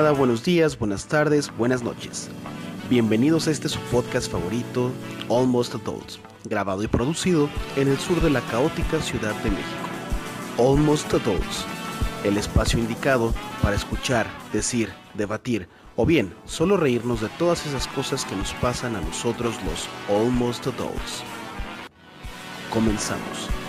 buenos 0.00 0.42
días, 0.42 0.78
buenas 0.78 1.06
tardes, 1.06 1.54
buenas 1.58 1.82
noches. 1.82 2.30
Bienvenidos 2.88 3.46
a 3.46 3.50
este 3.50 3.68
su 3.68 3.78
podcast 3.90 4.30
favorito, 4.32 4.90
Almost 5.28 5.74
Adults, 5.74 6.18
grabado 6.44 6.82
y 6.82 6.86
producido 6.86 7.48
en 7.76 7.88
el 7.88 7.98
sur 7.98 8.20
de 8.22 8.30
la 8.30 8.40
caótica 8.40 9.00
Ciudad 9.00 9.34
de 9.42 9.50
México. 9.50 9.88
Almost 10.58 11.12
Adults, 11.12 11.66
el 12.24 12.38
espacio 12.38 12.78
indicado 12.78 13.34
para 13.60 13.76
escuchar, 13.76 14.26
decir, 14.52 14.90
debatir 15.12 15.68
o 15.96 16.06
bien 16.06 16.34
solo 16.46 16.78
reírnos 16.78 17.20
de 17.20 17.28
todas 17.38 17.66
esas 17.66 17.86
cosas 17.88 18.24
que 18.24 18.34
nos 18.34 18.54
pasan 18.54 18.96
a 18.96 19.00
nosotros 19.02 19.56
los 19.64 19.88
Almost 20.08 20.68
Adults. 20.68 21.22
Comenzamos. 22.70 23.61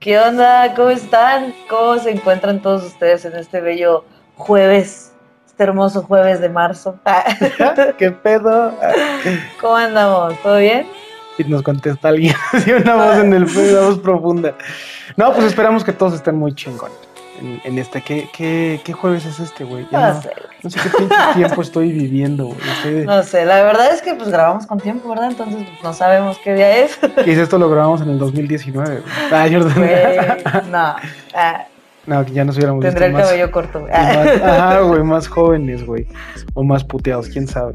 ¿Qué 0.00 0.18
onda? 0.18 0.74
¿Cómo 0.74 0.88
están? 0.88 1.52
¿Cómo 1.68 1.98
se 1.98 2.10
encuentran 2.10 2.62
todos 2.62 2.84
ustedes 2.84 3.26
en 3.26 3.36
este 3.36 3.60
bello 3.60 4.06
jueves? 4.34 5.12
Este 5.46 5.62
hermoso 5.62 6.02
jueves 6.02 6.40
de 6.40 6.48
marzo. 6.48 6.98
¿Qué 7.98 8.10
pedo? 8.10 8.74
¿Cómo 9.60 9.76
andamos? 9.76 10.40
¿Todo 10.42 10.56
bien? 10.56 10.86
Y 11.36 11.44
nos 11.44 11.60
contesta 11.62 12.08
alguien 12.08 12.34
así 12.52 12.72
una 12.72 12.94
voz 12.94 13.16
en 13.18 13.34
el 13.34 13.44
una 13.44 13.80
voz 13.80 13.98
profunda. 13.98 14.54
No, 15.18 15.34
pues 15.34 15.44
esperamos 15.44 15.84
que 15.84 15.92
todos 15.92 16.14
estén 16.14 16.36
muy 16.36 16.54
chingón 16.54 16.90
en, 17.40 17.60
en 17.64 17.78
este. 17.78 18.02
¿Qué, 18.02 18.28
qué, 18.32 18.80
¿Qué 18.84 18.92
jueves 18.92 19.24
es 19.26 19.40
este, 19.40 19.64
güey? 19.64 19.86
No 19.90 20.00
no, 20.00 20.22
sé, 20.22 20.30
no 20.62 20.70
sé 20.70 20.80
qué 20.80 20.90
pinche 20.90 21.16
tiempo 21.34 21.62
estoy 21.62 21.92
viviendo, 21.92 22.46
güey. 22.46 22.58
Estoy 22.76 23.06
No 23.06 23.22
sé, 23.22 23.44
la 23.44 23.62
verdad 23.62 23.92
es 23.92 24.02
que 24.02 24.14
pues 24.14 24.28
grabamos 24.28 24.66
con 24.66 24.78
tiempo, 24.78 25.08
¿verdad? 25.08 25.30
Entonces 25.30 25.66
pues, 25.66 25.82
no 25.82 25.92
sabemos 25.92 26.38
qué 26.44 26.54
día 26.54 26.78
es. 26.78 26.98
Si 27.24 27.30
esto 27.30 27.58
lo 27.58 27.70
grabamos 27.70 28.00
en 28.00 28.10
el 28.10 28.18
2019, 28.18 29.00
güey. 29.00 29.12
Ah, 29.32 29.46
Jordan. 29.50 29.74
Güey, 29.74 30.70
no, 30.70 30.96
ah, 31.34 31.66
No, 32.10 32.24
que 32.24 32.32
ya 32.32 32.44
nos 32.44 32.56
hubiéramos 32.56 32.82
tendré 32.84 33.06
el 33.06 33.12
visto 33.12 33.20
más, 33.22 33.28
cabello 33.30 33.50
corto. 33.52 33.80
güey. 33.80 33.92
más- 33.92 34.42
Ajá, 34.42 34.80
güey, 34.80 35.02
más 35.04 35.28
jóvenes, 35.28 35.86
güey. 35.86 36.08
O 36.54 36.64
más 36.64 36.82
puteados, 36.82 37.28
quién 37.28 37.46
sabe. 37.46 37.74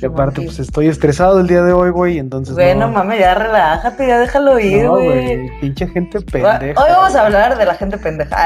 Y 0.00 0.04
aparte, 0.06 0.40
pues 0.42 0.58
estoy 0.58 0.88
estresado 0.88 1.40
el 1.40 1.46
día 1.46 1.62
de 1.62 1.72
hoy, 1.74 1.90
güey, 1.90 2.18
entonces. 2.18 2.54
Güey, 2.54 2.74
no 2.74 2.88
mames, 2.88 3.18
ya 3.20 3.34
relájate, 3.34 4.06
ya 4.06 4.18
déjalo 4.18 4.58
ir, 4.58 4.84
No, 4.84 4.92
güey. 4.92 5.50
pinche 5.60 5.86
gente 5.88 6.20
pendeja. 6.22 6.80
Hoy 6.82 6.90
vamos 6.90 7.14
a 7.14 7.24
hablar 7.26 7.58
de 7.58 7.64
la 7.66 7.74
gente 7.74 7.98
pendeja. 7.98 8.36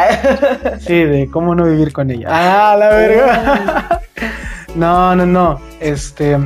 Sí, 0.80 1.04
de 1.04 1.28
cómo 1.32 1.54
no 1.54 1.64
vivir 1.64 1.92
con 1.92 2.10
ella. 2.10 2.26
Ah, 2.28 2.76
la 2.76 2.88
verga. 2.88 4.00
No, 4.74 5.14
no, 5.16 5.26
no. 5.26 5.60
Este. 5.80 6.38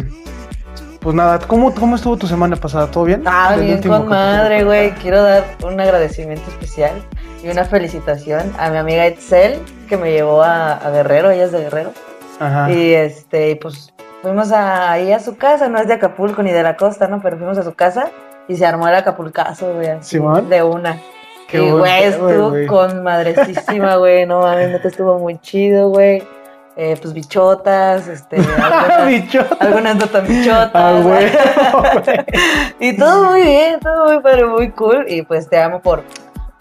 Pues 1.00 1.14
nada, 1.14 1.38
¿cómo, 1.40 1.74
cómo 1.74 1.96
estuvo 1.96 2.16
tu 2.16 2.26
semana 2.26 2.56
pasada? 2.56 2.90
¿Todo 2.90 3.04
bien? 3.04 3.22
Ah, 3.26 3.54
bien 3.60 3.82
con 3.82 4.08
madre, 4.08 4.64
güey. 4.64 4.92
Quiero 4.92 5.22
dar 5.22 5.44
un 5.62 5.78
agradecimiento 5.78 6.48
especial 6.50 6.92
y 7.44 7.50
una 7.50 7.64
felicitación 7.64 8.52
a 8.58 8.70
mi 8.70 8.78
amiga 8.78 9.06
Itzel, 9.06 9.60
que 9.88 9.96
me 9.96 10.12
llevó 10.12 10.42
a, 10.42 10.72
a 10.74 10.90
Guerrero, 10.90 11.30
ella 11.30 11.44
es 11.44 11.52
de 11.52 11.60
Guerrero. 11.60 11.92
Ajá. 12.40 12.70
Y 12.72 12.94
este, 12.94 13.50
y 13.50 13.54
pues 13.56 13.92
fuimos 14.22 14.50
a- 14.52 14.90
ahí 14.92 15.12
a 15.12 15.20
su 15.20 15.36
casa, 15.36 15.68
no 15.68 15.78
es 15.78 15.86
de 15.86 15.94
Acapulco 15.94 16.42
ni 16.42 16.50
de 16.52 16.62
la 16.62 16.76
costa, 16.76 17.06
¿no? 17.06 17.20
Pero 17.22 17.36
fuimos 17.36 17.58
a 17.58 17.62
su 17.62 17.74
casa 17.74 18.08
y 18.48 18.56
se 18.56 18.66
armó 18.66 18.88
el 18.88 18.94
acapulcazo, 18.94 19.74
güey, 19.74 19.88
así, 19.88 20.16
¿Simón? 20.16 20.48
de 20.48 20.62
una. 20.62 20.98
Qué 21.48 21.62
y 21.62 21.70
güey, 21.70 22.04
estuvo 22.04 22.52
con 22.66 23.02
madrecísima, 23.02 23.96
güey, 23.96 24.24
no 24.26 24.40
mames, 24.40 24.70
neta 24.70 24.88
estuvo 24.88 25.18
muy 25.18 25.38
chido, 25.38 25.90
güey. 25.90 26.22
Eh, 26.76 26.96
pues 27.00 27.14
bichotas, 27.14 28.08
este, 28.08 28.36
algunas, 28.60 29.06
Bichota. 29.06 29.56
algunas 29.60 29.94
no 29.96 30.06
tan 30.08 30.26
bichotas. 30.26 30.70
Ah, 30.74 30.98
güey. 31.02 31.28
güey. 31.30 32.24
Y 32.80 32.96
todo 32.96 33.30
muy 33.30 33.42
bien, 33.42 33.78
todo 33.78 34.06
muy 34.12 34.20
padre, 34.20 34.44
muy 34.46 34.70
cool. 34.70 35.04
Y 35.08 35.22
pues 35.22 35.48
te 35.48 35.60
amo 35.60 35.80
por, 35.80 36.02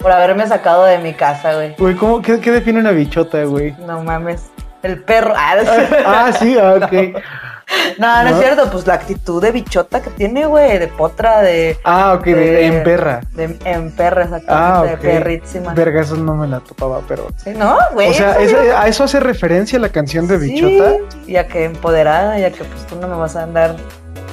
por 0.03 0.11
haberme 0.11 0.45
sacado 0.45 0.83
de 0.85 0.99
mi 0.99 1.13
casa, 1.13 1.55
güey. 1.55 1.75
Güey, 1.79 1.95
¿cómo, 1.95 2.21
qué, 2.21 2.39
qué 2.39 2.51
define 2.51 2.79
una 2.79 2.91
bichota, 2.91 3.43
güey? 3.45 3.73
No 3.87 4.03
mames. 4.03 4.43
El 4.83 5.01
perro. 5.01 5.33
Ah, 5.35 5.55
Ah, 6.05 6.31
sí, 6.37 6.57
ah, 6.61 6.73
ok. 6.75 6.91
no, 7.97 8.23
no, 8.23 8.29
es 8.29 8.35
¿no? 8.35 8.41
cierto. 8.41 8.69
Pues 8.69 8.85
la 8.85 8.95
actitud 8.95 9.41
de 9.41 9.51
bichota 9.51 10.01
que 10.01 10.09
tiene, 10.09 10.45
güey. 10.45 10.77
De 10.77 10.89
potra, 10.89 11.41
de. 11.41 11.77
Ah, 11.85 12.13
ok, 12.19 12.25
de, 12.25 12.33
De- 12.35 12.65
en 12.67 12.83
perra. 12.83 13.21
de 13.31 13.57
en 13.63 13.91
perra, 13.95 14.23
exactamente. 14.25 14.49
Ah, 14.53 14.83
De 14.83 14.93
ok. 14.95 14.99
perrísima. 15.01 15.73
Verga, 15.73 16.01
eso 16.01 16.17
no 16.17 16.35
me 16.35 16.47
la 16.47 16.59
topaba, 16.59 16.99
pero. 17.07 17.27
Sí, 17.37 17.51
¿No, 17.55 17.77
güey? 17.93 18.09
o 18.09 18.13
sea, 18.13 18.31
eso 18.33 18.57
¿eso- 18.57 18.61
sí- 18.61 18.69
¿a 18.75 18.87
eso 18.87 19.03
hace 19.05 19.21
referencia 19.21 19.79
la 19.79 19.89
canción 19.89 20.27
de 20.27 20.37
Sí, 20.39 20.51
Bichota? 20.51 20.95
Ya 21.27 21.47
que 21.47 21.63
empoderada, 21.63 22.37
ya 22.37 22.51
que 22.51 22.65
pues 22.65 22.85
tú 22.87 22.97
no 22.97 23.07
me 23.07 23.15
vas 23.15 23.37
a 23.37 23.43
andar 23.43 23.77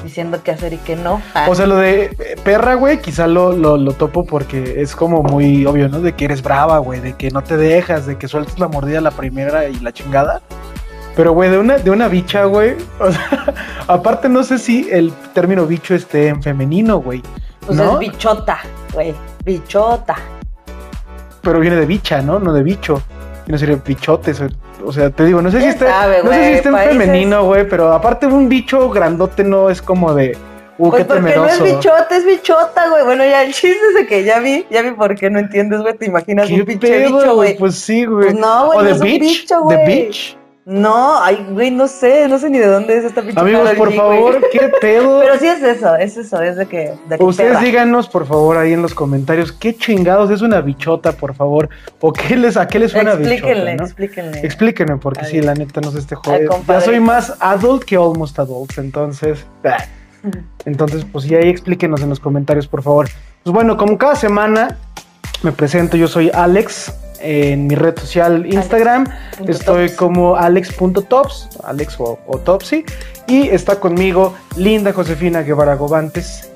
diciendo 0.03 0.41
qué 0.43 0.53
hacer 0.53 0.72
y 0.72 0.78
qué 0.78 0.97
no. 0.97 1.21
Ah, 1.34 1.47
O 1.49 1.55
sea, 1.55 1.66
lo 1.66 1.77
de 1.77 2.05
eh, 2.19 2.37
perra, 2.44 2.75
güey, 2.75 3.00
quizá 3.00 3.27
lo, 3.27 3.53
lo, 3.53 3.77
lo 3.77 3.93
topo 3.93 4.25
porque 4.25 4.81
es 4.81 4.97
como 4.97 5.22
muy 5.22 5.66
obvio, 5.66 5.88
¿no? 5.88 6.00
De 6.00 6.12
que 6.12 6.25
eres 6.27 6.43
brava, 6.43 6.78
güey, 6.78 7.00
de 7.00 7.15
que 7.15 7.31
no 7.31 7.43
te 7.43 7.56
dejas, 7.56 8.06
de 8.06 8.19
que 8.19 8.28
sueltas 8.28 8.59
la 8.59 8.69
mordida 8.69 9.00
la 9.00 9.11
primera 9.11 9.69
y 9.69 9.78
la 9.81 9.93
chingada. 9.93 10.41
Pero, 11.16 11.33
güey, 11.33 11.50
de 11.50 11.59
una, 11.59 11.78
de 11.78 11.91
una 11.91 12.09
bicha, 12.09 12.44
güey. 12.44 12.77
O 13.00 13.11
sea, 13.11 13.55
aparte 13.88 14.28
no 14.28 14.43
sé 14.44 14.59
si 14.59 14.88
el 14.91 15.12
término 15.34 15.66
bicho 15.66 15.94
esté 15.94 16.28
en 16.28 16.43
femenino, 16.43 16.99
güey. 16.99 17.22
pues 17.67 17.77
¿no? 17.77 17.94
es 17.94 17.99
bichota, 17.99 18.59
güey. 18.93 19.15
Bichota. 19.44 20.17
Pero 21.43 21.61
viene 21.61 21.77
de 21.77 21.87
bicha, 21.87 22.22
¿no? 22.22 22.38
No 22.38 22.53
de 22.53 22.62
bicho. 22.62 23.03
Y 23.47 23.53
no 23.53 23.59
sería 23.59 23.77
bichotes. 23.77 24.43
O- 24.84 24.92
sea, 24.92 25.10
te 25.10 25.24
digo, 25.24 25.41
no 25.42 25.50
sé 25.50 25.58
si 25.58 25.62
¿Quién 25.64 25.74
está, 25.74 25.86
sabe, 25.88 26.22
no 26.22 26.30
sé 26.32 26.44
si 26.44 26.52
está 26.52 26.68
en 26.70 26.74
Países- 26.74 26.92
femenino, 26.98 27.44
güey, 27.44 27.68
pero 27.68 27.92
aparte 27.92 28.26
un 28.26 28.48
bicho 28.48 28.88
grandote 28.91 29.44
no 29.44 29.70
es 29.70 29.80
como 29.82 30.14
de, 30.14 30.36
uh, 30.78 30.91
Pues 30.91 31.02
qué 31.02 31.04
porque 31.06 31.22
no 31.36 31.46
es 31.46 31.58
temeroso. 31.58 31.64
bichota, 31.64 32.16
es 32.16 32.24
bichota, 32.26 32.88
güey. 32.88 33.04
Bueno, 33.04 33.24
ya 33.24 33.42
el 33.42 33.52
chiste 33.52 33.78
es 33.90 33.94
de 33.96 34.06
que 34.06 34.24
ya 34.24 34.38
vi, 34.40 34.66
ya 34.70 34.82
vi 34.82 34.92
por 34.92 35.14
qué 35.14 35.28
no 35.30 35.38
entiendes, 35.38 35.80
güey. 35.80 35.94
Te 35.96 36.06
imaginas 36.06 36.48
¿Qué 36.48 36.54
un 36.54 36.64
pinche 36.64 37.06
bicho, 37.06 37.34
güey. 37.34 37.56
Pues 37.58 37.74
sí, 37.76 38.04
güey. 38.06 38.30
Pues 38.30 38.38
no, 38.40 38.66
güey, 38.66 38.78
o 38.78 38.82
no 38.82 38.86
de 38.88 38.92
es 38.94 39.00
un 39.00 39.04
bitch, 39.06 39.20
bicho, 39.20 39.54
de 39.69 39.76
güey. 39.76 39.86
bitch. 40.06 40.38
No, 40.66 41.21
ay, 41.22 41.47
güey, 41.50 41.71
no 41.71 41.88
sé, 41.88 42.28
no 42.28 42.38
sé 42.38 42.50
ni 42.50 42.59
de 42.59 42.66
dónde 42.66 42.97
es 42.98 43.04
esta 43.04 43.22
pinche 43.22 43.41
Amigos, 43.41 43.71
por 43.72 43.88
güey. 43.88 43.97
favor, 43.98 44.41
qué 44.53 44.69
pedo. 44.81 45.21
Pero 45.21 45.38
sí 45.38 45.47
es 45.47 45.62
eso, 45.62 45.97
es 45.97 46.16
eso, 46.16 46.41
es 46.43 46.56
de 46.56 46.66
que. 46.66 46.93
De 47.09 47.16
que 47.19 47.25
Ustedes 47.25 47.53
perra. 47.53 47.62
díganos, 47.65 48.09
por 48.09 48.26
favor, 48.26 48.59
ahí 48.59 48.75
en 48.75 48.82
los 48.82 48.94
comentarios, 48.94 49.53
qué 49.53 49.75
chingados 49.75 50.31
es 50.31 50.43
una 50.43 50.60
bichota, 50.60 51.12
por 51.12 51.34
favor. 51.34 51.70
O 52.00 52.12
qué 52.12 52.37
les, 52.37 52.56
a 52.56 52.69
qué 52.69 52.78
les 52.78 52.93
suena 52.93 53.12
Explíquenle, 53.15 53.54
bichota, 53.72 53.76
¿no? 53.76 53.84
explíquenle. 53.84 54.41
Explíquenme, 54.47 54.97
porque 54.99 55.20
Ay. 55.25 55.31
sí, 55.31 55.41
la 55.41 55.54
neta 55.54 55.81
no 55.81 55.91
sé 55.91 55.99
este 55.99 56.15
juego. 56.15 56.62
Ya 56.69 56.81
soy 56.82 57.00
más 57.00 57.34
adult 57.41 57.84
que 57.84 57.97
almost 57.97 58.38
adult, 58.38 58.76
entonces. 58.78 59.44
ah. 59.65 59.76
Entonces, 60.66 61.06
pues 61.10 61.25
sí, 61.25 61.34
ahí 61.34 61.49
explíquenos 61.49 62.03
en 62.03 62.10
los 62.10 62.20
comentarios, 62.20 62.69
por 62.69 62.82
favor. 62.82 63.09
Pues 63.43 63.54
bueno, 63.54 63.78
como 63.78 63.97
cada 63.97 64.15
semana 64.15 64.76
me 65.43 65.50
presento, 65.50 65.96
yo 65.96 66.06
soy 66.06 66.31
Alex 66.34 66.93
en 67.20 67.67
mi 67.67 67.75
red 67.75 67.99
social 67.99 68.46
Instagram. 68.46 69.06
Punto 69.37 69.52
Estoy 69.52 69.87
tops. 69.88 69.99
como 69.99 70.37
alex.tops, 70.37 71.49
Alex 71.64 71.96
o, 71.99 72.19
o 72.26 72.38
Topsy. 72.38 72.84
Y 73.26 73.49
está 73.49 73.76
conmigo 73.76 74.34
Linda 74.56 74.93
Josefina 74.93 75.43
Guevara 75.43 75.75
Gobantes. 75.76 76.50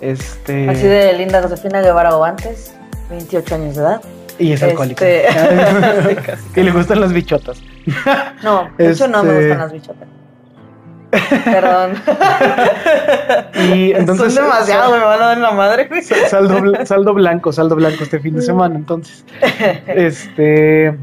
Este. 0.00 0.68
Así 0.68 0.82
de 0.86 1.12
linda 1.14 1.42
Josefina 1.42 1.80
Guevara 1.80 2.10
Gobantes, 2.12 2.74
28 3.10 3.54
años 3.54 3.76
de 3.76 3.82
edad. 3.82 4.00
Y 4.38 4.52
es 4.52 4.62
alcohólica. 4.62 5.06
Este- 5.08 6.26
Sí, 6.54 6.56
y 6.60 6.62
le 6.64 6.70
gustan 6.72 7.00
las 7.00 7.12
bichotas. 7.12 7.58
No, 8.42 8.68
de 8.76 8.90
hecho 8.90 9.08
no 9.08 9.22
me 9.22 9.30
Este- 9.30 9.42
gustan 9.48 9.58
las 9.58 9.72
bichotas. 9.72 10.08
Perdón. 11.10 11.94
Y 13.54 13.92
entonces. 13.92 14.34
Son 14.34 14.44
demasiado, 14.44 14.92
me 14.92 14.98
van 14.98 15.22
a 15.22 15.26
dar 15.26 15.38
la 15.38 15.50
madre, 15.52 15.88
Saldo, 16.02 16.84
saldo 16.84 17.14
blanco, 17.14 17.52
saldo 17.52 17.74
blanco 17.76 18.04
este 18.04 18.20
fin 18.20 18.36
de 18.36 18.42
semana, 18.42 18.76
entonces. 18.76 19.24
Este. 19.86 20.96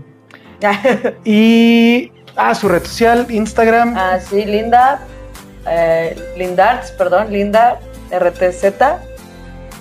Y. 1.26 2.12
Ah, 2.36 2.56
su 2.56 2.68
red 2.68 2.84
social, 2.84 3.28
Instagram. 3.30 3.96
Ah, 3.98 4.20
sí, 4.20 4.46
Linda. 4.46 5.02
Eh, 5.68 6.16
Lindarts, 6.38 6.92
perdón, 6.92 7.32
Linda 7.32 7.80
RTZ. 8.12 9.13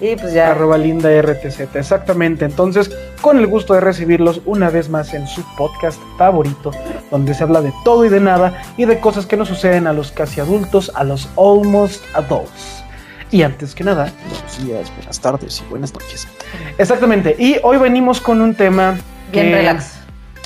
Y 0.00 0.16
pues 0.16 0.32
ya. 0.32 0.50
Arroba 0.50 0.78
linda 0.78 1.10
RTZ, 1.20 1.74
exactamente. 1.74 2.44
Entonces, 2.44 2.90
con 3.20 3.38
el 3.38 3.46
gusto 3.46 3.74
de 3.74 3.80
recibirlos 3.80 4.40
una 4.46 4.70
vez 4.70 4.88
más 4.88 5.14
en 5.14 5.26
su 5.26 5.42
podcast 5.56 6.00
favorito, 6.18 6.72
donde 7.10 7.34
se 7.34 7.42
habla 7.44 7.60
de 7.60 7.72
todo 7.84 8.04
y 8.04 8.08
de 8.08 8.20
nada 8.20 8.62
y 8.76 8.84
de 8.84 8.98
cosas 8.98 9.26
que 9.26 9.36
nos 9.36 9.48
suceden 9.48 9.86
a 9.86 9.92
los 9.92 10.10
casi 10.12 10.40
adultos, 10.40 10.90
a 10.94 11.04
los 11.04 11.28
almost 11.36 12.02
adults. 12.14 12.82
Y 13.30 13.42
antes 13.44 13.74
que 13.74 13.82
nada, 13.84 14.12
buenos 14.28 14.64
días, 14.66 14.92
buenas 14.96 15.20
tardes 15.20 15.62
y 15.64 15.70
buenas 15.70 15.92
noches. 15.94 16.28
Exactamente. 16.78 17.34
Y 17.38 17.56
hoy 17.62 17.78
venimos 17.78 18.20
con 18.20 18.40
un 18.42 18.54
tema 18.54 18.98
Bien 19.32 19.46
que 19.46 19.54
relax. 19.56 19.92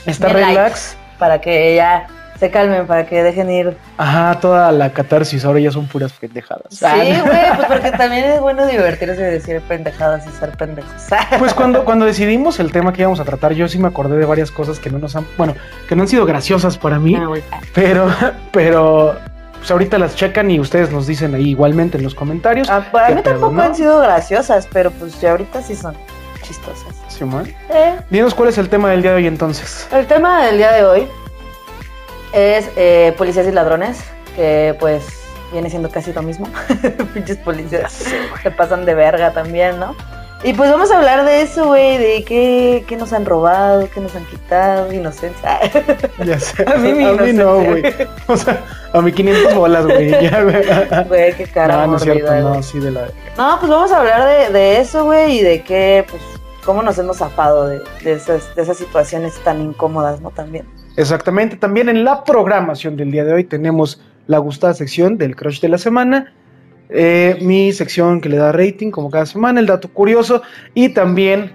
Está 0.07 0.29
Bien 0.29 0.41
light. 0.41 0.57
relax. 0.57 0.97
Para 1.19 1.41
que 1.41 1.73
ella 1.73 2.07
se 2.38 2.50
calmen 2.50 2.87
para 2.87 3.06
que 3.06 3.23
dejen 3.23 3.50
ir. 3.50 3.77
Ajá, 3.97 4.38
toda 4.41 4.71
la 4.73 4.91
catarsis, 4.93 5.44
ahora 5.44 5.61
ya 5.61 5.71
son 5.71 5.87
puras 5.87 6.12
pendejadas. 6.12 6.65
Sí, 6.71 6.85
güey, 6.85 7.56
pues 7.56 7.67
porque 7.69 7.91
también 7.93 8.25
es 8.25 8.41
bueno 8.41 8.67
divertirse 8.67 9.21
y 9.21 9.25
decir 9.25 9.61
pendejadas 9.62 10.27
y 10.27 10.31
ser 10.38 10.50
pendejos. 10.53 10.91
Pues 11.38 11.55
cuando, 11.55 11.85
cuando 11.85 12.05
decidimos 12.06 12.61
el 12.61 12.73
tema 12.73 12.93
que 12.93 13.03
íbamos 13.03 13.21
a 13.21 13.25
tratar, 13.25 13.53
yo 13.53 13.69
sí 13.69 13.79
me 13.79 13.88
acordé 13.88 14.17
de 14.19 14.25
varias 14.25 14.50
cosas 14.50 14.79
que 14.79 14.91
no 14.91 14.99
nos 14.99 15.17
han, 15.17 15.27
bueno, 15.38 15.55
que 15.88 15.97
no 15.97 16.03
han 16.03 16.09
sido 16.09 16.25
graciosas 16.27 16.77
para 16.79 16.99
mí, 16.99 17.15
Ah, 17.17 17.27
güey. 17.27 17.43
pero, 17.75 18.09
pero, 18.53 19.17
pues 19.59 19.71
ahorita 19.71 19.99
las 19.99 20.15
checan 20.17 20.50
y 20.50 20.61
ustedes 20.61 20.91
nos 20.91 21.06
dicen 21.06 21.35
ahí 21.35 21.50
igualmente 21.50 21.97
en 21.99 22.05
los 22.05 22.15
comentarios. 22.15 22.69
Ah, 22.71 22.85
para 22.93 23.09
¿Qué 23.09 23.15
mí 23.17 23.23
tampoco 23.23 23.53
no? 23.53 23.62
han 23.62 23.75
sido 23.75 24.00
graciosas, 24.00 24.69
pero 24.73 24.91
pues 24.93 25.21
ya 25.21 25.33
ahorita 25.33 25.62
sí 25.62 25.75
son 25.75 25.94
chistosas. 26.43 26.94
Simón. 27.09 27.49
Eh, 27.71 27.97
Dinos 28.11 28.35
cuál 28.35 28.50
es 28.50 28.59
el 28.59 28.69
tema 28.69 28.91
del 28.91 29.03
día 29.03 29.12
de 29.12 29.17
hoy 29.19 29.27
entonces. 29.27 29.88
El 29.93 30.06
tema 30.06 30.44
del 30.44 30.59
día 30.59 30.73
de 30.73 30.85
hoy 30.85 31.09
es 32.32 32.69
eh, 32.76 33.14
policías 33.17 33.46
y 33.46 33.52
ladrones, 33.52 33.99
que 34.34 34.76
pues 34.78 35.05
viene 35.52 35.70
siendo 35.70 35.90
casi 35.90 36.12
lo 36.12 36.23
mismo. 36.23 36.49
Pinches 37.14 37.38
policías 37.38 38.05
se 38.43 38.50
pasan 38.50 38.84
de 38.84 38.94
verga 38.94 39.32
también, 39.32 39.78
¿no? 39.78 39.94
Y 40.43 40.52
pues 40.52 40.70
vamos 40.70 40.90
a 40.90 40.99
hablar 40.99 41.25
de 41.25 41.43
eso, 41.43 41.67
güey, 41.67 41.96
de 41.96 42.23
qué, 42.23 42.84
qué 42.87 42.96
nos 42.96 43.12
han 43.12 43.25
robado, 43.25 43.88
qué 43.93 44.00
nos 44.00 44.14
han 44.14 44.25
quitado, 44.26 44.93
inocencia. 44.93 45.58
Ya 46.25 46.38
sé. 46.38 46.62
A 46.73 46.76
mí 46.76 46.93
mi 46.93 47.32
no, 47.32 47.64
güey. 47.64 47.82
O 48.26 48.37
sea, 48.37 48.62
a 48.93 49.00
mí 49.00 49.12
500 49.12 49.55
bolas, 49.55 49.87
güey. 49.87 50.11
Ya, 50.11 50.43
güey. 51.08 51.34
Qué 51.34 51.46
cara 51.46 51.87
No, 51.87 51.93
no 51.93 51.99
cierto, 51.99 52.32
no, 52.32 52.62
sí 52.62 52.78
de 52.78 52.90
la... 52.90 53.08
No, 53.37 53.56
pues 53.58 53.70
vamos 53.70 53.90
a 53.90 53.99
hablar 53.99 54.25
de, 54.28 54.52
de 54.52 54.81
eso, 54.81 55.05
güey, 55.06 55.38
y 55.38 55.43
de 55.43 55.62
qué, 55.62 56.05
pues, 56.08 56.23
cómo 56.64 56.82
nos 56.82 56.99
hemos 56.99 57.17
zafado 57.17 57.67
de, 57.67 57.81
de 58.05 58.12
esas, 58.12 58.55
de 58.55 58.62
esas 58.62 58.76
situaciones 58.76 59.34
tan 59.43 59.62
incómodas, 59.62 60.20
¿no? 60.20 60.31
También. 60.31 60.67
Exactamente, 60.97 61.57
también 61.57 61.89
en 61.89 62.05
la 62.05 62.25
programación 62.25 62.97
del 62.97 63.11
día 63.11 63.25
de 63.25 63.35
hoy 63.35 63.45
tenemos 63.45 64.01
la 64.27 64.39
gustada 64.39 64.73
sección 64.73 65.19
del 65.19 65.37
crush 65.37 65.61
de 65.61 65.69
la 65.69 65.79
semana, 65.79 66.33
eh, 66.89 67.37
mi 67.43 67.73
sección 67.73 68.21
que 68.21 68.29
le 68.29 68.39
da 68.39 68.53
rating 68.53 68.91
como 68.91 69.11
cada 69.11 69.27
semana, 69.27 69.61
el 69.61 69.67
dato 69.67 69.89
curioso 69.89 70.43
y 70.73 70.89
también 70.89 71.53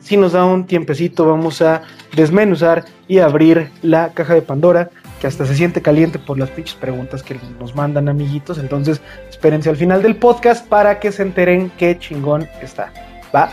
si 0.00 0.16
nos 0.16 0.32
da 0.32 0.44
un 0.44 0.66
tiempecito 0.66 1.26
vamos 1.26 1.62
a 1.62 1.82
desmenuzar 2.14 2.84
y 3.08 3.18
abrir 3.18 3.70
la 3.80 4.10
caja 4.12 4.34
de 4.34 4.42
Pandora 4.42 4.90
que 5.20 5.26
hasta 5.26 5.46
se 5.46 5.54
siente 5.54 5.80
caliente 5.80 6.18
por 6.18 6.38
las 6.38 6.50
pinches 6.50 6.74
preguntas 6.74 7.22
que 7.22 7.38
nos 7.60 7.74
mandan 7.74 8.08
amiguitos, 8.08 8.58
entonces 8.58 9.00
espérense 9.30 9.70
al 9.70 9.76
final 9.76 10.02
del 10.02 10.16
podcast 10.16 10.68
para 10.68 11.00
que 11.00 11.12
se 11.12 11.22
enteren 11.22 11.70
qué 11.78 11.96
chingón 11.98 12.46
está, 12.60 12.92
¿va? 13.34 13.50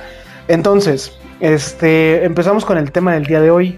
Entonces, 0.47 1.13
este, 1.39 2.25
empezamos 2.25 2.65
con 2.65 2.77
el 2.77 2.91
tema 2.91 3.13
del 3.13 3.25
día 3.25 3.39
de 3.39 3.51
hoy, 3.51 3.77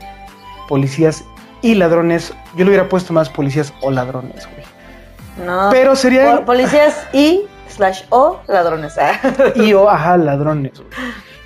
policías 0.70 1.26
y 1.62 1.76
ladrones. 1.76 2.34
Yo 2.56 2.64
le 2.66 2.72
hubiera 2.72 2.90
puesto 2.90 3.14
más 3.14 3.30
policías 3.30 3.74
o 3.82 3.92
ladrones, 3.92 4.48
güey. 4.48 5.46
No. 5.48 5.70
Pero 5.72 5.96
sería 5.96 6.38
Po- 6.38 6.46
policías 6.46 7.08
y 7.14 7.42
slash 7.70 8.02
o 8.10 8.40
ladrones. 8.48 8.98
ah. 8.98 9.14
y 9.56 9.74
o, 9.74 9.90
ajá, 9.90 10.18
ladrones, 10.18 10.74
güey. 10.76 10.90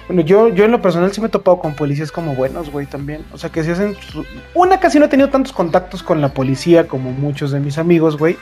Bueno, 0.08 0.22
yo, 0.22 0.50
yo 0.50 0.66
en 0.66 0.72
lo 0.72 0.82
personal 0.84 1.12
sí 1.12 1.20
me 1.20 1.28
he 1.28 1.30
topado 1.32 1.58
con 1.58 1.74
policías 1.74 2.12
como 2.12 2.36
buenos, 2.36 2.72
güey, 2.72 2.86
también. 2.86 3.26
O 3.34 3.38
sea, 3.40 3.50
que 3.50 3.64
si 3.64 3.72
hacen... 3.72 3.96
su- 3.96 4.24
Una, 4.54 4.80
casi 4.80 5.00
no 5.00 5.06
he 5.06 5.08
tenido 5.08 5.30
tantos 5.30 5.52
contactos 5.52 6.04
con 6.04 6.22
la 6.22 6.30
policía 6.30 6.88
como 6.88 7.12
muchos 7.12 7.50
de 7.52 7.60
mis 7.60 7.78
amigos, 7.80 8.16
güey. 8.18 8.38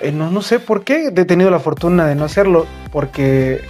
Eh, 0.00 0.12
no, 0.12 0.30
no 0.30 0.40
sé 0.42 0.60
por 0.60 0.84
qué 0.84 1.08
he 1.14 1.24
tenido 1.24 1.50
la 1.50 1.58
fortuna 1.58 2.06
de 2.06 2.14
no 2.14 2.24
hacerlo, 2.24 2.66
porque 2.92 3.60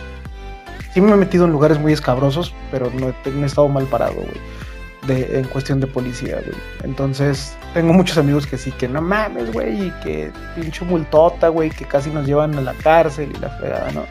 sí 0.93 1.01
me 1.01 1.11
he 1.13 1.17
metido 1.17 1.47
en 1.47 1.53
lugares 1.53 1.79
muy 1.81 1.93
escabrosos, 1.93 2.55
pero 2.71 2.93
no 2.95 3.09
he 3.09 3.47
estado 3.47 3.67
mal 3.69 3.87
parado, 3.87 4.15
güey. 4.15 4.41
De, 5.07 5.39
en 5.39 5.45
cuestión 5.49 5.81
de 5.81 5.87
policía, 5.87 6.37
güey. 6.37 6.57
Entonces, 6.83 7.55
tengo 7.75 7.93
muchos 7.93 8.17
amigos 8.17 8.47
que 8.47 8.57
sí, 8.57 8.73
que 8.73 8.89
no 8.89 9.03
mames, 9.03 9.53
güey, 9.53 9.89
y 9.89 9.91
que 10.03 10.33
pinche 10.55 10.85
multota, 10.85 11.49
güey, 11.49 11.69
que 11.71 11.85
casi 11.85 12.09
nos 12.11 12.27
llevan 12.27 12.55
a 12.57 12.61
la 12.63 12.73
cárcel 12.75 13.31
y 13.37 13.39
la 13.41 13.51
fregada, 13.51 13.91
¿no? 13.93 14.05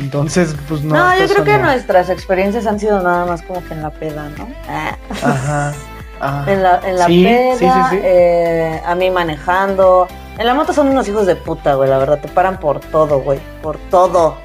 Entonces, 0.00 0.54
pues 0.68 0.82
no. 0.82 0.94
No, 0.94 1.16
yo 1.18 1.24
eso 1.24 1.34
creo 1.34 1.44
que 1.44 1.58
no. 1.58 1.64
nuestras 1.64 2.08
experiencias 2.08 2.66
han 2.66 2.78
sido 2.80 3.02
nada 3.02 3.26
más 3.26 3.42
como 3.42 3.62
que 3.66 3.74
en 3.74 3.82
la 3.82 3.90
peda, 3.90 4.28
¿no? 4.38 4.48
Ah. 4.68 4.96
Ajá. 5.22 5.74
ajá. 6.20 6.52
En 6.52 6.62
la, 6.62 6.80
en 6.84 6.96
la 6.98 7.06
Sí, 7.06 7.24
peda, 7.24 7.56
sí, 7.58 7.64
sí, 7.66 7.96
sí. 7.96 8.00
eh, 8.02 8.80
a 8.86 8.94
mí 8.94 9.10
manejando. 9.10 10.06
En 10.38 10.46
la 10.46 10.54
moto 10.54 10.72
son 10.72 10.88
unos 10.88 11.08
hijos 11.08 11.26
de 11.26 11.36
puta, 11.36 11.74
güey, 11.74 11.90
la 11.90 11.98
verdad, 11.98 12.20
te 12.20 12.28
paran 12.28 12.58
por 12.60 12.80
todo, 12.80 13.20
güey, 13.20 13.40
por 13.62 13.76
todo. 13.90 14.36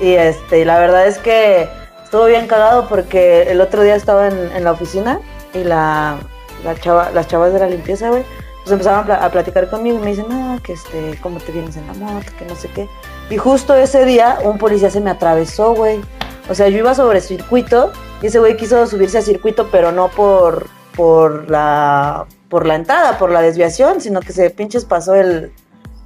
Y 0.00 0.12
este, 0.12 0.60
y 0.60 0.64
la 0.64 0.78
verdad 0.78 1.06
es 1.06 1.18
que 1.18 1.68
estuvo 2.10 2.24
bien 2.24 2.48
cagado 2.48 2.88
porque 2.88 3.42
el 3.42 3.60
otro 3.60 3.82
día 3.84 3.94
estaba 3.94 4.26
en, 4.26 4.36
en 4.56 4.64
la 4.64 4.72
oficina 4.72 5.20
y 5.54 5.62
la, 5.62 6.16
la 6.64 6.74
chava, 6.74 7.10
las 7.14 7.28
chavas 7.28 7.52
de 7.52 7.60
la 7.60 7.68
limpieza, 7.68 8.08
güey, 8.08 8.24
pues 8.64 8.72
empezaron 8.72 8.98
a, 8.98 9.04
pla- 9.06 9.24
a 9.24 9.30
platicar 9.30 9.70
conmigo 9.70 9.98
y 9.98 10.00
me 10.00 10.10
dicen, 10.10 10.26
ah, 10.32 10.58
que 10.60 10.72
este, 10.72 11.16
cómo 11.22 11.38
te 11.38 11.52
vienes 11.52 11.76
en 11.76 11.86
la 11.86 11.92
moto, 11.92 12.26
que 12.36 12.44
no 12.46 12.56
sé 12.56 12.66
qué. 12.74 12.88
Y 13.30 13.36
justo 13.36 13.76
ese 13.76 14.04
día 14.06 14.38
un 14.42 14.58
policía 14.58 14.90
se 14.90 15.00
me 15.00 15.08
atravesó, 15.10 15.72
güey. 15.72 16.00
O 16.48 16.54
sea, 16.56 16.66
yo 16.68 16.78
iba 16.78 16.96
sobre 16.96 17.20
circuito 17.20 17.92
y 18.20 18.26
ese 18.26 18.40
güey 18.40 18.56
quiso 18.56 18.84
subirse 18.88 19.18
a 19.18 19.22
circuito, 19.22 19.68
pero 19.70 19.92
no 19.92 20.08
por, 20.08 20.66
por 20.96 21.48
la 21.48 22.26
por 22.48 22.66
la 22.66 22.74
entrada, 22.74 23.18
por 23.18 23.30
la 23.30 23.40
desviación, 23.40 24.00
sino 24.00 24.18
que 24.18 24.32
se 24.32 24.50
pinches 24.50 24.84
pasó 24.84 25.14
el, 25.14 25.52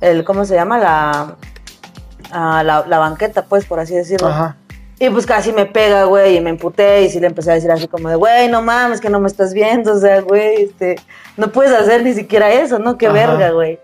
el 0.03 0.23
¿cómo 0.27 0.45
se 0.45 0.55
llama? 0.55 0.77
La, 0.77 1.37
ah, 2.31 2.63
la, 2.63 2.85
la 2.87 2.99
banqueta, 2.99 3.47
pues, 3.47 3.65
por 3.65 3.81
así 3.81 3.95
decirlo. 3.95 4.29
Ajá. 4.29 4.57
Y 4.99 5.11
pues 5.11 5.27
casi 5.27 5.53
me 5.53 5.67
pega, 5.67 6.05
güey, 6.05 6.37
y 6.37 6.41
me 6.41 6.51
emputé 6.51 7.03
y 7.03 7.09
sí 7.11 7.19
le 7.19 7.27
empecé 7.27 7.51
a 7.51 7.55
decir 7.55 7.71
así 7.71 7.89
como 7.89 8.09
de, 8.09 8.15
güey, 8.17 8.49
no 8.49 8.63
mames, 8.63 9.01
que 9.01 9.11
no 9.11 9.19
me 9.19 9.27
estás 9.27 9.53
viendo, 9.53 9.93
o 9.95 9.99
sea, 9.99 10.21
güey, 10.21 10.63
este, 10.65 10.97
no 11.37 11.51
puedes 11.51 11.73
hacer 11.73 12.05
ni 12.05 12.15
siquiera 12.15 12.53
eso, 12.53 12.79
¿no? 12.79 12.97
Qué 12.97 13.07
Ajá. 13.07 13.15
verga, 13.15 13.51
güey. 13.51 13.81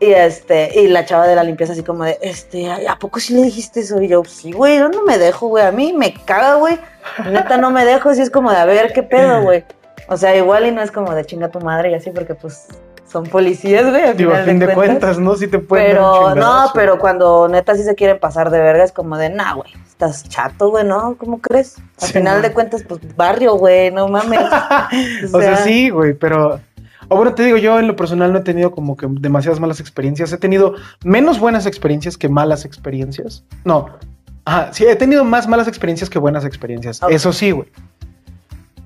Y 0.00 0.12
este, 0.12 0.80
y 0.80 0.88
la 0.88 1.04
chava 1.04 1.26
de 1.26 1.34
la 1.36 1.42
limpieza 1.44 1.72
así 1.72 1.82
como 1.82 2.04
de, 2.04 2.18
este, 2.22 2.70
"Ay, 2.70 2.86
¿a 2.86 2.96
poco 2.96 3.18
sí 3.20 3.34
le 3.34 3.42
dijiste 3.42 3.80
eso? 3.80 4.00
Y 4.02 4.08
yo, 4.08 4.22
sí, 4.24 4.52
güey, 4.52 4.78
yo 4.78 4.88
no 4.88 5.02
me 5.04 5.16
dejo, 5.18 5.48
güey, 5.48 5.64
a 5.64 5.72
mí 5.72 5.92
me 5.92 6.12
caga, 6.24 6.54
güey. 6.54 6.78
Neta 7.30 7.56
no 7.56 7.70
me 7.70 7.84
dejo, 7.84 8.12
sí 8.14 8.22
es 8.22 8.30
como 8.30 8.50
de, 8.50 8.56
a 8.58 8.64
ver, 8.64 8.92
¿qué 8.92 9.02
pedo, 9.02 9.42
güey? 9.42 9.64
O 10.08 10.16
sea, 10.16 10.34
igual 10.36 10.66
y 10.66 10.70
no 10.72 10.82
es 10.82 10.90
como 10.90 11.14
de 11.14 11.24
chinga 11.24 11.50
tu 11.50 11.60
madre 11.60 11.90
y 11.90 11.94
así, 11.94 12.10
porque 12.10 12.34
pues 12.34 12.66
son 13.10 13.24
policías, 13.24 13.88
güey, 13.90 14.02
al 14.02 14.16
Digo, 14.16 14.32
a 14.32 14.38
fin 14.44 14.58
de 14.58 14.72
cuentas, 14.74 15.18
¿no? 15.18 15.34
Sí 15.36 15.48
te 15.48 15.58
pueden 15.58 15.86
pero 15.88 16.34
no, 16.34 16.70
pero 16.74 16.98
cuando 16.98 17.48
neta 17.48 17.74
sí 17.74 17.82
se 17.82 17.94
quieren 17.94 18.18
pasar 18.18 18.50
de 18.50 18.58
verga 18.60 18.84
es 18.84 18.92
como 18.92 19.16
de, 19.16 19.30
nah, 19.30 19.54
güey, 19.54 19.70
estás 19.86 20.28
chato, 20.28 20.70
güey, 20.70 20.84
¿no? 20.84 21.16
¿Cómo 21.18 21.40
crees? 21.40 21.78
Al 22.00 22.06
Sí, 22.08 22.12
final 22.14 22.36
no. 22.36 22.42
de 22.48 22.52
cuentas, 22.52 22.84
pues 22.86 23.00
barrio, 23.16 23.54
güey, 23.56 23.90
no 23.90 24.08
mames. 24.08 24.40
O 25.32 25.40
sea, 25.40 25.56
sí, 25.56 25.90
güey, 25.90 26.14
pero. 26.14 26.60
O 27.10 27.16
bueno, 27.16 27.34
te 27.34 27.42
digo, 27.42 27.56
yo 27.56 27.78
en 27.78 27.86
lo 27.86 27.96
personal 27.96 28.32
no 28.32 28.40
he 28.40 28.42
tenido 28.42 28.70
como 28.70 28.94
que 28.96 29.06
demasiadas 29.08 29.58
malas 29.60 29.80
experiencias. 29.80 30.30
He 30.32 30.36
tenido 30.36 30.74
menos 31.02 31.40
buenas 31.40 31.64
experiencias 31.64 32.18
que 32.18 32.28
malas 32.28 32.66
experiencias. 32.66 33.44
No. 33.64 33.86
Ajá, 34.44 34.72
sí, 34.74 34.84
he 34.84 34.94
tenido 34.94 35.24
más 35.24 35.48
malas 35.48 35.68
experiencias 35.68 36.10
que 36.10 36.18
buenas 36.18 36.44
experiencias. 36.44 37.00
Eso 37.08 37.32
sí, 37.32 37.50
güey. 37.52 37.68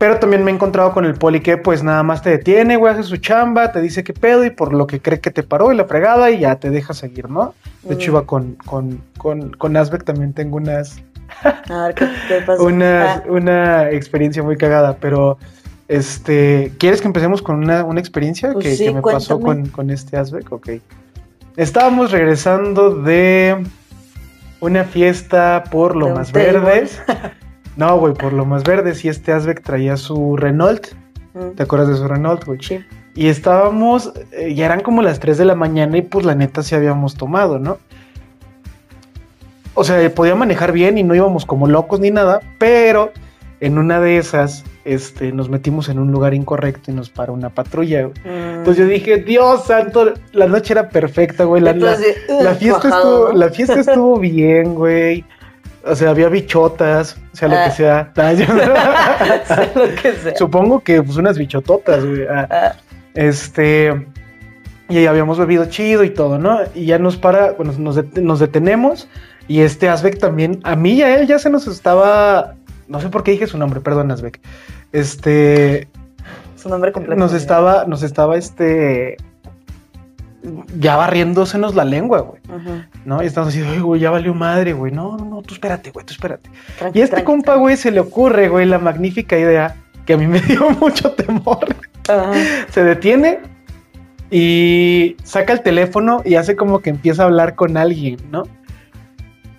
Pero 0.03 0.19
también 0.19 0.43
me 0.43 0.51
he 0.51 0.55
encontrado 0.55 0.91
con 0.93 1.05
el 1.05 1.15
poli 1.15 1.39
que 1.43 1.59
pues 1.59 1.85
nada 1.85 2.03
más 2.03 2.23
te 2.23 2.31
detiene, 2.31 2.75
güey, 2.77 2.93
hace 2.93 3.05
su 3.05 3.19
chamba, 3.19 3.71
te 3.71 3.81
dice 3.81 4.03
qué 4.03 4.13
pedo 4.13 4.45
y 4.45 4.51
por 4.51 4.73
lo 4.75 4.89
que 4.89 4.99
cree 5.01 5.21
que 5.21 5.31
te 5.31 5.45
paró 5.45 5.71
y 5.73 5.77
la 5.77 5.85
fregada 5.85 6.29
y 6.33 6.41
ya 6.41 6.57
te 6.57 6.71
deja 6.71 6.93
seguir, 6.93 7.31
¿no? 7.31 7.55
De 7.85 7.95
hecho 7.95 8.11
Mm. 8.11 8.15
iba 8.15 8.27
con, 8.27 8.55
con, 8.67 9.01
con, 9.17 9.51
con 9.53 9.77
Asbeck 9.77 10.03
también 10.03 10.33
tengo 10.33 10.57
unas, 10.57 11.01
A 11.71 11.85
ver, 11.87 11.95
¿qué, 11.95 12.09
qué 12.27 12.41
pasa? 12.45 12.61
una, 12.65 13.13
Ah, 13.13 13.23
una 13.29 13.91
experiencia 13.91 14.43
muy 14.43 14.57
cagada, 14.57 14.97
pero 15.01 15.39
este, 15.87 16.73
¿quieres 16.81 17.01
que 17.01 17.07
empecemos 17.07 17.41
con 17.41 17.63
una, 17.63 17.85
una 17.85 18.01
experiencia 18.01 18.53
Pues 18.55 18.65
que, 18.65 18.75
sí, 18.75 18.85
que 18.87 18.95
me 18.95 19.03
pasó 19.03 19.39
con, 19.39 19.67
con 19.69 19.89
este 19.91 20.17
Asbeck? 20.17 20.51
Ok. 20.51 20.69
Estábamos 21.57 22.11
regresando 22.11 22.91
de 22.97 23.57
una 24.59 24.83
fiesta 24.83 25.63
por 25.71 25.95
lo 25.95 26.07
de 26.07 26.13
un 26.13 26.19
más 26.19 26.33
table. 26.33 26.53
verdes. 26.59 27.01
No, 27.77 27.99
güey, 27.99 28.15
por 28.15 28.33
lo 28.33 28.45
más 28.45 28.65
verdes 28.65 29.05
y 29.05 29.09
este 29.09 29.33
Asbeck 29.33 29.63
traía 29.63 29.97
su 29.97 30.37
Renault. 30.37 30.89
mm, 31.35 31.51
¿Te 31.57 31.63
acuerdas 31.63 31.89
de 31.89 31.97
su 31.97 32.07
Renault, 32.09 32.45
güey? 32.45 32.59
sí. 32.63 32.81
Y 33.15 33.27
estábamos, 33.29 34.11
eh, 34.33 34.55
ya 34.55 34.65
eran 34.65 34.81
como 34.81 35.03
las 35.03 35.21
3 35.21 35.37
de 35.37 35.45
la 35.45 35.55
mañana 35.55 35.99
y 35.99 36.03
pues 36.03 36.25
la 36.25 36.35
neta 36.35 36.63
sí 36.63 36.75
habíamos 36.75 37.15
tomado, 37.15 37.59
¿no? 37.59 37.77
O 39.75 39.85
sea, 39.85 40.09
podía 40.15 40.35
manejar 40.35 40.73
bien 40.73 40.97
y 40.97 41.03
no 41.03 41.15
íbamos 41.15 41.45
como 41.47 41.67
locos 41.67 42.01
ni 42.01 42.11
nada, 42.11 42.41
pero 42.59 43.13
en 43.61 43.77
una 43.79 44.01
de 44.01 44.17
esas, 44.17 44.65
este, 44.87 45.31
nos 45.33 45.49
metimos 45.51 45.89
en 45.91 45.99
un 45.99 46.11
lugar 46.11 46.33
incorrecto 46.35 46.91
y 46.91 46.95
nos 46.95 47.11
paró 47.11 47.33
una 47.35 47.51
patrulla, 47.51 48.03
güey. 48.03 48.15
Mm. 48.25 48.59
Entonces 48.61 48.85
yo 48.85 48.91
dije, 48.91 49.17
Dios 49.19 49.65
santo, 49.67 50.15
la 50.33 50.47
noche 50.47 50.73
era 50.73 50.89
perfecta, 50.89 51.45
güey. 51.45 51.61
La, 51.63 51.73
la- 51.75 51.93
Entonces, 51.93 52.17
la 52.29 52.53
uh, 52.53 52.55
fiesta 52.55 52.89
bajado, 52.89 53.13
estuvo, 53.29 53.33
¿no? 53.33 53.39
la 53.39 53.49
fiesta 53.51 53.81
estuvo 53.81 54.19
bien, 54.21 54.75
güey. 54.75 55.25
O 55.85 55.97
sea, 55.97 56.11
había 56.11 56.29
bichotas, 56.29 57.17
o 57.33 57.37
sea, 57.37 57.49
lo 57.49 57.57
Ah. 57.57 57.65
que 57.65 57.71
sea. 57.73 58.13
Yo- 58.35 59.55
Sé 59.55 59.71
lo 59.75 59.95
que 60.01 60.13
sea. 60.23 60.37
Supongo 60.37 60.81
que 60.81 61.03
pues 61.03 61.17
unas 61.17 61.37
bichototas, 61.39 62.05
güey. 62.05 62.27
Ah, 62.29 62.47
Ah, 62.51 62.73
este. 63.15 64.07
Y 64.89 64.99
ahí 64.99 65.07
habíamos 65.07 65.39
bebido 65.39 65.65
chido 65.67 66.05
y 66.05 66.11
todo, 66.11 66.39
¿no? 66.39 66.59
Y 66.75 66.85
ya 66.87 66.99
nos 66.99 67.17
para, 67.17 67.53
bueno, 67.53 67.73
nos, 67.79 67.97
det- 67.97 68.21
nos 68.23 68.39
detenemos. 68.41 69.09
Y 69.49 69.61
este 69.63 69.89
Asbeck 69.89 70.19
también, 70.19 70.61
a 70.65 70.77
mí 70.77 70.93
y 70.95 71.03
a 71.03 71.17
él 71.19 71.27
ya 71.27 71.39
se 71.39 71.51
nos 71.51 71.67
estaba. 71.67 72.55
No 72.89 73.01
sé 73.01 73.09
por 73.09 73.23
qué 73.25 73.33
dije 73.33 73.47
su 73.47 73.59
nombre, 73.59 73.81
perdón, 73.81 74.11
Asbeck. 74.11 74.41
Este. 74.93 75.89
Su 76.57 76.69
nombre 76.69 76.93
completo. 76.93 77.19
nos 77.19 77.33
estaba, 77.33 77.87
nos 77.87 78.03
estaba, 78.05 78.37
este, 78.37 79.17
ya 80.79 80.97
barriéndosenos 80.97 81.75
la 81.75 81.85
lengua, 81.85 82.21
güey. 82.21 82.41
¿no? 83.05 83.23
Y 83.23 83.27
estamos 83.27 83.51
así, 83.51 83.63
ay, 83.67 83.79
güey, 83.81 84.01
ya 84.01 84.11
valió 84.11 84.35
madre, 84.35 84.73
güey, 84.73 84.93
no, 84.93 85.17
no, 85.17 85.25
no, 85.25 85.43
tú 85.43 85.55
espérate, 85.55 85.91
güey, 85.91 86.05
tú 86.05 86.13
espérate. 86.15 86.51
Tranqui, 86.79 86.99
Y 86.99 87.03
a 87.03 87.05
este 87.05 87.17
tranqui, 87.17 87.27
compa, 87.27 87.55
güey, 87.57 87.77
se 87.77 87.91
le 87.91 88.01
ocurre, 88.01 88.49
güey, 88.49 88.67
la 88.67 88.79
magnífica 88.79 89.39
idea 89.39 89.77
que 90.07 90.15
a 90.15 90.17
mí 90.17 90.27
me 90.29 90.41
dio 90.41 90.71
mucho 90.71 91.13
temor. 91.13 91.65
Se 92.71 92.83
detiene 92.83 93.39
y 94.31 95.17
saca 95.23 95.53
el 95.53 95.63
teléfono 95.63 96.23
y 96.25 96.35
hace 96.35 96.57
como 96.57 96.81
que 96.81 96.91
empieza 96.91 97.23
a 97.23 97.27
hablar 97.27 97.55
con 97.55 97.77
alguien, 97.77 98.17
¿no? 98.31 98.43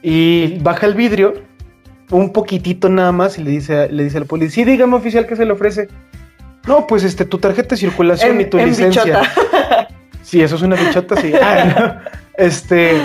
Y 0.01 0.57
baja 0.59 0.85
el 0.87 0.95
vidrio 0.95 1.33
un 2.11 2.33
poquitito 2.33 2.89
nada 2.89 3.11
más 3.11 3.37
y 3.39 3.43
le 3.43 3.51
dice, 3.51 3.89
le 3.89 4.03
dice 4.03 4.17
al 4.17 4.25
policía, 4.25 4.65
sí, 4.65 4.69
dígame 4.69 4.95
oficial 4.95 5.25
que 5.25 5.35
se 5.35 5.45
le 5.45 5.53
ofrece. 5.53 5.87
No, 6.67 6.87
pues 6.87 7.03
este, 7.03 7.25
tu 7.25 7.37
tarjeta 7.39 7.69
de 7.69 7.77
circulación 7.77 8.35
En- 8.35 8.41
y 8.41 8.45
tu 8.45 8.57
en 8.57 8.67
licencia. 8.67 9.21
Sí, 10.24 10.42
eso 10.42 10.56
es 10.56 10.62
una 10.62 10.75
bichota, 10.75 11.15
sí. 11.18 11.32
Ah, 11.42 12.01
no. 12.01 12.13
Este, 12.36 12.98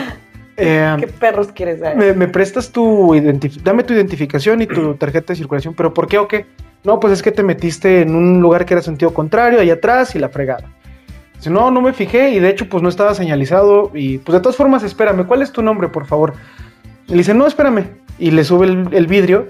eh, 0.57 0.97
¿Qué 0.99 1.07
perros 1.07 1.49
quieres 1.53 1.81
saber? 1.81 1.97
me, 1.97 2.13
me 2.15 2.29
prestas 2.29 2.73
tu 2.73 3.15
identificación, 3.15 3.65
dame 3.65 3.85
tu 3.85 3.93
identificación 3.93 4.63
y 4.63 4.67
tu 4.67 4.95
tarjeta 4.99 5.33
de 5.33 5.37
circulación, 5.37 5.75
pero 5.75 5.93
¿por 5.93 6.09
qué 6.09 6.19
o 6.19 6.27
qué? 6.27 6.47
No, 6.85 6.99
pues 6.99 7.13
es 7.13 7.23
que 7.23 7.33
te 7.33 7.43
metiste 7.43 8.01
en 8.01 8.15
un 8.15 8.41
lugar 8.41 8.65
que 8.65 8.75
era 8.75 8.83
sentido 8.83 9.13
contrario, 9.13 9.61
allá 9.61 9.75
atrás 9.75 10.15
y 10.15 10.19
la 10.19 10.29
fregada. 10.29 10.65
Dice, 11.37 11.51
no, 11.51 11.71
no 11.71 11.81
me 11.81 11.93
fijé 11.93 12.31
y 12.31 12.41
de 12.41 12.49
hecho 12.49 12.69
pues 12.69 12.83
no 12.83 12.89
estaba 12.89 13.15
señalizado 13.15 13.91
y 13.95 14.19
pues 14.19 14.35
de 14.35 14.41
todas 14.41 14.57
formas 14.57 14.83
espérame, 14.83 15.27
¿cuál 15.27 15.43
es 15.43 15.53
tu 15.53 15.63
nombre 15.63 15.89
por 15.89 16.07
favor? 16.07 16.35
Y 17.07 17.13
le 17.13 17.19
dice, 17.19 17.35
no, 17.35 17.47
espérame. 17.47 17.85
Y 18.19 18.33
le 18.33 18.43
sube 18.43 18.67
el, 18.67 18.89
el 18.93 19.07
vidrio 19.07 19.49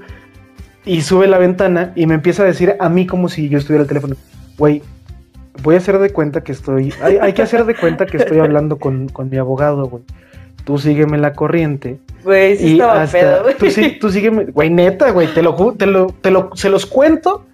y 0.84 1.00
sube 1.02 1.26
la 1.26 1.38
ventana 1.38 1.92
y 1.94 2.06
me 2.06 2.14
empieza 2.14 2.42
a 2.42 2.46
decir 2.46 2.76
a 2.78 2.88
mí 2.88 3.06
como 3.06 3.28
si 3.28 3.48
yo 3.48 3.58
estuviera 3.58 3.82
al 3.82 3.88
teléfono, 3.88 4.16
güey, 4.58 4.82
voy 5.62 5.74
a 5.74 5.78
hacer 5.78 5.98
de 5.98 6.10
cuenta 6.10 6.42
que 6.42 6.52
estoy, 6.52 6.92
hay, 7.02 7.16
hay 7.18 7.32
que 7.32 7.42
hacer 7.42 7.64
de 7.64 7.74
cuenta 7.74 8.06
que 8.06 8.16
estoy 8.18 8.38
hablando 8.38 8.78
con, 8.78 9.08
con 9.08 9.28
mi 9.30 9.36
abogado, 9.38 9.86
güey. 9.86 10.02
Tú 10.64 10.76
sígueme 10.78 11.16
la 11.18 11.32
corriente 11.32 11.98
Güey, 12.24 12.56
sí 12.58 12.66
y 12.66 12.72
estaba 12.72 13.02
hasta- 13.02 13.18
pedo, 13.18 13.42
güey. 13.42 13.56
Tú, 13.56 13.70
sí, 13.70 13.96
tú 14.00 14.10
sígueme, 14.10 14.44
güey, 14.46 14.68
neta, 14.70 15.10
güey, 15.12 15.32
te 15.32 15.42
lo, 15.42 15.54
te 15.74 15.86
lo, 15.86 16.08
te 16.20 16.30
lo, 16.30 16.50
se 16.54 16.68
los 16.68 16.84
cuento 16.84 17.46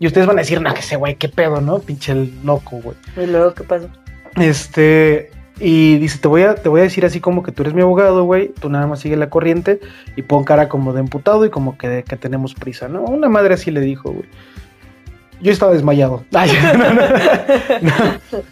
y 0.00 0.06
ustedes 0.06 0.26
van 0.26 0.36
a 0.38 0.40
decir, 0.42 0.60
no, 0.60 0.72
que 0.74 0.80
ese 0.80 0.96
güey, 0.96 1.14
qué 1.14 1.28
pedo, 1.28 1.60
¿no? 1.60 1.78
Pinche 1.78 2.12
el 2.12 2.32
loco, 2.44 2.78
güey. 2.82 2.96
¿Y 3.16 3.26
luego 3.26 3.54
qué 3.54 3.62
pasó? 3.64 3.88
Este, 4.36 5.30
y 5.60 5.96
dice, 5.98 6.18
te 6.18 6.28
voy 6.28 6.42
a, 6.42 6.54
te 6.54 6.68
voy 6.68 6.80
a 6.80 6.84
decir 6.84 7.04
así 7.06 7.20
como 7.20 7.42
que 7.42 7.52
tú 7.52 7.62
eres 7.62 7.72
mi 7.74 7.82
abogado, 7.82 8.24
güey, 8.24 8.48
tú 8.60 8.68
nada 8.68 8.86
más 8.86 9.00
sigue 9.00 9.16
la 9.16 9.30
corriente 9.30 9.80
y 10.16 10.22
pon 10.22 10.44
cara 10.44 10.68
como 10.68 10.92
de 10.92 11.00
emputado 11.00 11.44
y 11.46 11.50
como 11.50 11.78
que, 11.78 12.04
que 12.06 12.16
tenemos 12.16 12.54
prisa, 12.54 12.88
¿no? 12.88 13.02
Una 13.04 13.28
madre 13.28 13.54
así 13.54 13.70
le 13.70 13.80
dijo, 13.80 14.10
güey. 14.10 14.28
Yo 15.40 15.52
estaba 15.52 15.72
desmayado. 15.72 16.24
Ay, 16.34 16.50
no, 16.72 16.84
no, 16.84 17.02
no, 17.82 17.92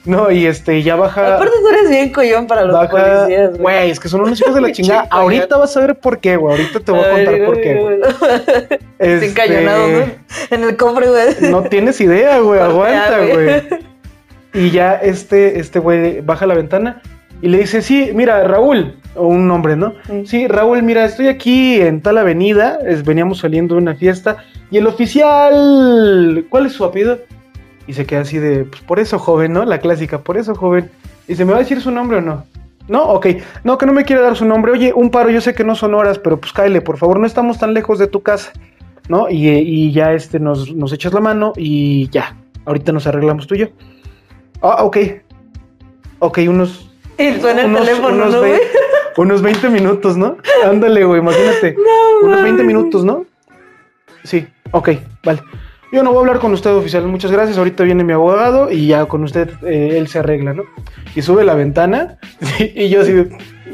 no, 0.05 0.31
y 0.31 0.47
este, 0.47 0.83
ya 0.83 0.97
baja. 0.97 1.37
Aparte 1.37 1.55
tú 1.61 1.69
eres 1.71 1.89
bien 1.91 2.13
collón 2.13 2.47
para 2.47 2.65
los 2.65 2.75
baja- 2.77 2.91
policías, 3.23 3.51
güey. 3.53 3.61
Güey, 3.63 3.91
es 3.91 3.99
que 4.01 4.09
son 4.09 4.21
unos 4.21 4.41
hijos 4.41 4.55
de 4.55 4.61
la 4.61 4.71
chingada. 4.73 5.07
Ahorita 5.11 5.57
vas 5.57 5.77
a 5.77 5.81
ver 5.81 5.95
por 5.99 6.19
qué, 6.19 6.37
güey. 6.37 6.57
Ahorita 6.57 6.81
te 6.81 6.93
voy 6.93 7.01
a 7.01 7.11
contar 7.11 7.45
por 7.47 7.61
qué, 7.61 7.75
güey. 7.75 7.99
güey. 7.99 8.11
Este, 8.99 9.27
Encañonado, 9.27 9.89
¿no? 9.89 10.05
En 10.51 10.65
el 10.65 10.77
cofre, 10.77 11.09
güey. 11.09 11.51
No 11.51 11.63
tienes 11.65 12.01
idea, 12.01 12.39
güey. 12.41 12.61
Aguanta, 12.61 13.19
güey. 13.33 13.63
Y 14.55 14.71
ya 14.71 14.95
este, 14.95 15.59
este 15.59 15.79
güey 15.81 16.21
baja 16.21 16.47
la 16.47 16.55
ventana 16.55 17.03
y 17.43 17.49
le 17.49 17.59
dice, 17.59 17.83
sí, 17.83 18.11
mira, 18.15 18.43
Raúl, 18.45 18.95
o 19.15 19.27
un 19.27 19.47
nombre, 19.47 19.77
¿no? 19.77 19.95
Sí. 20.07 20.23
Sí, 20.27 20.49
Raúl, 20.49 20.83
mira, 20.83 21.05
estoy 21.05 21.29
aquí 21.29 21.81
en 21.81 22.01
tal 22.01 22.19
avenida, 22.19 22.79
es- 22.87 23.05
veníamos 23.05 23.39
saliendo 23.39 23.75
de 23.75 23.83
una 23.83 23.95
fiesta 23.95 24.39
y 24.71 24.79
el 24.79 24.87
oficial, 24.87 26.47
¿cuál 26.49 26.67
es 26.67 26.73
su 26.73 26.85
apellido? 26.85 27.19
Y 27.87 27.93
se 27.93 28.07
queda 28.07 28.21
así 28.23 28.39
de, 28.39 28.65
pues 28.65 28.81
por 28.83 28.99
eso, 28.99 29.19
joven, 29.19 29.53
¿no? 29.53 29.65
La 29.65 29.79
clásica, 29.79 30.19
por 30.21 30.37
eso, 30.39 30.55
joven. 30.55 30.91
Y 31.29 31.35
se 31.35 31.45
me 31.45 31.53
va 31.53 31.59
a 31.59 31.61
decir 31.61 31.81
su 31.81 31.91
nombre 31.91 32.19
o 32.19 32.21
no. 32.21 32.45
No, 32.89 33.03
ok. 33.05 33.27
No, 33.63 33.77
que 33.79 33.87
no 33.87 33.93
me 33.93 34.05
quiere 34.05 34.23
dar 34.23 34.37
su 34.37 34.45
nombre. 34.45 34.73
Oye, 34.73 34.93
un 34.95 35.11
paro, 35.11 35.31
yo 35.31 35.41
sé 35.41 35.55
que 35.55 35.65
no 35.65 35.75
son 35.75 35.95
horas, 35.95 36.19
pero 36.19 36.39
pues 36.41 36.53
cáele, 36.53 36.81
por 36.81 36.97
favor, 36.99 37.19
no 37.19 37.27
estamos 37.27 37.59
tan 37.59 37.73
lejos 37.75 37.99
de 37.99 38.07
tu 38.07 38.23
casa. 38.23 38.53
¿No? 39.09 39.29
Y, 39.29 39.47
y 39.49 39.93
ya 39.93 40.15
este 40.15 40.41
nos, 40.41 40.75
nos 40.75 40.91
echas 40.95 41.13
la 41.13 41.21
mano 41.21 41.53
y 41.57 42.09
ya. 42.09 42.37
Ahorita 42.65 42.91
nos 42.93 43.07
arreglamos 43.07 43.47
tú 43.47 43.55
y 43.55 43.59
yo. 43.59 43.67
Ah, 44.63 44.83
ok. 44.85 44.97
Ok, 46.21 46.39
unos. 46.49 46.91
Y 47.19 47.33
suena 47.41 47.63
el 47.63 47.67
unos- 47.69 47.81
teléfono, 47.87 48.15
unos 48.17 48.33
¿no, 48.33 48.39
güey? 48.41 48.61
Unos 49.17 49.43
20 49.43 49.69
minutos, 49.69 50.17
¿no? 50.17 50.39
Ándale, 50.65 51.05
güey, 51.05 51.21
imagínate. 51.21 51.77
unos 52.23 52.43
20 52.43 52.51
mames. 52.63 52.67
minutos, 52.67 53.05
¿no? 53.05 53.25
Sí, 54.25 54.45
ok, 54.73 54.89
vale. 55.25 55.41
Yo 55.93 56.03
no 56.03 56.11
voy 56.11 56.17
a 56.17 56.21
hablar 56.23 56.41
con 56.41 56.53
usted, 56.53 56.73
oficial. 56.73 57.07
Muchas 57.07 57.31
gracias. 57.31 57.57
Ahorita 57.57 57.85
viene 57.85 58.03
mi 58.03 58.13
abogado 58.13 58.73
y 58.73 58.89
ya 58.89 59.07
con 59.07 59.23
usted 59.23 59.51
eh, 59.63 59.97
él 59.99 60.09
se 60.09 60.19
arregla, 60.19 60.53
¿no? 60.55 60.65
Y 61.15 61.23
sube 61.23 61.45
la 61.45 61.55
ventana 61.55 62.19
y 62.59 62.89
yo 62.89 63.03
así 63.03 63.13
de, 63.13 63.29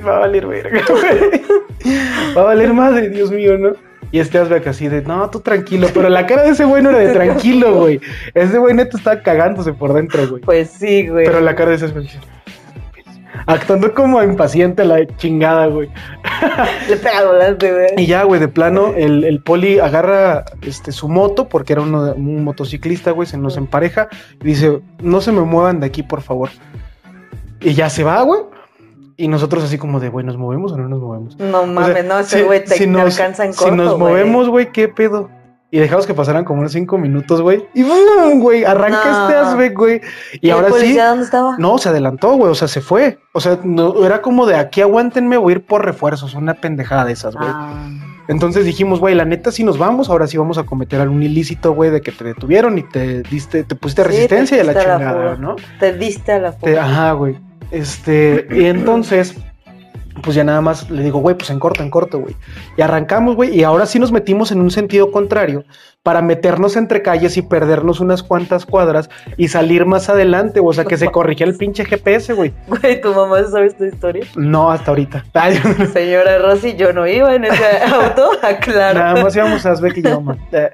va 0.06 0.16
a 0.16 0.18
valer 0.20 0.46
verga, 0.46 0.82
güey. 0.86 1.42
Va 2.36 2.42
a 2.42 2.44
valer 2.44 2.74
madre, 2.74 3.08
Dios 3.08 3.30
mío, 3.30 3.56
¿no? 3.56 3.70
Y 4.12 4.18
este 4.18 4.36
Asbeck 4.36 4.66
así 4.66 4.88
de, 4.88 5.00
no, 5.02 5.30
tú 5.30 5.40
tranquilo. 5.40 5.88
Pero 5.94 6.10
la 6.10 6.26
cara 6.26 6.42
de 6.42 6.50
ese 6.50 6.64
güey 6.66 6.82
no 6.82 6.90
era 6.90 6.98
de 6.98 7.12
tranquilo, 7.14 7.72
güey. 7.76 7.98
Ese 8.34 8.58
güey 8.58 8.74
neto 8.74 8.98
estaba 8.98 9.22
cagándose 9.22 9.72
por 9.72 9.94
dentro, 9.94 10.28
güey. 10.28 10.42
Pues 10.42 10.68
sí, 10.68 11.08
güey. 11.08 11.24
Pero 11.24 11.40
la 11.40 11.54
cara 11.54 11.70
de 11.70 11.76
ese 11.76 11.84
Asbeck 11.86 12.10
actuando 13.46 13.92
como 13.94 14.22
impaciente 14.22 14.84
la 14.84 15.06
chingada, 15.16 15.66
güey. 15.66 15.88
Le 16.88 16.96
pega 16.96 17.24
volante, 17.26 17.72
güey. 17.72 17.86
Y 17.96 18.06
ya, 18.06 18.24
güey, 18.24 18.40
de 18.40 18.48
plano, 18.48 18.92
el, 18.96 19.24
el 19.24 19.42
poli 19.42 19.78
agarra 19.78 20.44
este, 20.62 20.92
su 20.92 21.08
moto, 21.08 21.48
porque 21.48 21.72
era 21.74 21.82
uno 21.82 22.12
un 22.14 22.44
motociclista, 22.44 23.10
güey, 23.12 23.26
se 23.28 23.38
nos 23.38 23.56
empareja, 23.56 24.08
y 24.40 24.44
dice, 24.44 24.80
no 25.00 25.20
se 25.20 25.32
me 25.32 25.40
muevan 25.42 25.80
de 25.80 25.86
aquí, 25.86 26.02
por 26.02 26.22
favor. 26.22 26.50
Y 27.60 27.74
ya 27.74 27.90
se 27.90 28.04
va, 28.04 28.22
güey. 28.22 28.40
Y 29.16 29.28
nosotros 29.28 29.62
así 29.64 29.76
como 29.76 30.00
de, 30.00 30.08
güey, 30.08 30.24
¿nos 30.24 30.38
movemos 30.38 30.72
o 30.72 30.78
no 30.78 30.88
nos 30.88 31.00
movemos? 31.00 31.38
No 31.38 31.58
O 31.60 31.64
sea, 31.64 31.66
mames, 31.72 32.04
no, 32.06 32.18
ese 32.20 32.38
si- 32.38 32.44
güey 32.44 32.64
te, 32.64 32.74
si 32.74 32.78
te 32.84 32.86
nos- 32.86 33.18
alcanza 33.18 33.44
en 33.44 33.52
Si 33.52 33.58
corto, 33.58 33.76
nos 33.76 33.98
güey. 33.98 34.12
movemos, 34.12 34.48
güey, 34.48 34.72
¿qué 34.72 34.88
pedo? 34.88 35.28
Y 35.72 35.78
dejamos 35.78 36.04
que 36.06 36.14
pasaran 36.14 36.44
como 36.44 36.60
unos 36.60 36.72
cinco 36.72 36.98
minutos, 36.98 37.40
güey. 37.42 37.64
Y 37.74 37.84
¡bum! 37.84 38.40
güey, 38.40 38.64
arranca 38.64 39.04
No. 39.04 39.22
este 39.28 39.36
Asbeck, 39.38 39.76
güey. 39.78 40.00
Y, 40.40 40.48
¿Y 40.48 40.50
ahora 40.50 40.66
el 40.68 40.74
sí, 40.74 40.96
dónde 40.96 41.24
estaba? 41.24 41.56
no, 41.58 41.78
se 41.78 41.88
adelantó, 41.90 42.32
güey, 42.34 42.50
o 42.50 42.54
sea, 42.56 42.66
se 42.66 42.80
fue. 42.80 43.18
O 43.32 43.40
sea, 43.40 43.58
no, 43.62 44.04
era 44.04 44.20
como 44.20 44.46
de 44.46 44.56
aquí 44.56 44.80
aguántenme, 44.80 45.36
voy 45.36 45.52
a 45.52 45.56
ir 45.56 45.64
por 45.64 45.84
refuerzos, 45.84 46.34
una 46.34 46.54
pendejada 46.54 47.04
de 47.04 47.12
esas, 47.12 47.36
güey. 47.36 47.48
Ah, 47.48 47.88
Entonces 48.26 48.64
dijimos, 48.64 48.98
güey, 49.00 49.14
la 49.14 49.24
neta 49.24 49.52
sí 49.52 49.62
nos 49.62 49.78
vamos, 49.78 50.08
ahora 50.10 50.26
sí 50.26 50.36
vamos 50.36 50.58
a 50.58 50.64
cometer 50.64 51.00
algún 51.00 51.22
ilícito, 51.22 51.72
güey, 51.72 51.90
de 51.90 52.00
que 52.00 52.10
te 52.12 52.24
detuvieron 52.24 52.76
y 52.78 52.82
te 52.82 53.22
diste, 53.22 53.62
te 53.62 53.74
pusiste 53.76 54.02
Sí, 54.02 54.08
resistencia 54.08 54.56
te 54.56 54.64
y 54.64 54.68
a 54.68 54.72
la 54.72 54.72
la 54.72 54.80
chingada, 54.80 55.12
fuga. 55.12 55.36
¿no? 55.36 55.56
te 55.78 55.92
diste 55.96 56.32
a 56.32 56.38
la 56.40 56.52
Te- 56.52 56.70
fuga. 56.72 56.84
ajá, 56.84 57.12
güey. 57.12 57.38
Este, 57.70 58.48
y 58.50 58.64
entonces, 58.66 59.36
pues 60.22 60.34
ya 60.36 60.44
nada 60.44 60.60
más 60.60 60.90
le 60.90 61.02
digo, 61.02 61.20
güey, 61.20 61.36
pues 61.36 61.50
en 61.50 61.58
corto, 61.58 61.82
en 61.82 61.90
corto, 61.90 62.18
güey. 62.18 62.34
Y 62.76 62.82
arrancamos, 62.82 63.36
güey, 63.36 63.54
y 63.56 63.62
ahora 63.64 63.86
sí 63.86 63.98
nos 63.98 64.12
metimos 64.12 64.52
en 64.52 64.60
un 64.60 64.70
sentido 64.70 65.10
contrario 65.10 65.64
para 66.02 66.22
meternos 66.22 66.76
entre 66.76 67.02
calles 67.02 67.36
y 67.36 67.42
perdernos 67.42 68.00
unas 68.00 68.22
cuantas 68.22 68.64
cuadras 68.66 69.10
y 69.36 69.48
salir 69.48 69.86
más 69.86 70.08
adelante, 70.08 70.60
o 70.62 70.72
sea, 70.72 70.84
que 70.84 70.96
se 70.96 71.06
corrigía 71.12 71.46
el 71.46 71.56
pinche 71.56 71.84
GPS, 71.84 72.32
güey. 72.32 72.52
Güey, 72.68 73.00
tu 73.00 73.14
mamá 73.14 73.42
sabe 73.44 73.66
esta 73.66 73.86
historia. 73.86 74.24
No, 74.36 74.70
hasta 74.70 74.90
ahorita. 74.90 75.24
Ay, 75.34 75.60
Señora 75.92 76.38
Rosy, 76.38 76.74
yo 76.76 76.92
no 76.92 77.06
iba 77.06 77.34
en 77.34 77.44
ese 77.44 77.64
auto, 77.92 78.30
aclaro. 78.42 78.98
Nada 78.98 79.22
más 79.22 79.36
íbamos 79.36 79.64
a 79.66 79.72
Asbeck 79.72 79.98
y 79.98 80.02
yo, 80.02 80.20
man. 80.20 80.38
Eh, 80.52 80.70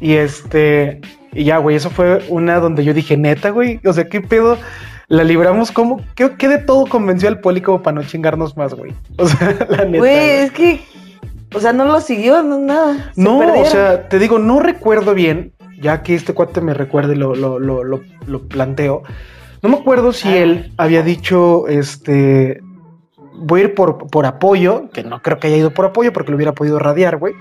Y 0.00 0.14
este, 0.14 1.00
y 1.32 1.44
ya, 1.44 1.58
güey, 1.58 1.76
eso 1.76 1.90
fue 1.90 2.22
una 2.28 2.60
donde 2.60 2.84
yo 2.84 2.92
dije, 2.92 3.16
neta, 3.16 3.50
güey, 3.50 3.80
o 3.86 3.92
sea, 3.92 4.04
¿qué 4.04 4.20
pedo? 4.20 4.58
La 5.08 5.22
libramos 5.22 5.70
como, 5.70 6.00
¿qué, 6.16 6.32
qué 6.36 6.48
de 6.48 6.58
todo 6.58 6.86
convenció 6.86 7.28
al 7.28 7.40
poli 7.40 7.60
como 7.60 7.82
para 7.82 7.94
no 7.94 8.02
chingarnos 8.02 8.56
más, 8.56 8.74
güey? 8.74 8.92
O 9.18 9.26
sea, 9.26 9.56
la 9.68 9.84
neta. 9.84 9.98
Güey, 9.98 10.30
es 10.30 10.52
que, 10.52 10.80
o 11.54 11.60
sea, 11.60 11.72
no 11.72 11.84
lo 11.84 12.00
siguió, 12.00 12.42
no 12.42 12.58
nada. 12.58 13.12
se 13.14 13.20
No, 13.20 13.38
o 13.38 13.64
sea, 13.66 14.08
te 14.08 14.18
digo, 14.18 14.38
no 14.38 14.58
recuerdo 14.58 15.14
bien, 15.14 15.52
ya 15.80 16.02
que 16.02 16.14
este 16.14 16.34
cuate 16.34 16.60
me 16.60 16.74
recuerde 16.74 17.14
y 17.14 17.18
lo, 17.18 17.34
lo, 17.34 17.58
lo, 17.58 17.84
lo, 17.84 18.42
planteo. 18.48 19.04
No 19.62 19.68
me 19.68 19.76
acuerdo 19.76 20.12
si 20.12 20.28
él 20.28 20.72
había 20.76 21.02
dicho, 21.02 21.68
este, 21.68 22.60
voy 23.34 23.60
a 23.60 23.64
ir 23.64 23.74
por, 23.74 24.08
por 24.08 24.26
apoyo, 24.26 24.90
que 24.90 25.04
no 25.04 25.22
creo 25.22 25.38
que 25.38 25.46
haya 25.46 25.56
ido 25.56 25.70
por 25.70 25.86
apoyo 25.86 26.12
porque 26.12 26.30
lo 26.30 26.36
hubiera 26.36 26.52
podido 26.52 26.78
radiar, 26.78 27.18
güey. 27.18 27.34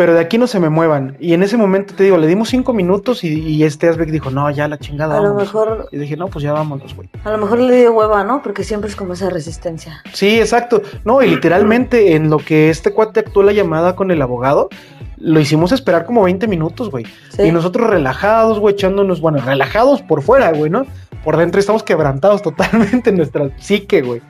Pero 0.00 0.14
de 0.14 0.20
aquí 0.20 0.38
no 0.38 0.46
se 0.46 0.58
me 0.60 0.70
muevan. 0.70 1.18
Y 1.20 1.34
en 1.34 1.42
ese 1.42 1.58
momento 1.58 1.92
te 1.94 2.04
digo, 2.04 2.16
le 2.16 2.26
dimos 2.26 2.48
cinco 2.48 2.72
minutos 2.72 3.22
y, 3.22 3.38
y 3.38 3.64
este 3.64 3.86
Asbeck 3.86 4.08
dijo, 4.08 4.30
no, 4.30 4.50
ya 4.50 4.66
la 4.66 4.78
chingada. 4.78 5.18
A 5.18 5.18
lo 5.18 5.24
vámonos". 5.24 5.42
mejor, 5.42 5.88
Y 5.92 5.98
dije, 5.98 6.16
no, 6.16 6.28
pues 6.28 6.42
ya 6.42 6.54
vámonos, 6.54 6.96
güey. 6.96 7.10
a 7.22 7.30
lo 7.30 7.36
mejor 7.36 7.58
le 7.58 7.76
dio 7.80 7.92
hueva, 7.92 8.24
¿no? 8.24 8.40
Porque 8.40 8.64
siempre 8.64 8.88
es 8.88 8.96
como 8.96 9.12
esa 9.12 9.28
resistencia. 9.28 10.02
Sí, 10.14 10.40
exacto. 10.40 10.80
No, 11.04 11.20
y 11.22 11.28
literalmente 11.28 12.14
en 12.14 12.30
lo 12.30 12.38
que 12.38 12.70
este 12.70 12.94
cuate 12.94 13.20
actuó 13.20 13.42
la 13.42 13.52
llamada 13.52 13.94
con 13.94 14.10
el 14.10 14.22
abogado, 14.22 14.70
lo 15.18 15.38
hicimos 15.38 15.70
esperar 15.70 16.06
como 16.06 16.22
20 16.22 16.46
minutos, 16.46 16.90
güey. 16.90 17.04
Sí. 17.36 17.42
Y 17.42 17.52
nosotros 17.52 17.90
relajados, 17.90 18.58
güey, 18.58 18.76
echándonos, 18.76 19.20
bueno, 19.20 19.42
relajados 19.44 20.00
por 20.00 20.22
fuera, 20.22 20.50
güey, 20.50 20.70
¿no? 20.70 20.86
Por 21.22 21.36
dentro 21.36 21.60
estamos 21.60 21.82
quebrantados 21.82 22.40
totalmente 22.50 23.10
en 23.10 23.18
nuestra 23.18 23.50
psique, 23.58 24.00
güey. 24.00 24.22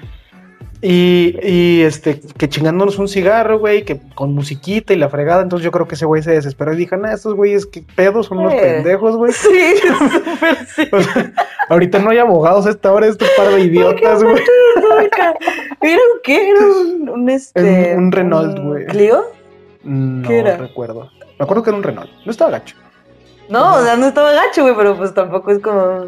Y, 0.83 1.37
y 1.43 1.83
este, 1.83 2.21
que 2.39 2.49
chingándonos 2.49 2.99
un 2.99 3.07
cigarro, 3.07 3.59
güey, 3.59 3.85
que 3.85 4.01
con 4.15 4.35
musiquita 4.35 4.93
y 4.95 4.97
la 4.97 5.11
fregada. 5.11 5.43
Entonces 5.43 5.65
yo 5.65 5.71
creo 5.71 5.87
que 5.87 5.95
ese 5.95 6.07
güey 6.07 6.23
se 6.23 6.31
desesperó 6.31 6.73
y 6.73 6.77
dijo, 6.77 6.97
nah, 6.97 7.13
estos 7.13 7.35
güeyes, 7.35 7.67
qué 7.67 7.85
pedos, 7.95 8.27
son 8.27 8.39
unos 8.39 8.55
Eh. 8.55 8.61
pendejos, 8.61 9.17
güey. 9.17 9.33
Sí, 9.33 9.75
súper 9.77 10.57
sí. 10.75 10.89
O 10.91 11.03
sea, 11.03 11.33
ahorita 11.69 11.99
no 11.99 12.11
hay 12.11 12.19
abogados 12.19 12.67
a 12.67 12.71
esta 12.71 12.93
hora, 12.93 13.07
estos 13.09 13.29
par 13.37 13.49
de 13.51 13.61
idiotas, 13.61 14.23
güey. 14.23 14.37
¿Era 15.83 15.97
un 15.97 16.21
qué? 16.23 16.51
Era 16.51 16.61
un, 16.67 17.09
un, 17.15 17.29
este. 17.31 17.95
Un- 17.95 18.05
un 18.05 18.13
Renault, 18.13 18.59
güey. 18.59 18.87
¿Clio? 18.87 19.25
No 19.85 20.27
¿Qué 20.29 20.39
era? 20.39 20.57
recuerdo. 20.57 21.11
Me 21.39 21.45
acuerdo 21.45 21.63
que 21.63 21.71
era 21.71 21.77
un 21.77 21.83
Renault. 21.83 22.11
No 22.25 22.31
estaba 22.31 22.51
gacho. 22.53 22.77
No, 23.49 23.77
o 23.77 23.83
sea, 23.83 23.97
no 23.97 24.07
estaba 24.07 24.33
gacho, 24.33 24.63
güey, 24.63 24.75
pero 24.77 24.97
pues 24.97 25.13
tampoco 25.13 25.51
es 25.51 25.59
como 25.59 26.07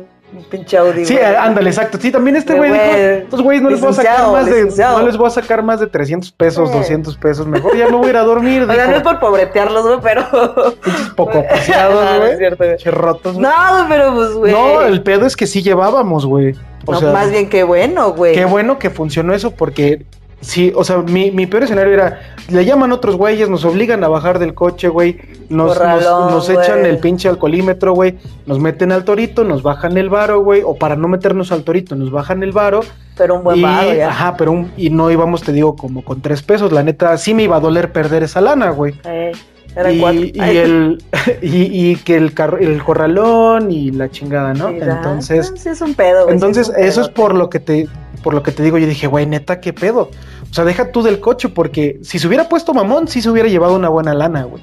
pinche 0.51 0.77
Audi. 0.79 1.05
Sí, 1.05 1.15
güey. 1.15 1.25
ándale, 1.35 1.71
exacto. 1.71 1.99
Sí, 2.01 2.11
también 2.11 2.37
este 2.37 2.55
güey 2.55 2.71
dijo, 2.73 2.85
güey, 2.85 3.01
estos 3.19 3.43
güeyes 3.43 3.63
no 3.63 3.71
les 3.71 3.81
voy 3.81 3.91
a 3.91 3.93
sacar 3.93 4.33
más 4.33 4.47
de, 4.47 4.53
licenciado. 4.53 4.99
no 4.99 5.07
les 5.07 5.17
voy 5.17 5.27
a 5.27 5.31
sacar 5.31 5.63
más 5.63 5.81
de 5.81 5.87
300 5.87 6.33
pesos, 6.33 6.71
Sí. 6.71 6.77
200 6.79 7.17
pesos. 7.17 7.47
Mejor 7.47 7.77
ya 7.77 7.87
me 7.87 7.97
voy 7.97 8.07
a 8.07 8.11
ir 8.11 8.17
a 8.17 8.23
dormir. 8.23 8.63
O 8.69 8.73
sea, 8.73 8.87
no 8.87 8.97
es 8.97 9.03
por 9.03 9.19
pobretearlos, 9.21 9.87
güey, 9.87 9.99
pero. 10.03 10.75
Pinches 10.83 11.11
poco 11.17 11.35
No, 11.39 11.49
paseados, 11.49 12.05
no 12.05 12.19
güey. 12.19 12.33
es 12.33 12.39
cierto, 12.39 12.57
güey. 12.65 12.77
Pinches 12.77 12.95
rotos, 12.95 13.35
güey. 13.35 13.45
No, 13.47 13.87
pero 13.89 14.15
pues, 14.15 14.33
güey. 14.33 14.53
No, 14.53 14.81
el 14.83 15.03
pedo 15.03 15.27
es 15.27 15.37
que 15.37 15.47
sí 15.47 15.63
llevábamos, 15.63 16.27
güey. 16.27 16.55
O 16.87 16.93
No, 16.93 16.99
sea, 16.99 17.13
más 17.13 17.31
bien 17.31 17.49
que 17.49 17.63
bueno, 17.63 18.13
güey. 18.13 18.35
qué 18.35 18.45
bueno 18.45 18.79
que 18.79 18.91
funcionó 18.91 19.35
eso 19.35 19.53
porque 19.53 20.05
sí, 20.43 20.73
o 20.77 20.85
sea, 20.85 20.99
mi, 20.99 21.31
mi 21.31 21.47
peor 21.47 21.63
escenario 21.63 21.95
era, 21.95 22.21
le 22.51 22.65
llaman 22.65 22.93
otros 22.93 23.17
güeyes, 23.17 23.49
nos 23.49 23.65
obligan 23.65 24.05
a 24.05 24.09
bajar 24.09 24.39
del 24.39 24.53
coche, 24.53 24.89
güey, 24.89 25.17
nos, 25.49 25.69
nos, 25.69 25.79
Corralón, 25.79 26.31
nos 26.31 26.49
echan 26.51 26.85
el 26.85 26.99
pinche 26.99 27.29
alcoholímetro, 27.29 27.95
güey, 27.95 28.19
nos 28.45 28.59
meten 28.59 28.93
al 28.93 29.05
torito, 29.05 29.45
nos 29.45 29.63
bajan 29.63 29.97
el 29.97 30.11
varo, 30.11 30.43
güey, 30.43 30.63
o 30.65 30.75
para 30.77 30.97
no 30.97 31.09
meternos 31.09 31.51
al 31.53 31.65
torito, 31.65 31.95
nos 31.95 32.11
bajan 32.11 32.43
el 32.43 32.53
varo. 32.53 32.81
Pero 33.17 33.37
un 33.37 33.45
buen 33.45 33.59
y, 33.59 33.63
vago 33.63 33.93
ya. 33.93 34.09
Ajá, 34.09 34.37
pero 34.37 34.53
un- 34.53 34.73
y 34.77 34.91
no 34.91 35.11
íbamos, 35.11 35.43
te 35.43 35.53
digo, 35.53 35.77
como 35.77 36.05
con 36.05 36.21
tres 36.21 36.43
pesos. 36.43 36.73
La 36.73 36.83
neta, 36.83 37.17
sí 37.19 37.35
me 37.35 37.45
iba 37.45 37.57
a 37.57 37.61
doler 37.61 37.93
perder 37.93 38.23
esa 38.23 38.41
lana, 38.41 38.71
güey. 38.71 38.95
Eh, 39.05 39.33
eran 39.77 39.95
y, 39.95 40.01
cuatro. 40.01 40.21
y 40.21 40.41
el 40.41 41.03
y, 41.43 41.91
y 41.91 41.97
que 41.97 42.17
el 42.17 42.35
carro, 42.35 42.59
el 42.59 42.83
corralón 42.83 43.71
y 43.71 43.91
la 43.91 44.11
chingada, 44.11 44.55
¿no? 44.55 44.69
sí, 44.69 44.79
entonces, 44.81 45.53
Sí, 45.57 45.69
es 45.69 45.81
un 45.81 45.95
pedo, 45.95 46.25
güey. 46.25 46.29
sí 46.29 46.35
entonces 46.35 46.69
un 46.69 46.77
eso 46.85 47.01
es 47.01 47.09
por 47.09 47.35
lo 47.35 47.49
que 47.49 47.61
te 47.61 47.89
por 48.23 48.35
lo 48.35 48.43
que 48.43 48.53
te 48.53 48.63
digo, 48.63 48.79
yo 48.79 48.87
dije, 48.87 49.07
güey, 49.09 49.27
neta, 49.27 49.61
qué 49.61 49.73
pedo. 49.73 50.11
O 50.53 50.55
sea, 50.55 50.65
deja 50.67 50.93
tú 50.93 51.03
del 51.03 51.19
coche 51.19 51.49
porque 51.49 51.99
si 52.03 52.19
se 52.19 52.29
hubiera 52.29 52.47
puesto 52.47 52.75
mamón, 52.75 53.09
sí 53.09 53.23
se 53.23 53.31
hubiera 53.31 53.49
llevado 53.49 53.75
una 53.75 53.89
buena 53.89 54.13
lana, 54.13 54.45
güey. 54.45 54.63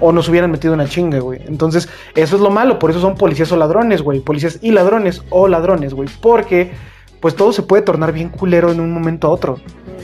O 0.00 0.12
nos 0.12 0.28
hubieran 0.28 0.50
metido 0.50 0.74
una 0.74 0.86
chinga, 0.86 1.18
güey. 1.18 1.40
Entonces, 1.48 1.88
eso 2.14 2.36
es 2.36 2.42
lo 2.42 2.50
malo, 2.50 2.78
por 2.78 2.90
eso 2.90 3.00
son 3.00 3.16
policías 3.16 3.50
o 3.50 3.56
ladrones, 3.56 4.02
güey. 4.02 4.20
Policías 4.20 4.58
y 4.60 4.70
ladrones 4.70 5.22
o 5.30 5.48
ladrones, 5.48 5.94
güey. 5.94 6.08
Porque, 6.20 6.72
pues 7.20 7.34
todo 7.34 7.52
se 7.54 7.62
puede 7.62 7.82
tornar 7.82 8.12
bien 8.12 8.28
culero 8.28 8.70
en 8.70 8.80
un 8.80 8.92
momento 8.92 9.26
a 9.28 9.30
otro. 9.30 9.54
O 9.54 9.58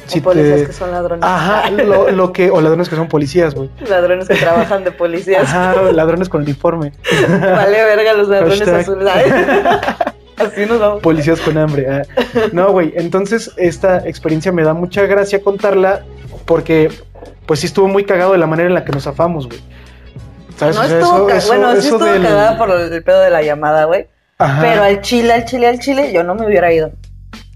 si 0.07 0.21
policías 0.23 0.61
te- 0.63 0.67
que 0.69 0.73
son 0.73 0.91
ladrones. 0.91 1.23
Ajá, 1.23 1.71
lo, 1.71 2.11
lo 2.11 2.33
que, 2.33 2.51
o 2.51 2.61
ladrones 2.63 2.89
que 2.89 2.97
son 2.97 3.07
policías, 3.09 3.55
güey. 3.55 3.69
Ladrones 3.89 4.27
que 4.27 4.35
trabajan 4.37 4.85
de 4.85 4.91
policías. 4.91 5.43
Ajá, 5.45 5.93
ladrones 5.93 6.31
con 6.31 6.43
uniforme. 6.43 6.93
Vale, 7.31 7.85
verga, 7.85 8.15
los 8.15 8.29
ladrones 8.29 8.59
Hashtag. 8.59 8.81
azules. 8.81 9.13
Así 10.37 10.67
nos 10.67 10.81
vamos. 10.81 11.03
Policías 11.03 11.41
con 11.41 11.57
hambre. 11.59 11.87
ah. 11.91 12.03
No, 12.53 12.73
güey. 12.73 12.93
Entonces, 12.97 13.51
esta 13.57 13.99
experiencia 14.07 14.53
me 14.53 14.63
da 14.65 14.75
mucha 14.75 15.03
gracia 15.07 15.41
contarla 15.43 16.05
porque, 16.45 16.91
pues 17.47 17.61
sí 17.61 17.67
estuvo 17.67 17.89
muy 17.89 18.05
cagado 18.05 18.33
de 18.33 18.39
la 18.39 18.47
manera 18.47 18.69
en 18.69 18.75
la 18.75 18.85
que 18.85 18.93
nos 18.93 19.05
zafamos, 19.05 19.47
güey. 19.49 19.61
¿Sabes? 20.57 20.77
No 20.77 20.83
O 20.83 20.87
sea, 20.87 20.99
estuvo, 20.99 21.29
eso- 21.29 21.37
eso- 21.39 21.47
bueno, 21.49 21.73
sí 21.73 21.79
estuvo 21.89 22.05
del- 22.05 22.23
cagada 22.23 22.59
por 22.59 22.71
el, 22.71 23.03
pedo 23.03 23.21
de 23.21 23.31
la 23.31 23.43
llamada, 23.43 23.85
güey. 23.85 24.07
Pero 24.61 24.83
al 24.83 25.01
chile, 25.01 25.33
al 25.33 25.45
chile, 25.45 25.69
al 25.69 25.79
chile, 25.79 26.13
yo 26.13 26.23
no 26.25 26.35
me 26.35 26.47
hubiera 26.47 26.73
ido. 26.73 26.91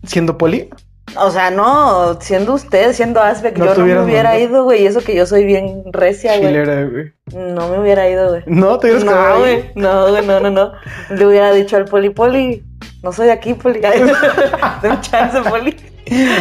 Siendo 0.07 0.39
poli, 0.39 0.69
O 1.17 1.31
sea, 1.31 1.51
no, 1.51 2.19
siendo 2.21 2.53
usted, 2.55 2.93
siendo 2.93 3.21
Asbeck, 3.23 3.57
No 3.57 3.65
yo 3.65 3.71
no 3.75 3.79
me 3.79 4.05
hubiera 4.05 4.23
mandado. 4.31 4.39
ido, 4.51 4.65
güey. 4.65 4.83
Y 4.83 4.87
eso 4.87 5.01
que 5.01 5.15
yo 5.15 5.25
soy 5.27 5.45
bien 5.45 5.85
recia, 5.91 6.37
güey. 6.37 6.49
chilera, 6.51 6.85
güey. 6.85 7.13
No 7.35 7.69
me 7.69 7.79
hubiera 7.81 8.09
ido, 8.11 8.29
güey. 8.29 8.43
No, 8.47 8.79
te 8.79 8.89
hubieras 8.89 9.05
quedado 9.05 9.35
No, 9.35 9.41
güey. 9.41 9.71
No, 9.75 10.09
güey, 10.11 10.27
no, 10.27 10.41
no, 10.41 10.51
no. 10.51 10.73
Le 11.09 11.27
hubiera 11.27 11.51
dicho 11.53 11.77
al 11.77 11.87
poli, 11.87 12.11
poli, 12.11 12.63
no 13.03 13.13
soy 13.13 13.27
de 13.27 13.33
aquí, 13.33 13.55
poli. 13.55 13.81
Dame 14.83 15.01
chance, 15.01 15.41
poli. 15.49 15.77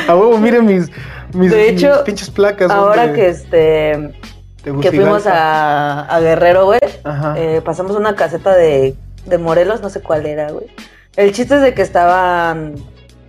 A 0.07 0.15
huevo, 0.15 0.37
miren 0.37 0.65
mis, 0.65 0.89
mis, 1.33 1.51
De 1.51 1.57
mis 1.71 1.83
hecho, 1.83 2.03
pinches 2.05 2.29
placas. 2.29 2.71
Ahora 2.71 3.13
que 3.13 3.29
este 3.29 4.13
te 4.63 4.73
que 4.81 4.91
fuimos 4.91 5.27
a, 5.27 6.01
a 6.03 6.19
Guerrero, 6.19 6.65
güey, 6.65 6.79
eh, 7.35 7.61
pasamos 7.63 7.95
una 7.95 8.15
caseta 8.15 8.55
de, 8.55 8.95
de 9.25 9.37
Morelos, 9.37 9.81
no 9.81 9.89
sé 9.89 10.01
cuál 10.01 10.25
era, 10.25 10.51
güey. 10.51 10.67
El 11.15 11.31
chiste 11.33 11.55
es 11.55 11.61
de 11.61 11.73
que 11.73 11.81
estaban, 11.81 12.75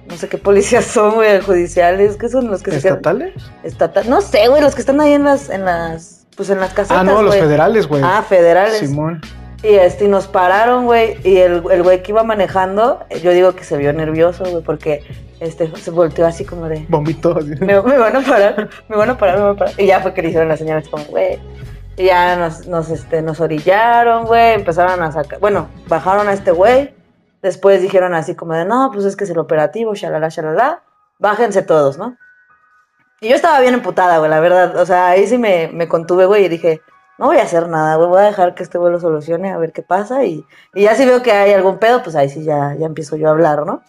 no 0.07 0.17
sé 0.17 0.29
qué 0.29 0.39
policías 0.39 0.85
son, 0.87 1.15
güey, 1.15 1.41
judiciales, 1.41 2.17
¿qué 2.17 2.29
son 2.29 2.51
los 2.51 2.63
que 2.63 2.73
se 2.73 2.81
quedan? 2.83 2.97
¿Estatales? 2.99 3.35
Estata- 3.65 4.05
no 4.05 4.21
sé, 4.21 4.49
güey, 4.49 4.63
los 4.63 4.75
que 4.75 4.81
están 4.81 5.01
ahí 5.01 5.13
en 5.13 5.25
las, 5.25 5.49
en 5.51 5.65
las, 5.65 6.27
pues 6.37 6.51
en 6.51 6.61
las 6.61 6.73
casetas, 6.73 6.99
Ah, 7.01 7.05
no, 7.05 7.23
los 7.23 7.37
federales, 7.37 7.87
güey. 7.87 8.03
Ah, 8.05 8.25
federales. 8.29 8.79
Simón. 8.79 9.21
Y 9.63 9.75
este, 9.75 10.05
y 10.05 10.09
nos 10.09 10.29
pararon, 10.29 10.85
güey, 10.87 11.17
y 11.25 11.39
el, 11.39 11.65
el 11.71 11.83
güey 11.83 12.03
que 12.03 12.13
iba 12.13 12.23
manejando, 12.23 13.05
yo 13.23 13.33
digo 13.33 13.55
que 13.55 13.65
se 13.65 13.77
vio 13.77 13.93
nervioso, 13.93 14.45
güey, 14.45 14.63
porque 14.63 15.03
este, 15.41 15.75
se 15.77 15.91
volteó 15.91 16.27
así 16.27 16.45
como 16.45 16.69
de, 16.69 16.87
Vomitó. 16.89 17.37
así. 17.37 17.51
me, 17.61 17.81
me 17.83 17.99
van 17.99 18.17
a 18.17 18.21
parar, 18.21 18.69
me 18.89 18.97
van 18.97 19.11
a 19.11 19.19
parar, 19.19 19.37
me 19.37 19.45
van 19.45 19.55
a 19.55 19.59
parar. 19.59 19.75
Y 19.77 19.87
ya 19.87 20.01
fue 20.01 20.15
que 20.15 20.23
le 20.23 20.29
hicieron 20.29 20.49
las 20.49 20.61
señales 20.61 20.89
como, 20.89 21.05
güey. 21.05 21.41
Y 21.97 22.05
ya 22.05 22.37
nos, 22.37 22.69
nos, 22.69 22.89
este, 22.91 23.21
nos 23.23 23.41
orillaron, 23.41 24.27
güey, 24.27 24.55
empezaron 24.55 25.03
a 25.03 25.11
sacar, 25.11 25.41
bueno, 25.41 25.69
bajaron 25.89 26.29
a 26.29 26.33
este 26.33 26.53
güey. 26.53 26.95
Después 27.43 27.83
dijeron 27.83 28.15
así 28.15 28.37
como 28.37 28.55
de, 28.55 28.65
no, 28.65 28.91
pues 28.93 29.05
es 29.05 29.17
que 29.17 29.25
es 29.25 29.31
el 29.31 29.39
operativo, 29.39 29.95
shalala, 29.95 30.29
shalala. 30.29 30.83
Bájense 31.19 31.63
todos, 31.63 31.99
¿no? 31.99 32.17
Y 33.21 33.29
yo 33.29 33.35
estaba 33.35 33.59
bien 33.61 33.75
emputada, 33.75 34.19
güey, 34.19 34.31
la 34.31 34.39
verdad. 34.39 34.77
O 34.77 34.87
sea, 34.87 35.09
ahí 35.09 35.27
sí 35.27 35.39
me, 35.39 35.69
me 35.73 35.89
contuve, 35.89 36.27
güey, 36.27 36.45
y 36.45 36.49
dije, 36.49 36.81
no 37.19 37.27
voy 37.27 37.39
a 37.39 37.43
hacer 37.43 37.69
nada, 37.69 37.97
güey, 37.97 38.09
voy 38.09 38.21
a 38.21 38.27
dejar 38.27 38.55
que 38.55 38.63
este 38.63 38.79
güey 38.79 38.93
lo 38.93 39.01
solucione, 39.01 39.51
a 39.51 39.59
ver 39.59 39.73
qué 39.73 39.83
pasa. 39.83 40.25
Y, 40.25 40.45
y 40.75 40.83
ya 40.83 40.95
si 40.95 41.05
veo 41.05 41.23
que 41.23 41.33
hay 41.33 41.53
algún 41.53 41.79
pedo, 41.79 42.03
pues 42.03 42.15
ahí 42.15 42.29
sí 42.29 42.45
ya, 42.45 42.77
ya 42.79 42.87
empiezo 42.87 43.17
yo 43.17 43.29
a 43.29 43.33
hablar, 43.33 43.67
¿no? 43.67 43.83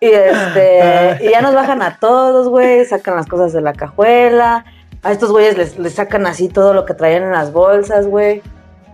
Y 0.00 0.06
este, 0.06 1.18
y 1.24 1.30
ya 1.30 1.40
nos 1.42 1.54
bajan 1.54 1.80
a 1.82 1.98
todos, 1.98 2.48
güey, 2.48 2.84
sacan 2.84 3.14
las 3.16 3.26
cosas 3.26 3.52
de 3.52 3.60
la 3.60 3.72
cajuela. 3.72 4.64
A 5.02 5.12
estos 5.12 5.30
güeyes 5.30 5.56
les, 5.56 5.78
les 5.78 5.94
sacan 5.94 6.26
así 6.26 6.48
todo 6.48 6.74
lo 6.74 6.84
que 6.84 6.94
traían 6.94 7.22
en 7.22 7.32
las 7.32 7.52
bolsas, 7.52 8.06
güey. 8.06 8.42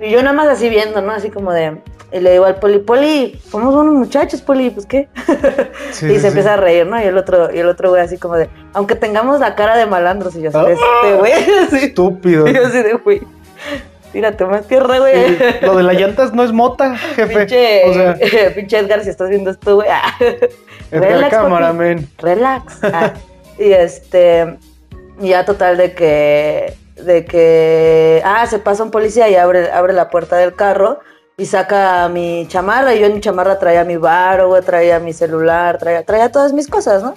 Y 0.00 0.10
yo 0.10 0.20
nada 0.22 0.34
más 0.34 0.48
así 0.48 0.68
viendo, 0.68 1.00
¿no? 1.00 1.12
Así 1.12 1.30
como 1.30 1.52
de. 1.52 1.80
Y 2.12 2.20
le 2.20 2.32
digo 2.32 2.44
al 2.44 2.56
poli, 2.56 2.78
poli, 2.80 3.40
somos 3.48 3.74
buenos 3.74 3.94
muchachos, 3.94 4.42
poli, 4.42 4.68
pues 4.68 4.84
qué. 4.84 5.08
Sí, 5.92 6.06
y 6.06 6.14
se 6.14 6.20
sí. 6.20 6.26
empieza 6.26 6.54
a 6.54 6.56
reír, 6.56 6.86
¿no? 6.86 7.00
Y 7.00 7.04
el 7.04 7.16
otro, 7.16 7.54
y 7.54 7.58
el 7.58 7.68
otro 7.68 7.90
güey 7.90 8.02
así 8.02 8.18
como 8.18 8.36
de, 8.36 8.50
aunque 8.74 8.94
tengamos 8.96 9.40
la 9.40 9.54
cara 9.54 9.76
de 9.76 9.86
malandros, 9.86 10.34
y 10.36 10.42
yo 10.42 10.48
así 10.50 10.58
de 10.58 10.72
este 10.72 11.14
güey, 11.18 11.32
así. 11.66 11.76
Estúpido. 11.86 12.46
Y 12.46 12.52
yo 12.52 12.66
así 12.66 12.82
de, 12.82 12.94
güey, 12.94 13.22
tírate 14.12 14.44
más 14.44 14.66
tierra, 14.66 14.98
güey. 14.98 15.36
Sí, 15.36 15.44
Lo 15.62 15.76
de 15.76 15.82
las 15.82 15.96
llantas 15.96 16.32
no 16.32 16.44
es 16.44 16.52
mota, 16.52 16.96
jefe. 16.96 17.38
Pinche, 17.38 17.82
O 17.90 17.94
sea, 17.94 18.16
pinche 18.54 18.78
Edgar, 18.78 19.02
si 19.02 19.10
estás 19.10 19.28
viendo 19.30 19.50
esto, 19.50 19.76
güey. 19.76 19.88
ah. 19.90 20.14
en 20.20 21.00
la 21.00 21.06
Relax, 21.08 21.30
cámara, 21.34 21.66
papi. 21.68 21.78
men. 21.78 22.08
relax. 22.18 22.78
Ah, 22.84 23.12
y 23.58 23.72
este, 23.72 24.58
y 25.20 25.28
ya 25.30 25.44
total 25.44 25.76
de 25.76 25.92
que, 25.94 26.74
de 26.96 27.24
que, 27.24 28.22
ah, 28.24 28.46
se 28.46 28.58
pasa 28.58 28.82
un 28.82 28.90
policía 28.90 29.28
y 29.28 29.34
abre, 29.36 29.70
abre 29.72 29.92
la 29.92 30.10
puerta 30.10 30.36
del 30.36 30.54
carro 30.54 31.00
y 31.38 31.46
saca 31.46 32.08
mi 32.08 32.46
chamarra. 32.48 32.94
Y 32.94 33.00
yo 33.00 33.06
en 33.06 33.14
mi 33.14 33.20
chamarra 33.20 33.58
traía 33.58 33.84
mi 33.84 33.96
baro, 33.96 34.48
güey, 34.48 34.62
traía 34.62 34.98
mi 35.00 35.12
celular, 35.12 35.78
traía, 35.78 36.04
traía 36.04 36.30
todas 36.30 36.52
mis 36.52 36.68
cosas, 36.68 37.02
¿no? 37.02 37.14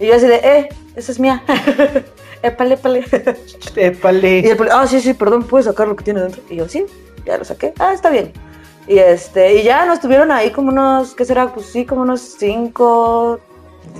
Y 0.00 0.06
yo 0.06 0.14
así 0.14 0.26
de, 0.28 0.36
eh, 0.36 0.68
esa 0.94 1.10
es 1.12 1.18
mía. 1.18 1.42
Épale, 2.42 2.74
épale. 2.74 3.04
Épale. 3.76 4.40
Y 4.40 4.46
el 4.46 4.56
poli, 4.56 4.70
ah, 4.72 4.86
sí, 4.86 5.00
sí, 5.00 5.14
perdón, 5.14 5.44
¿puedes 5.44 5.66
sacar 5.66 5.88
lo 5.88 5.96
que 5.96 6.04
tiene 6.04 6.20
dentro? 6.20 6.42
Y 6.48 6.56
yo, 6.56 6.68
sí, 6.68 6.86
ya 7.24 7.36
lo 7.38 7.44
saqué. 7.44 7.74
Ah, 7.78 7.92
está 7.92 8.10
bien. 8.10 8.32
Y 8.86 8.98
este, 8.98 9.54
y 9.54 9.64
ya 9.64 9.84
nos 9.84 10.00
tuvieron 10.00 10.30
ahí 10.32 10.50
como 10.50 10.70
unos, 10.70 11.14
¿qué 11.14 11.24
será? 11.24 11.52
Pues 11.52 11.66
sí, 11.66 11.84
como 11.84 12.02
unos 12.02 12.20
cinco, 12.20 13.38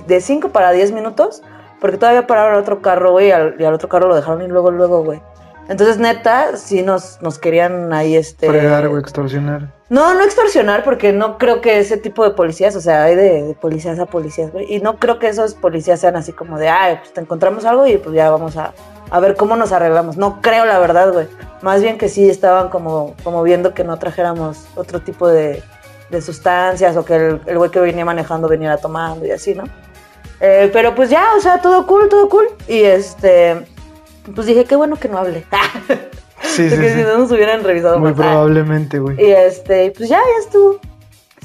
de 0.07 0.19
cinco 0.19 0.49
para 0.49 0.71
diez 0.71 0.91
minutos, 0.91 1.43
porque 1.79 1.97
todavía 1.97 2.25
pararon 2.25 2.59
otro 2.59 2.81
carro, 2.81 3.11
güey, 3.11 3.27
y 3.27 3.31
al, 3.31 3.55
y 3.59 3.63
al 3.65 3.73
otro 3.73 3.87
carro 3.87 4.07
lo 4.07 4.15
dejaron 4.15 4.41
y 4.41 4.47
luego, 4.47 4.71
luego, 4.71 5.03
güey. 5.03 5.21
Entonces, 5.67 5.99
neta, 5.99 6.57
sí 6.57 6.81
nos, 6.81 7.21
nos 7.21 7.37
querían 7.37 7.93
ahí, 7.93 8.15
este... 8.15 8.47
Fregar, 8.47 8.87
güey, 8.87 9.01
extorsionar. 9.01 9.78
No, 9.89 10.13
no 10.13 10.23
extorsionar, 10.23 10.83
porque 10.83 11.11
no 11.11 11.39
creo 11.39 11.61
que 11.61 11.79
ese 11.79 11.97
tipo 11.97 12.23
de 12.23 12.31
policías, 12.31 12.75
o 12.75 12.81
sea, 12.81 13.05
hay 13.05 13.15
de, 13.15 13.55
policías 13.59 13.97
a 13.97 14.05
policías, 14.05 14.51
güey. 14.51 14.71
Y 14.71 14.79
no 14.79 14.97
creo 14.97 15.17
que 15.17 15.27
esos 15.27 15.55
policías 15.55 15.99
sean 15.99 16.15
así 16.15 16.31
como 16.31 16.59
de, 16.59 16.69
ay, 16.69 16.97
pues 16.97 17.11
te 17.13 17.21
encontramos 17.21 17.65
algo 17.65 17.87
y 17.87 17.97
pues 17.97 18.15
ya 18.15 18.29
vamos 18.29 18.55
a, 18.55 18.73
a 19.09 19.19
ver 19.19 19.35
cómo 19.35 19.55
nos 19.55 19.71
arreglamos. 19.71 20.15
No 20.15 20.41
creo, 20.41 20.65
la 20.65 20.77
verdad, 20.77 21.11
güey. 21.11 21.27
Más 21.63 21.81
bien 21.81 21.97
que 21.97 22.07
sí 22.07 22.29
estaban 22.29 22.69
como, 22.69 23.15
como 23.23 23.41
viendo 23.41 23.73
que 23.73 23.83
no 23.83 23.97
trajéramos 23.97 24.67
otro 24.75 25.01
tipo 25.01 25.27
de, 25.27 25.63
de 26.11 26.21
sustancias 26.21 26.95
o 26.95 27.03
que 27.03 27.15
el, 27.15 27.41
el 27.47 27.57
güey 27.57 27.71
que 27.71 27.79
venía 27.79 28.05
manejando 28.05 28.47
viniera 28.47 28.77
tomando 28.77 29.25
y 29.25 29.31
así, 29.31 29.55
¿no? 29.55 29.63
Eh, 30.39 30.69
pero 30.71 30.95
pues 30.95 31.09
ya, 31.09 31.33
o 31.35 31.41
sea, 31.41 31.61
todo 31.61 31.85
cool, 31.87 32.09
todo 32.09 32.29
cool. 32.29 32.47
Y 32.67 32.83
este, 32.83 33.65
pues 34.35 34.47
dije, 34.47 34.65
qué 34.65 34.75
bueno 34.75 34.97
que 34.97 35.09
no 35.09 35.17
hablé. 35.17 35.45
Sí, 36.49 36.69
sí, 36.69 36.75
sí. 36.75 36.89
si 36.89 37.01
no 37.03 37.17
nos 37.19 37.31
hubieran 37.31 37.63
revisado 37.63 37.99
Muy 37.99 38.11
más. 38.11 38.19
Ah. 38.19 38.23
probablemente, 38.23 38.99
güey. 38.99 39.21
Y 39.23 39.31
este, 39.31 39.91
pues 39.95 40.09
ya, 40.09 40.17
ya 40.17 40.43
estuvo. 40.43 40.79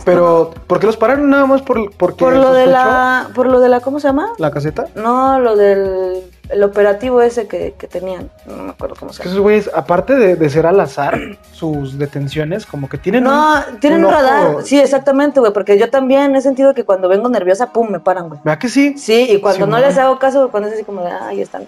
Pero, 0.05 0.53
¿por 0.67 0.81
qué 0.81 0.87
los 0.87 0.97
pararon 0.97 1.31
nada 1.31 1.47
más 1.47 1.63
por, 1.63 1.93
porque 1.97 2.25
Por 2.25 2.35
lo 2.35 2.53
de 2.53 2.67
la, 2.67 3.29
por 3.35 3.47
lo 3.47 3.61
de 3.61 3.69
la, 3.69 3.81
¿cómo 3.81 4.01
se 4.01 4.09
llama? 4.09 4.33
la 4.39 4.51
caseta? 4.51 4.87
No, 4.97 5.39
lo 5.39 5.57
del 5.57 6.23
el 6.51 6.63
operativo 6.63 7.23
ese 7.23 7.47
que, 7.47 7.75
que 7.79 7.87
tenían. 7.87 8.29
No 8.47 8.65
me 8.65 8.71
acuerdo 8.71 8.97
cómo 8.99 9.13
se 9.13 9.23
que 9.23 9.29
llama. 9.29 9.33
esos 9.35 9.43
güeyes, 9.43 9.71
aparte 9.73 10.15
de, 10.17 10.37
de 10.37 10.51
ser 10.51 10.67
al 10.67 10.79
azar, 10.81 11.19
sus 11.53 11.97
detenciones, 11.97 12.67
como 12.67 12.89
que 12.89 12.99
tienen 12.99 13.25
No, 13.25 13.61
un, 13.71 13.79
tienen 13.81 14.01
un 14.01 14.07
ojo- 14.07 14.15
radar. 14.15 14.57
Sí, 14.65 14.79
exactamente, 14.79 15.39
güey. 15.41 15.53
Porque 15.53 15.79
yo 15.79 15.89
también 15.89 16.35
he 16.37 16.43
sentido 16.43 16.75
que 16.75 16.85
cuando 16.85 17.09
vengo 17.09 17.29
nerviosa, 17.31 17.73
pum, 17.73 17.89
me 17.89 18.01
paran, 18.01 18.29
güey. 18.29 18.41
¿Verdad 18.45 18.59
que 18.59 18.69
sí? 18.69 18.99
Sí, 18.99 19.27
y 19.31 19.41
cuando 19.41 19.67
no 19.69 19.79
les 19.79 19.97
hago 19.97 20.19
caso, 20.19 20.51
cuando 20.51 20.69
es 20.69 20.75
así 20.75 20.85
como 20.85 21.03
de, 21.03 21.11
ay, 21.13 21.41
están. 21.41 21.63
eh, 21.63 21.67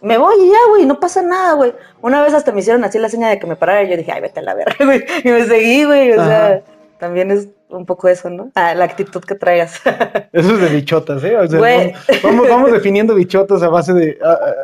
me 0.00 0.18
voy 0.18 0.34
y 0.44 0.48
ya, 0.48 0.58
güey, 0.70 0.86
no 0.86 1.00
pasa 1.00 1.22
nada, 1.22 1.54
güey. 1.54 1.74
Una 2.02 2.22
vez 2.22 2.34
hasta 2.34 2.52
me 2.52 2.60
hicieron 2.60 2.84
así 2.84 2.98
la 2.98 3.08
seña 3.08 3.28
de 3.28 3.38
que 3.38 3.46
me 3.46 3.56
parara 3.56 3.82
y 3.82 3.90
yo 3.90 3.96
dije, 3.96 4.12
ay, 4.12 4.20
vete 4.20 4.40
a 4.40 4.42
la 4.42 4.54
verga, 4.54 4.76
güey. 4.84 5.04
Y 5.24 5.28
me 5.28 5.44
seguí, 5.46 5.84
güey. 5.84 6.12
O 6.12 6.20
Ajá. 6.20 6.28
sea, 6.28 6.62
también 6.98 7.30
es 7.30 7.48
un 7.68 7.84
poco 7.86 8.08
eso, 8.08 8.30
¿no? 8.30 8.50
Ah, 8.54 8.74
la 8.74 8.84
actitud 8.84 9.22
que 9.22 9.34
traigas. 9.34 9.80
Eso 10.32 10.54
es 10.54 10.60
de 10.60 10.68
bichotas, 10.68 11.22
¿eh? 11.22 11.36
O 11.36 11.46
sea, 11.46 11.58
Güey. 11.58 11.92
vamos, 11.92 12.22
vamos, 12.22 12.48
vamos 12.48 12.72
definiendo 12.72 13.14
bichotas 13.14 13.62
a 13.62 13.68
base 13.68 13.92
de, 13.92 14.18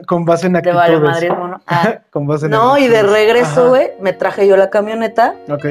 con 0.06 0.24
base 0.24 0.46
en 0.46 0.54
de 0.54 0.60
actitudes. 0.60 0.88
valemadrismo, 0.88 1.48
¿no? 1.48 1.60
Ah. 1.66 1.98
con 2.10 2.26
base 2.26 2.46
en 2.46 2.52
No, 2.52 2.78
y 2.78 2.88
de 2.88 3.02
regreso, 3.02 3.60
Ajá. 3.60 3.68
güey, 3.68 3.90
me 4.00 4.14
traje 4.14 4.46
yo 4.48 4.56
la 4.56 4.70
camioneta 4.70 5.34
Ok. 5.50 5.66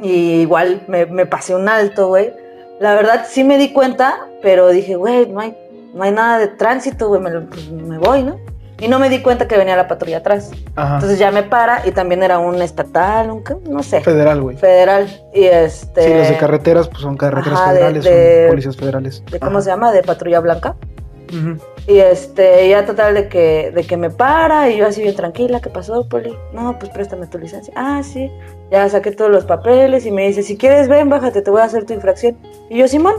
y 0.00 0.40
igual 0.42 0.80
me, 0.88 1.06
me 1.06 1.26
pasé 1.26 1.54
un 1.56 1.68
alto, 1.68 2.06
güey. 2.08 2.32
La 2.80 2.94
verdad 2.94 3.26
sí 3.28 3.42
me 3.42 3.58
di 3.58 3.72
cuenta, 3.72 4.18
pero 4.42 4.68
dije, 4.68 4.94
güey, 4.94 5.26
no 5.26 5.40
hay, 5.40 5.56
no 5.92 6.04
hay 6.04 6.12
nada 6.12 6.38
de 6.38 6.46
tránsito, 6.48 7.08
güey, 7.08 7.20
me, 7.20 7.30
pues, 7.40 7.68
me 7.68 7.98
voy, 7.98 8.22
¿no? 8.22 8.38
Y 8.78 8.88
no 8.88 8.98
me 8.98 9.08
di 9.08 9.22
cuenta 9.22 9.48
que 9.48 9.56
venía 9.56 9.74
la 9.74 9.88
patrulla 9.88 10.18
atrás. 10.18 10.50
Ajá. 10.74 10.94
Entonces 10.96 11.18
ya 11.18 11.30
me 11.30 11.42
para 11.42 11.86
y 11.86 11.92
también 11.92 12.22
era 12.22 12.38
un 12.38 12.60
estatal, 12.60 13.30
un, 13.30 13.42
no 13.68 13.82
sé, 13.82 14.02
Federal, 14.02 14.42
güey. 14.42 14.56
federal. 14.56 15.08
Y 15.32 15.44
este... 15.44 16.02
Sí, 16.02 16.14
los 16.14 16.28
de 16.28 16.36
carreteras, 16.36 16.88
pues 16.88 17.00
son 17.00 17.16
carreteras 17.16 17.58
Ajá, 17.60 17.70
federales, 17.70 18.04
de- 18.04 18.40
son 18.42 18.50
policías 18.50 18.76
federales. 18.76 19.24
de 19.30 19.40
¿Cómo 19.40 19.52
Ajá. 19.58 19.62
se 19.62 19.70
llama? 19.70 19.92
De 19.92 20.02
patrulla 20.02 20.40
blanca. 20.40 20.76
Y 21.88 21.98
este, 21.98 22.68
ya 22.68 22.84
total 22.86 23.14
de 23.14 23.28
que, 23.28 23.72
de 23.74 23.82
que 23.84 23.96
me 23.96 24.10
para 24.10 24.70
y 24.70 24.76
yo 24.76 24.86
así 24.86 25.02
bien 25.02 25.16
tranquila, 25.16 25.60
¿qué 25.60 25.70
pasó, 25.70 26.08
Poli? 26.08 26.36
No, 26.52 26.78
pues 26.78 26.90
préstame 26.92 27.26
tu 27.26 27.38
licencia. 27.38 27.72
Ah, 27.76 28.00
sí. 28.04 28.30
Ya 28.70 28.88
saqué 28.88 29.10
todos 29.10 29.30
los 29.30 29.44
papeles 29.44 30.06
y 30.06 30.10
me 30.12 30.26
dice, 30.28 30.42
si 30.44 30.56
quieres 30.56 30.88
ven, 30.88 31.08
bájate, 31.08 31.42
te 31.42 31.50
voy 31.50 31.62
a 31.62 31.64
hacer 31.64 31.84
tu 31.84 31.94
infracción. 31.94 32.36
Y 32.70 32.78
yo, 32.78 32.86
Simón, 32.88 33.14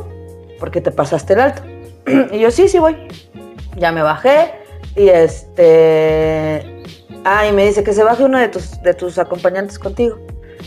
porque 0.59 0.79
te 0.81 0.91
pasaste 0.91 1.33
el 1.33 1.41
alto. 1.41 1.61
y 2.31 2.39
yo, 2.39 2.49
sí, 2.51 2.67
sí 2.69 2.79
voy. 2.79 2.95
Ya 3.75 3.91
me 3.91 4.01
bajé 4.01 4.51
y 4.97 5.09
este... 5.09 6.83
Ah, 7.23 7.47
y 7.47 7.51
me 7.51 7.65
dice 7.65 7.83
que 7.83 7.93
se 7.93 8.03
baje 8.03 8.23
uno 8.23 8.39
de 8.39 8.47
tus, 8.47 8.81
de 8.81 8.93
tus 8.93 9.17
acompañantes 9.17 9.77
contigo. 9.77 10.17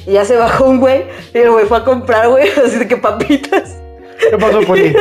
Y 0.07 0.13
ya 0.13 0.25
se 0.25 0.37
bajó 0.37 0.67
un 0.67 0.81
güey 0.81 1.05
y 1.35 1.39
el 1.39 1.51
güey 1.51 1.67
fue 1.67 1.79
a 1.79 1.85
comprar, 1.85 2.29
güey, 2.29 2.49
así 2.65 2.79
de 2.79 2.89
que 2.89 2.97
papitas. 2.97 3.77
¿Qué 4.31 4.39
pasó, 4.39 4.61
Poli? 4.67 4.95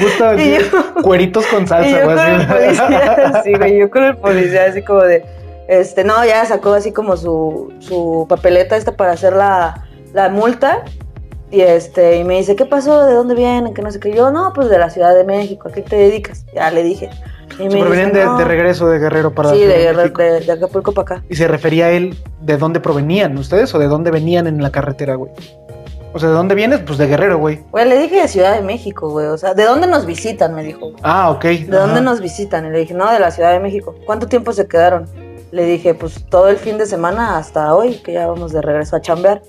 Gusta 0.00 0.34
Y 0.42 0.58
cueritos 1.02 1.46
con 1.46 1.64
Y 1.64 1.66
salsa, 1.66 2.00
yo 2.00 2.04
güey. 2.06 2.16
con 2.16 2.26
el 2.28 2.46
policía, 2.46 3.42
sí, 3.44 3.54
güey, 3.54 3.78
yo 3.78 3.90
con 3.90 4.04
el 4.04 4.16
policía 4.16 4.64
así 4.66 4.82
como 4.82 5.02
de, 5.02 5.24
este, 5.68 6.02
no, 6.02 6.24
ya 6.24 6.44
sacó 6.44 6.72
así 6.72 6.92
como 6.92 7.16
su, 7.16 7.72
su 7.78 8.26
papeleta 8.28 8.76
esta 8.76 8.96
para 8.96 9.12
hacer 9.12 9.34
la, 9.34 9.86
la 10.12 10.28
multa. 10.28 10.84
Y 11.52 11.62
este, 11.62 12.16
y 12.16 12.24
me 12.24 12.36
dice, 12.38 12.54
¿qué 12.56 12.64
pasó? 12.64 13.06
¿De 13.06 13.14
dónde 13.14 13.34
vienen? 13.34 13.74
Que 13.74 13.82
no 13.82 13.90
sé 13.90 13.98
qué. 13.98 14.12
Yo, 14.12 14.30
no, 14.30 14.52
pues 14.52 14.68
de 14.70 14.78
la 14.78 14.88
Ciudad 14.88 15.14
de 15.14 15.24
México, 15.24 15.68
¿a 15.68 15.72
qué 15.72 15.82
te 15.82 15.96
dedicas? 15.96 16.46
Ya 16.54 16.70
le 16.70 16.82
dije. 16.82 17.10
Y 17.58 17.68
provenían 17.68 18.12
de, 18.12 18.24
"No". 18.24 18.38
de 18.38 18.44
regreso 18.44 18.88
de 18.88 18.98
Guerrero 18.98 19.34
para 19.34 19.50
Sí, 19.50 19.60
de, 19.60 19.92
de 19.92 20.52
Acapulco 20.52 20.92
para 20.92 21.16
acá. 21.16 21.24
Y 21.28 21.36
se 21.36 21.48
refería 21.48 21.86
a 21.86 21.90
él 21.90 22.16
de 22.40 22.56
dónde 22.56 22.80
provenían 22.80 23.36
ustedes 23.36 23.74
o 23.74 23.78
de 23.78 23.86
dónde 23.88 24.10
venían 24.10 24.46
en 24.46 24.62
la 24.62 24.70
carretera, 24.70 25.14
güey. 25.16 25.32
O 26.12 26.18
sea, 26.18 26.28
¿de 26.28 26.34
dónde 26.34 26.54
vienes? 26.56 26.80
Pues 26.80 26.98
de 26.98 27.06
Guerrero, 27.06 27.38
güey. 27.38 27.60
Güey, 27.70 27.88
le 27.88 27.96
dije 27.98 28.22
de 28.22 28.28
Ciudad 28.28 28.54
de 28.56 28.62
México, 28.62 29.10
güey. 29.10 29.26
O 29.26 29.38
sea, 29.38 29.54
¿de 29.54 29.64
dónde 29.64 29.86
nos 29.86 30.06
visitan? 30.06 30.54
Me 30.54 30.64
dijo. 30.64 30.92
Ah, 31.02 31.30
ok. 31.30 31.44
¿De 31.44 31.66
dónde 31.76 32.00
nos 32.00 32.20
visitan? 32.20 32.66
Y 32.66 32.70
le 32.70 32.80
dije, 32.80 32.94
no, 32.94 33.10
de 33.12 33.20
la 33.20 33.30
Ciudad 33.30 33.52
de 33.52 33.60
México. 33.60 33.94
¿Cuánto 34.06 34.26
tiempo 34.26 34.52
se 34.52 34.66
quedaron? 34.66 35.06
Le 35.52 35.64
dije, 35.64 35.94
pues 35.94 36.24
todo 36.28 36.48
el 36.48 36.56
fin 36.56 36.78
de 36.78 36.86
semana 36.86 37.36
hasta 37.38 37.74
hoy, 37.74 37.96
que 38.04 38.12
ya 38.14 38.26
vamos 38.26 38.52
de 38.52 38.60
regreso 38.60 38.96
a 38.96 39.00
chambear. 39.00 39.42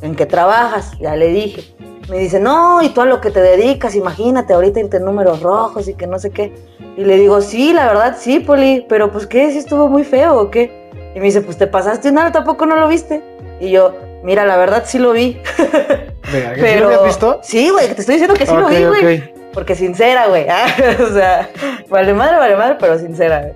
¿En 0.00 0.16
qué 0.16 0.26
trabajas? 0.26 0.90
Ya 1.00 1.14
le 1.14 1.28
dije. 1.28 1.72
Me 2.12 2.18
dice, 2.18 2.38
no, 2.40 2.82
y 2.82 2.90
tú 2.90 3.00
a 3.00 3.06
lo 3.06 3.22
que 3.22 3.30
te 3.30 3.40
dedicas, 3.40 3.94
imagínate 3.94 4.52
ahorita 4.52 4.80
irte 4.80 4.98
en 4.98 5.06
números 5.06 5.40
rojos 5.40 5.88
y 5.88 5.94
que 5.94 6.06
no 6.06 6.18
sé 6.18 6.28
qué. 6.28 6.52
Y 6.98 7.04
le 7.04 7.16
digo, 7.16 7.40
sí, 7.40 7.72
la 7.72 7.86
verdad, 7.86 8.18
sí, 8.20 8.38
Poli, 8.38 8.84
pero 8.86 9.10
pues 9.10 9.26
qué, 9.26 9.50
si 9.50 9.56
estuvo 9.56 9.88
muy 9.88 10.04
feo 10.04 10.36
o 10.36 10.50
qué. 10.50 10.90
Y 11.14 11.20
me 11.20 11.24
dice, 11.24 11.40
pues 11.40 11.56
te 11.56 11.66
pasaste 11.66 12.10
un 12.10 12.18
alto, 12.18 12.40
tampoco 12.40 12.66
no 12.66 12.76
lo 12.76 12.86
viste. 12.86 13.22
Y 13.60 13.70
yo, 13.70 13.96
mira, 14.22 14.44
la 14.44 14.58
verdad 14.58 14.82
sí 14.84 14.98
lo 14.98 15.12
vi. 15.12 15.40
Venga, 16.30 16.54
¿sí 16.54 16.60
pero... 16.60 16.80
lo 16.80 16.86
habías 16.88 17.04
visto? 17.04 17.40
Sí, 17.42 17.70
güey, 17.70 17.94
te 17.94 18.02
estoy 18.02 18.16
diciendo 18.16 18.34
que 18.34 18.44
sí 18.44 18.54
lo 18.54 18.68
vi, 18.68 18.84
güey. 18.84 19.32
Porque 19.54 19.74
sincera, 19.74 20.26
güey. 20.26 20.46
ah, 20.50 20.66
o 21.02 21.14
sea, 21.14 21.48
vale 21.88 22.12
madre, 22.12 22.36
vale 22.36 22.56
madre, 22.56 22.76
pero 22.78 22.98
sincera, 22.98 23.40
güey. 23.40 23.54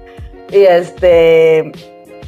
Y 0.62 0.64
este. 0.64 1.72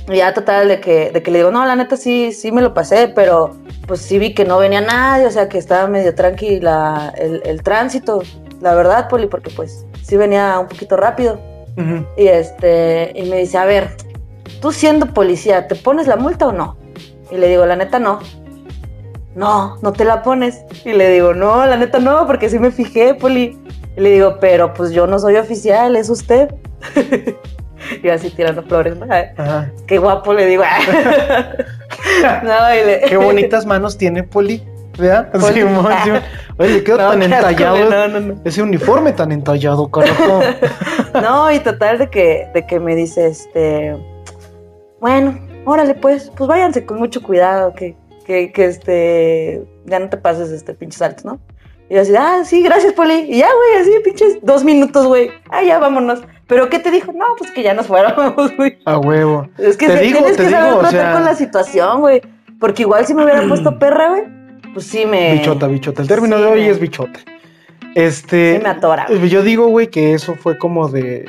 Y 0.08 0.16
Ya 0.16 0.32
total 0.32 0.68
de 0.68 0.80
que, 0.80 1.10
de 1.10 1.22
que 1.22 1.30
le 1.30 1.38
digo, 1.38 1.50
no, 1.50 1.64
la 1.66 1.76
neta 1.76 1.96
sí, 1.96 2.32
sí 2.32 2.50
me 2.50 2.62
lo 2.62 2.72
pasé, 2.74 3.08
pero 3.08 3.56
pues 3.86 4.00
sí 4.00 4.18
vi 4.18 4.34
que 4.34 4.44
no 4.44 4.58
venía 4.58 4.80
nadie, 4.80 5.26
o 5.26 5.30
sea 5.30 5.48
que 5.48 5.58
estaba 5.58 5.86
medio 5.86 6.14
tranquila 6.14 7.12
el, 7.16 7.42
el 7.44 7.62
tránsito, 7.62 8.22
la 8.60 8.74
verdad, 8.74 9.08
Poli, 9.08 9.26
porque 9.26 9.50
pues 9.50 9.84
sí 10.02 10.16
venía 10.16 10.58
un 10.58 10.66
poquito 10.66 10.96
rápido. 10.96 11.38
Ujú. 11.76 12.04
Y 12.16 12.26
este, 12.26 13.12
y 13.14 13.28
me 13.28 13.38
dice, 13.38 13.58
a 13.58 13.64
ver, 13.64 13.90
tú 14.60 14.72
siendo 14.72 15.06
policía, 15.06 15.68
¿te 15.68 15.74
pones 15.76 16.06
la 16.06 16.16
multa 16.16 16.48
o 16.48 16.52
no? 16.52 16.76
Y 17.30 17.36
le 17.36 17.48
digo, 17.48 17.66
la 17.66 17.76
neta 17.76 17.98
no. 17.98 18.20
No, 19.34 19.76
no 19.82 19.92
te 19.92 20.04
la 20.04 20.22
pones. 20.22 20.64
Y 20.84 20.92
le 20.94 21.10
digo, 21.10 21.34
no, 21.34 21.64
la 21.66 21.76
neta 21.76 22.00
no, 22.00 22.26
porque 22.26 22.50
sí 22.50 22.58
me 22.58 22.72
fijé, 22.72 23.14
Poli. 23.14 23.56
Y 23.96 24.00
le 24.00 24.10
digo, 24.10 24.38
pero 24.40 24.74
pues 24.74 24.90
yo 24.90 25.06
no 25.06 25.18
soy 25.18 25.36
oficial, 25.36 25.94
es 25.96 26.08
usted. 26.08 26.54
y 28.02 28.08
así 28.08 28.30
tirando 28.30 28.62
flores, 28.62 28.96
Ajá. 29.36 29.70
Qué 29.86 29.98
guapo 29.98 30.32
le 30.32 30.46
digo. 30.46 30.62
no, 32.42 32.74
y 32.74 32.86
le... 32.86 33.00
Qué 33.08 33.16
bonitas 33.16 33.66
manos 33.66 33.96
tiene 33.96 34.22
Poli. 34.22 34.62
¿Verdad? 34.98 35.30
Poli. 35.32 35.60
Simón, 35.60 35.92
Simón. 36.04 36.22
Oye, 36.58 36.70
le 36.70 36.84
queda 36.84 36.96
No, 36.96 37.10
tan 37.10 37.22
entallado. 37.22 37.76
güey, 37.76 37.88
no, 37.88 38.08
no, 38.08 38.20
no. 38.20 38.40
Ese 38.44 38.62
uniforme 38.62 39.12
tan 39.12 39.30
entallado, 39.30 39.88
carajo. 39.90 40.40
No, 41.22 41.52
y 41.52 41.60
total 41.60 41.98
de 41.98 42.10
que, 42.10 42.48
de 42.52 42.66
que 42.66 42.80
me 42.80 42.96
dice, 42.96 43.28
este, 43.28 43.96
bueno, 45.00 45.38
órale 45.64 45.94
pues, 45.94 46.32
pues 46.36 46.48
váyanse 46.48 46.84
con 46.84 46.98
mucho 46.98 47.22
cuidado, 47.22 47.74
que, 47.74 47.96
que, 48.26 48.50
que 48.50 48.64
este, 48.64 49.64
ya 49.86 50.00
no 50.00 50.08
te 50.08 50.16
pases 50.16 50.50
este 50.50 50.74
pinches 50.74 50.98
saltos, 50.98 51.24
¿no? 51.24 51.38
Y 51.88 51.94
yo 51.94 52.02
así, 52.02 52.12
ah, 52.16 52.42
sí, 52.44 52.62
gracias, 52.62 52.92
Poli. 52.92 53.26
Y 53.28 53.38
ya, 53.38 53.48
güey, 53.54 53.80
así, 53.82 53.90
pinches 54.04 54.38
dos 54.42 54.64
minutos, 54.64 55.06
güey. 55.06 55.30
Ah, 55.50 55.62
ya, 55.62 55.78
vámonos. 55.78 56.20
¿Pero 56.48 56.68
qué 56.70 56.80
te 56.80 56.90
dijo? 56.90 57.12
No, 57.12 57.26
pues 57.38 57.50
que 57.52 57.62
ya 57.62 57.74
nos 57.74 57.86
fuéramos, 57.86 58.34
güey. 58.56 58.78
A 58.84 58.98
huevo. 58.98 59.48
Es 59.58 59.76
que 59.76 59.86
Te 59.86 59.98
se- 59.98 60.02
digo, 60.02 60.18
tienes 60.18 60.36
te 60.36 60.44
que 60.44 60.50
saber 60.50 60.66
digo, 60.66 60.76
o 60.78 60.80
tratar 60.80 61.00
sea- 61.00 61.12
con 61.12 61.24
la 61.24 61.34
situación, 61.36 62.00
güey. 62.00 62.22
Porque 62.58 62.82
igual 62.82 63.06
si 63.06 63.14
me 63.14 63.22
hubiera 63.22 63.46
puesto 63.46 63.78
perra, 63.78 64.08
güey, 64.08 64.22
pues 64.74 64.86
sí 64.86 65.06
me... 65.06 65.34
Bichota, 65.34 65.68
bichota. 65.68 66.02
El 66.02 66.08
término 66.08 66.36
sí, 66.38 66.42
de 66.42 66.48
hoy 66.48 66.60
me- 66.62 66.70
es 66.70 66.80
bichota. 66.80 67.20
Este. 67.94 68.56
Sí 68.56 68.62
me 68.62 68.68
atora, 68.70 69.06
güey. 69.08 69.28
Yo 69.28 69.42
digo, 69.42 69.68
güey, 69.68 69.88
que 69.88 70.14
eso 70.14 70.34
fue 70.34 70.58
como 70.58 70.88
de. 70.88 71.24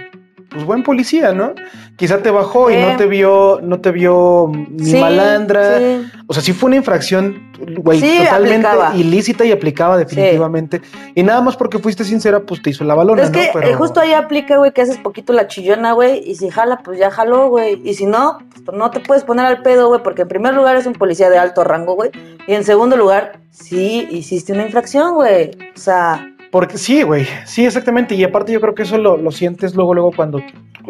Pues 0.50 0.66
buen 0.66 0.82
policía, 0.84 1.32
¿no? 1.32 1.54
Quizá 1.96 2.20
te 2.24 2.32
bajó 2.32 2.72
y 2.72 2.76
no 2.78 2.96
te 2.98 3.06
vio, 3.06 3.60
no 3.62 3.80
te 3.82 3.92
vio 3.92 4.52
ni 4.70 4.86
Sí, 4.86 4.98
malandra. 5.00 5.78
sí. 5.78 6.08
O 6.28 6.34
sea, 6.34 6.42
sí 6.42 6.54
fue 6.54 6.68
una 6.70 6.78
infracción, 6.78 7.52
güey, 7.78 8.00
totalmente 8.00 8.66
aplicaba. 8.68 8.96
ilícita 8.96 9.46
y 9.46 9.52
aplicaba 9.52 9.98
definitivamente. 9.98 10.82
Y 11.14 11.22
nada 11.24 11.42
más 11.42 11.56
porque 11.56 11.78
fuiste 11.78 12.04
sincera, 12.04 12.40
pues 12.40 12.62
te 12.64 12.72
hizo 12.72 12.84
la 12.84 12.96
balona, 12.96 13.24
es 13.24 13.30
que 13.30 13.46
¿no? 13.48 13.50
Pero- 13.54 13.68
eh, 13.68 13.74
justo 13.76 14.00
ahí 14.00 14.14
aplica, 14.14 14.58
güey, 14.58 14.72
que 14.72 14.82
haces 14.82 14.98
poquito 14.98 15.34
la 15.34 15.48
chillona, 15.48 15.92
güey, 15.94 16.24
y 16.26 16.36
si 16.36 16.50
jala, 16.50 16.78
pues 16.84 16.98
ya 16.98 17.12
jaló, 17.12 17.50
güey. 17.50 17.80
Y 17.84 17.94
si 17.94 18.06
no, 18.08 18.40
pues 18.66 18.76
no 18.78 18.90
te 18.92 19.02
puedes 19.02 19.24
poner 19.24 19.46
al 19.46 19.62
pedo, 19.62 19.88
güey, 19.90 20.02
porque 20.02 20.24
en 20.24 20.30
primer 20.30 20.54
lugar 20.56 20.78
es 20.78 20.86
un 20.88 20.94
policía 20.94 21.30
de 21.30 21.38
alto 21.38 21.64
rango, 21.64 21.94
güey. 21.96 22.10
Y 22.48 22.54
en 22.56 22.64
segundo 22.64 22.98
lugar, 22.98 23.40
sí 23.52 24.08
hiciste 24.10 24.54
una 24.54 24.64
infracción, 24.66 25.14
güey. 25.14 25.52
O 25.76 25.80
sea, 25.80 26.26
Porque 26.52 26.78
sí, 26.78 27.04
güey, 27.04 27.28
sí, 27.46 27.66
exactamente. 27.66 28.16
Y 28.16 28.24
aparte 28.24 28.52
yo 28.52 28.62
creo 28.62 28.74
que 28.74 28.84
eso 28.84 28.98
lo, 28.98 29.18
lo 29.18 29.32
sientes 29.32 29.76
luego, 29.76 29.94
luego 29.94 30.12
cuando 30.16 30.42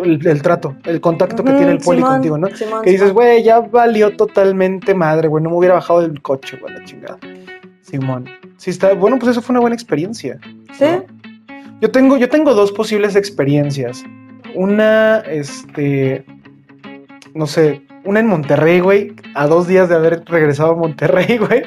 el, 0.03 0.25
el 0.25 0.41
trato, 0.41 0.75
el 0.85 1.01
contacto 1.01 1.43
que 1.43 1.51
tiene 1.51 1.71
el 1.73 1.79
poli 1.79 1.99
Simón, 1.99 2.13
contigo, 2.13 2.37
¿no? 2.37 2.47
Simón, 2.55 2.83
Que 2.83 2.91
dices, 2.91 3.11
güey, 3.11 3.43
ya 3.43 3.59
valió 3.59 4.15
totalmente 4.15 4.93
madre, 4.93 5.27
güey, 5.27 5.43
no 5.43 5.49
me 5.49 5.57
hubiera 5.57 5.75
bajado 5.75 6.01
del 6.01 6.21
coche, 6.21 6.57
güey, 6.61 6.73
la 6.73 6.83
chingada. 6.85 7.17
Simón. 7.81 8.25
Sí, 8.57 8.69
está, 8.69 8.93
bueno, 8.93 9.17
pues 9.19 9.31
eso 9.31 9.41
fue 9.41 9.53
una 9.53 9.61
buena 9.61 9.75
experiencia. 9.75 10.39
Sí, 10.77 10.85
¿no? 10.85 11.05
Yo 11.81 11.91
tengo, 11.91 12.17
yo 12.17 12.29
tengo 12.29 12.53
dos 12.53 12.71
posibles 12.71 13.15
experiencias. 13.15 14.03
Una, 14.53 15.19
este, 15.19 16.25
no 17.33 17.47
sé, 17.47 17.81
una 18.09 18.19
en 18.19 18.27
Monterrey, 18.27 18.79
güey, 18.79 19.13
a 19.35 19.47
dos 19.47 19.67
días 19.67 19.87
de 19.89 19.95
haber 19.95 20.23
regresado 20.25 20.71
a 20.71 20.75
Monterrey, 20.75 21.37
güey. 21.47 21.63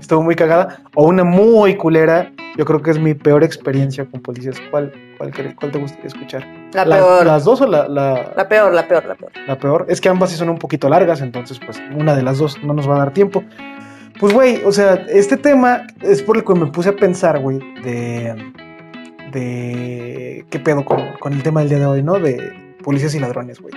Estuvo 0.00 0.22
muy 0.22 0.36
cagada. 0.36 0.80
O 0.94 1.04
una 1.06 1.24
muy 1.24 1.76
culera. 1.76 2.30
Yo 2.56 2.64
creo 2.64 2.82
que 2.82 2.90
es 2.90 2.98
mi 2.98 3.14
peor 3.14 3.42
experiencia 3.44 4.04
con 4.04 4.20
policías. 4.20 4.60
¿Cuál, 4.70 4.92
cuál, 5.18 5.32
cuál 5.56 5.70
te 5.72 5.78
gustaría 5.78 6.06
escuchar? 6.08 6.46
la 6.74 6.84
¿La- 6.84 6.96
peor. 6.96 7.26
¿Las 7.26 7.44
dos 7.44 7.60
o 7.60 7.66
la, 7.66 7.88
la, 7.88 8.32
La 8.36 8.48
peor, 8.48 8.72
la 8.74 8.86
peor, 8.86 9.04
la 9.06 9.14
peor. 9.14 9.32
la 9.46 9.58
peor? 9.58 9.86
Es 9.88 10.00
que 10.00 10.08
ambas 10.08 10.30
sí 10.30 10.36
son 10.36 10.50
un 10.50 10.58
poquito 10.58 10.88
largas, 10.88 11.20
entonces 11.22 11.58
pues 11.64 11.80
una 11.96 12.14
de 12.14 12.22
las 12.22 12.38
dos 12.38 12.62
no 12.62 12.74
nos 12.74 12.88
va 12.88 12.96
a 12.96 12.98
dar 12.98 13.12
tiempo. 13.12 13.42
Pues, 14.18 14.34
güey, 14.34 14.62
o 14.64 14.72
sea, 14.72 14.94
este 15.08 15.36
tema 15.38 15.86
es 16.02 16.22
por 16.22 16.36
el 16.36 16.44
que 16.44 16.54
me 16.54 16.66
puse 16.66 16.90
a 16.90 16.96
pensar, 16.96 17.38
güey, 17.38 17.58
de. 17.82 18.34
de. 19.32 20.44
¿Qué 20.50 20.58
pedo 20.58 20.84
con, 20.84 21.00
con 21.20 21.32
el 21.32 21.42
tema 21.42 21.60
del 21.60 21.68
día 21.70 21.78
de 21.78 21.86
hoy, 21.86 22.02
no? 22.02 22.18
De 22.18 22.52
policías 22.82 23.14
y 23.14 23.20
ladrones, 23.20 23.60
güey. 23.60 23.72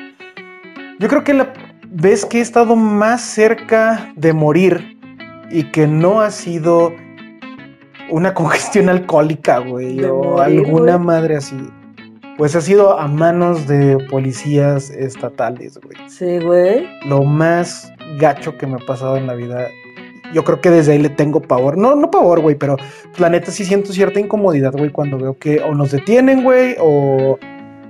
Yo 1.03 1.09
creo 1.09 1.25
que 1.25 1.33
la 1.33 1.51
vez 1.89 2.23
que 2.25 2.37
he 2.37 2.41
estado 2.41 2.77
más 2.77 3.19
cerca 3.19 4.13
de 4.15 4.31
morir 4.31 4.97
y 5.51 5.65
que 5.65 5.85
no 5.85 6.21
ha 6.21 6.31
sido 6.31 6.93
una 8.09 8.33
congestión 8.33 8.87
alcohólica, 8.87 9.57
güey, 9.57 9.97
De 9.97 10.09
o 10.09 10.23
morir, 10.23 10.59
alguna 10.59 10.95
güey. 10.95 11.05
madre 11.05 11.35
así. 11.35 11.57
Pues 12.37 12.55
ha 12.55 12.61
sido 12.61 12.97
a 12.97 13.09
manos 13.09 13.67
de 13.67 13.97
policías 14.09 14.91
estatales, 14.91 15.77
güey. 15.77 15.97
Sí, 16.09 16.39
güey. 16.39 16.87
Lo 17.05 17.23
más 17.23 17.91
gacho 18.17 18.57
que 18.57 18.65
me 18.65 18.75
ha 18.75 18.85
pasado 18.85 19.17
en 19.17 19.27
la 19.27 19.33
vida. 19.33 19.67
Yo 20.33 20.45
creo 20.45 20.61
que 20.61 20.69
desde 20.69 20.93
ahí 20.93 20.99
le 20.99 21.09
tengo 21.09 21.41
pavor. 21.41 21.77
No, 21.77 21.97
no 21.97 22.09
pavor, 22.11 22.39
güey, 22.39 22.55
pero 22.55 22.77
la 23.17 23.27
neta 23.27 23.51
sí 23.51 23.65
siento 23.65 23.91
cierta 23.91 24.21
incomodidad, 24.21 24.71
güey, 24.71 24.89
cuando 24.89 25.17
veo 25.17 25.37
que 25.37 25.59
o 25.59 25.75
nos 25.75 25.91
detienen, 25.91 26.43
güey, 26.43 26.77
o, 26.79 27.37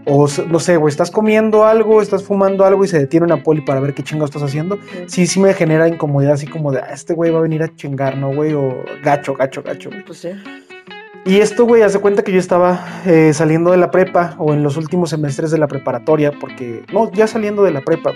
o 0.05 0.27
no 0.49 0.59
sé, 0.59 0.77
güey, 0.77 0.91
estás 0.91 1.11
comiendo 1.11 1.65
algo, 1.65 2.01
estás 2.01 2.23
fumando 2.23 2.65
algo 2.65 2.83
y 2.83 2.87
se 2.87 2.99
detiene 2.99 3.25
una 3.25 3.43
poli 3.43 3.61
para 3.61 3.79
ver 3.79 3.93
qué 3.93 4.03
chingo 4.03 4.25
estás 4.25 4.43
haciendo. 4.43 4.77
Sí, 5.07 5.27
sí 5.27 5.39
me 5.39 5.53
genera 5.53 5.87
incomodidad, 5.87 6.33
así 6.33 6.47
como 6.47 6.71
de, 6.71 6.79
ah, 6.79 6.93
este 6.93 7.13
güey 7.13 7.31
va 7.31 7.39
a 7.39 7.41
venir 7.41 7.63
a 7.63 7.75
chingar, 7.75 8.17
¿no, 8.17 8.33
güey? 8.33 8.53
O 8.53 8.83
gacho, 9.03 9.33
gacho, 9.35 9.63
gacho, 9.63 9.89
güey. 9.89 10.03
Pues 10.05 10.19
sí. 10.19 10.29
Y 11.25 11.37
esto, 11.37 11.65
güey, 11.65 11.83
hace 11.83 11.99
cuenta 11.99 12.21
que 12.21 12.33
yo 12.33 12.39
estaba 12.39 12.85
eh, 13.05 13.31
saliendo 13.33 13.71
de 13.71 13.77
la 13.77 13.91
prepa 13.91 14.35
o 14.39 14.53
en 14.53 14.61
los 14.61 14.75
últimos 14.75 15.09
semestres 15.09 15.51
de 15.51 15.57
la 15.57 15.67
preparatoria, 15.67 16.33
porque, 16.37 16.83
no, 16.91 17.09
ya 17.13 17.27
saliendo 17.27 17.63
de 17.63 17.71
la 17.71 17.81
prepa, 17.81 18.11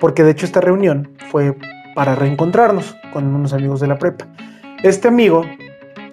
porque 0.00 0.24
de 0.24 0.32
hecho 0.32 0.44
esta 0.44 0.60
reunión 0.60 1.10
fue 1.30 1.56
para 1.94 2.16
reencontrarnos 2.16 2.96
con 3.12 3.32
unos 3.32 3.52
amigos 3.52 3.78
de 3.80 3.86
la 3.86 3.98
prepa. 3.98 4.26
Este 4.82 5.06
amigo 5.06 5.44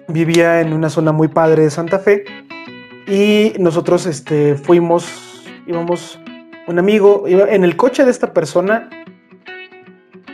vivía 0.06 0.60
en 0.60 0.72
una 0.72 0.90
zona 0.90 1.10
muy 1.10 1.28
padre 1.28 1.64
de 1.64 1.70
Santa 1.70 1.98
Fe 1.98 2.24
y 3.06 3.52
nosotros 3.58 4.06
este, 4.06 4.54
fuimos, 4.56 5.44
íbamos, 5.66 6.18
un 6.66 6.78
amigo, 6.78 7.24
iba 7.26 7.48
en 7.48 7.64
el 7.64 7.76
coche 7.76 8.04
de 8.04 8.10
esta 8.10 8.32
persona, 8.32 8.88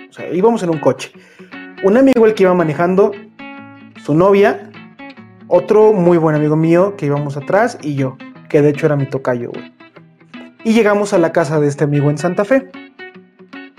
o 0.09 0.12
sea, 0.12 0.28
íbamos 0.33 0.62
en 0.62 0.70
un 0.70 0.78
coche. 0.78 1.12
Un 1.83 1.96
amigo 1.96 2.26
el 2.26 2.35
que 2.35 2.42
iba 2.42 2.54
manejando, 2.54 3.12
su 4.04 4.14
novia, 4.14 4.70
otro 5.46 5.92
muy 5.92 6.18
buen 6.18 6.35
amigo 6.37 6.57
mío 6.57 6.96
que 6.96 7.07
íbamos 7.07 7.37
atrás 7.37 7.78
y 7.83 7.94
yo, 7.94 8.16
que 8.48 8.62
de 8.62 8.70
hecho 8.70 8.87
era 8.87 8.96
mi 8.96 9.07
tocayo. 9.07 9.50
Y 10.64 10.72
llegamos 10.72 11.12
a 11.12 11.18
la 11.18 11.33
casa 11.33 11.61
de 11.61 11.68
este 11.68 11.85
amigo 11.85 12.11
en 12.11 12.18
Santa 12.18 12.44
Fe. 12.44 12.70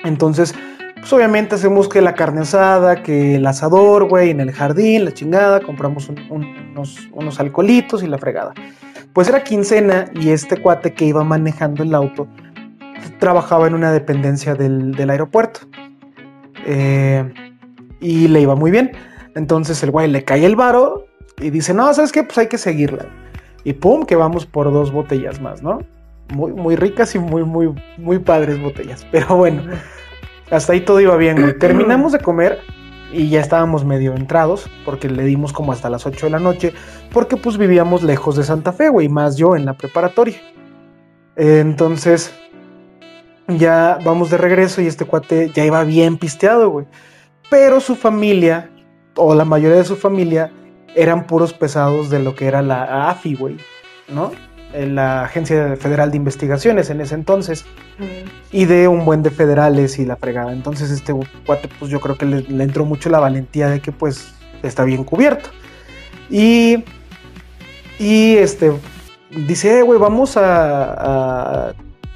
Entonces, 0.03 0.55
pues 0.99 1.11
obviamente 1.13 1.55
hacemos 1.55 1.87
que 1.89 2.01
la 2.01 2.13
carne 2.13 2.41
asada, 2.41 3.01
que 3.03 3.35
el 3.35 3.45
asador, 3.47 4.07
güey, 4.07 4.29
en 4.31 4.39
el 4.39 4.51
jardín, 4.51 5.05
la 5.05 5.13
chingada, 5.13 5.59
compramos 5.61 6.09
un- 6.09 6.19
un- 6.29 6.55
unos, 6.71 7.09
unos 7.13 7.39
alcoholitos 7.39 8.03
y 8.03 8.07
la 8.07 8.17
fregada. 8.17 8.53
Pues 9.13 9.27
era 9.29 9.43
quincena 9.43 10.05
y 10.13 10.29
este 10.29 10.57
cuate 10.61 10.93
que 10.93 11.05
iba 11.05 11.23
manejando 11.23 11.83
el 11.83 11.95
auto 11.95 12.27
trabajaba 13.19 13.67
en 13.67 13.73
una 13.73 13.91
dependencia 13.91 14.55
del, 14.55 14.93
del 14.93 15.09
aeropuerto. 15.09 15.61
Eh, 16.65 17.31
y 17.99 18.27
le 18.27 18.41
iba 18.41 18.55
muy 18.55 18.71
bien. 18.71 18.91
Entonces 19.35 19.81
el 19.83 19.91
güey 19.91 20.07
le 20.09 20.23
cae 20.23 20.45
el 20.45 20.55
varo 20.55 21.05
y 21.41 21.49
dice, 21.49 21.73
no, 21.73 21.93
¿sabes 21.93 22.11
qué? 22.11 22.23
Pues 22.23 22.37
hay 22.37 22.47
que 22.47 22.57
seguirla. 22.57 23.05
Y 23.63 23.73
pum, 23.73 24.05
que 24.05 24.15
vamos 24.15 24.45
por 24.45 24.71
dos 24.71 24.91
botellas 24.91 25.41
más, 25.41 25.61
¿no? 25.61 25.79
Muy, 26.33 26.51
muy 26.53 26.75
ricas 26.75 27.15
y 27.15 27.19
muy, 27.19 27.43
muy, 27.43 27.73
muy 27.97 28.19
padres 28.19 28.61
botellas. 28.61 29.05
Pero 29.11 29.35
bueno, 29.35 29.63
hasta 30.51 30.73
ahí 30.73 30.81
todo 30.81 30.99
iba 30.99 31.15
bien, 31.17 31.41
güey. 31.41 31.53
Terminamos 31.59 32.11
de 32.11 32.19
comer 32.19 32.59
y 33.11 33.29
ya 33.29 33.41
estábamos 33.41 33.85
medio 33.85 34.15
entrados, 34.15 34.69
porque 34.85 35.09
le 35.09 35.23
dimos 35.23 35.53
como 35.53 35.71
hasta 35.71 35.89
las 35.89 36.05
8 36.05 36.27
de 36.27 36.31
la 36.31 36.39
noche, 36.39 36.73
porque 37.11 37.37
pues 37.37 37.57
vivíamos 37.57 38.03
lejos 38.03 38.35
de 38.35 38.43
Santa 38.43 38.71
Fe, 38.71 38.89
güey, 38.89 39.09
más 39.09 39.37
yo 39.37 39.55
en 39.55 39.65
la 39.65 39.73
preparatoria. 39.73 40.37
Entonces, 41.35 42.33
ya 43.47 43.97
vamos 44.03 44.29
de 44.29 44.37
regreso 44.37 44.81
y 44.81 44.87
este 44.87 45.05
cuate 45.05 45.51
ya 45.53 45.65
iba 45.65 45.83
bien 45.83 46.17
pisteado, 46.17 46.69
güey. 46.69 46.85
Pero 47.49 47.79
su 47.79 47.95
familia, 47.95 48.69
o 49.15 49.33
la 49.33 49.45
mayoría 49.45 49.77
de 49.77 49.85
su 49.85 49.95
familia, 49.95 50.51
eran 50.95 51.25
puros 51.25 51.53
pesados 51.53 52.09
de 52.09 52.19
lo 52.19 52.35
que 52.35 52.45
era 52.45 52.61
la 52.61 53.09
AFI, 53.09 53.35
güey, 53.35 53.57
¿no? 54.07 54.31
Eh, 54.73 54.85
La 54.87 55.23
Agencia 55.23 55.75
Federal 55.77 56.11
de 56.11 56.17
Investigaciones 56.17 56.89
en 56.89 57.01
ese 57.01 57.15
entonces 57.15 57.65
y 58.51 58.65
de 58.65 58.87
un 58.87 59.03
buen 59.03 59.23
de 59.23 59.31
federales 59.31 59.97
y 59.99 60.05
la 60.05 60.15
fregada. 60.15 60.53
Entonces 60.53 60.91
este 60.91 61.13
cuate, 61.45 61.69
pues 61.79 61.89
yo 61.91 61.99
creo 61.99 62.15
que 62.17 62.25
le, 62.25 62.41
le 62.43 62.63
entró 62.63 62.85
mucho 62.85 63.09
la 63.09 63.19
valentía 63.19 63.67
de 63.69 63.79
que 63.79 63.91
pues 63.91 64.33
está 64.63 64.83
bien 64.83 65.03
cubierto. 65.03 65.49
Y, 66.29 66.83
y 67.97 68.35
este, 68.37 68.71
dice, 69.31 69.79
"Eh, 69.79 69.81
güey, 69.81 69.99
vamos 69.99 70.37
a, 70.37 70.93
a, 70.93 71.69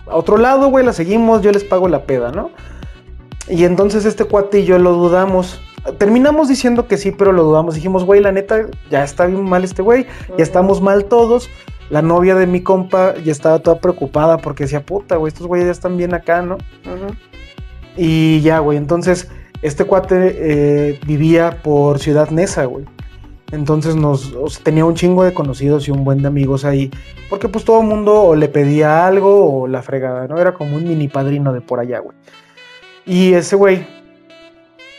a 0.08 0.16
otro 0.16 0.38
lado, 0.38 0.70
güey, 0.70 0.86
la 0.86 0.94
seguimos, 0.94 1.42
yo 1.42 1.52
les 1.52 1.64
pago 1.64 1.88
la 1.88 2.04
peda, 2.06 2.32
¿no? 2.32 2.52
Y 3.48 3.66
entonces 3.66 4.06
este 4.06 4.24
cuate 4.26 4.60
y 4.60 4.66
yo 4.66 4.78
lo 4.78 4.94
dudamos. 4.94 5.60
Terminamos 5.98 6.48
diciendo 6.48 6.88
que 6.88 6.96
sí, 6.98 7.12
pero 7.12 7.34
lo 7.34 7.44
dudamos. 7.44 7.76
Dijimos, 7.76 8.06
güey, 8.06 8.22
la 8.22 8.32
neta, 8.32 8.68
ya 8.90 9.04
está 9.04 9.26
bien 9.26 9.44
mal 9.44 9.66
este 9.66 9.82
güey, 9.82 10.06
ya 10.38 10.44
estamos 10.44 10.82
mal 10.82 11.06
todos. 11.06 11.50
La 11.94 12.02
novia 12.02 12.34
de 12.34 12.48
mi 12.48 12.62
compa 12.62 13.14
ya 13.24 13.32
estaba 13.32 13.60
toda 13.60 13.78
preocupada 13.78 14.40
porque 14.40 14.64
decía, 14.64 14.84
puta, 14.84 15.18
güey, 15.18 15.32
estos 15.32 15.46
güeyes 15.46 15.68
ya 15.68 15.72
están 15.72 15.96
bien 15.96 16.16
acá, 16.16 16.42
¿no? 16.42 16.58
Y 17.96 18.42
ya, 18.42 18.58
güey, 18.58 18.80
entonces 18.80 19.30
este 19.62 19.86
cuate 19.86 20.36
eh, 20.40 21.00
vivía 21.06 21.60
por 21.62 22.00
Ciudad 22.00 22.32
Neza, 22.32 22.66
güey. 22.66 22.86
Entonces 23.52 23.96
nos 23.96 24.34
o 24.34 24.50
sea, 24.50 24.64
tenía 24.64 24.86
un 24.86 24.96
chingo 24.96 25.24
de 25.24 25.36
conocidos 25.36 25.88
y 25.88 25.92
un 25.92 26.04
buen 26.04 26.24
de 26.24 26.30
amigos 26.30 26.66
ahí. 26.66 26.90
Porque 27.30 27.48
pues 27.48 27.64
todo 27.64 27.82
el 27.82 27.86
mundo 27.86 28.24
o 28.24 28.36
le 28.36 28.48
pedía 28.48 29.06
algo 29.06 29.62
o 29.62 29.68
la 29.68 29.84
fregada, 29.84 30.28
¿no? 30.28 30.40
Era 30.40 30.56
como 30.56 30.78
un 30.78 30.88
mini 30.88 31.10
padrino 31.10 31.54
de 31.54 31.62
por 31.62 31.80
allá, 31.80 32.00
güey. 32.00 32.18
Y 33.06 33.34
ese 33.34 33.56
güey 33.56 33.86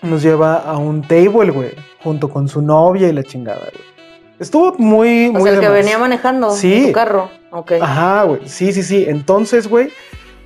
nos 0.02 0.22
lleva 0.22 0.58
a 0.58 0.76
un 0.76 1.02
table, 1.02 1.50
güey, 1.50 1.72
junto 2.04 2.28
con 2.28 2.48
su 2.48 2.62
novia 2.62 3.08
y 3.08 3.12
la 3.12 3.24
chingada, 3.24 3.68
güey. 3.72 3.93
Estuvo 4.38 4.74
muy, 4.78 5.28
O 5.28 5.32
muy 5.34 5.42
sea, 5.42 5.52
el 5.54 5.60
que 5.60 5.66
más. 5.68 5.74
venía 5.74 5.98
manejando 5.98 6.50
Sí. 6.50 6.74
en 6.74 6.86
tu 6.86 6.92
carro. 6.92 7.30
Ok. 7.50 7.72
Ajá, 7.80 8.24
güey. 8.24 8.40
Sí, 8.46 8.72
sí, 8.72 8.82
sí. 8.82 9.04
Entonces, 9.08 9.68
güey, 9.68 9.90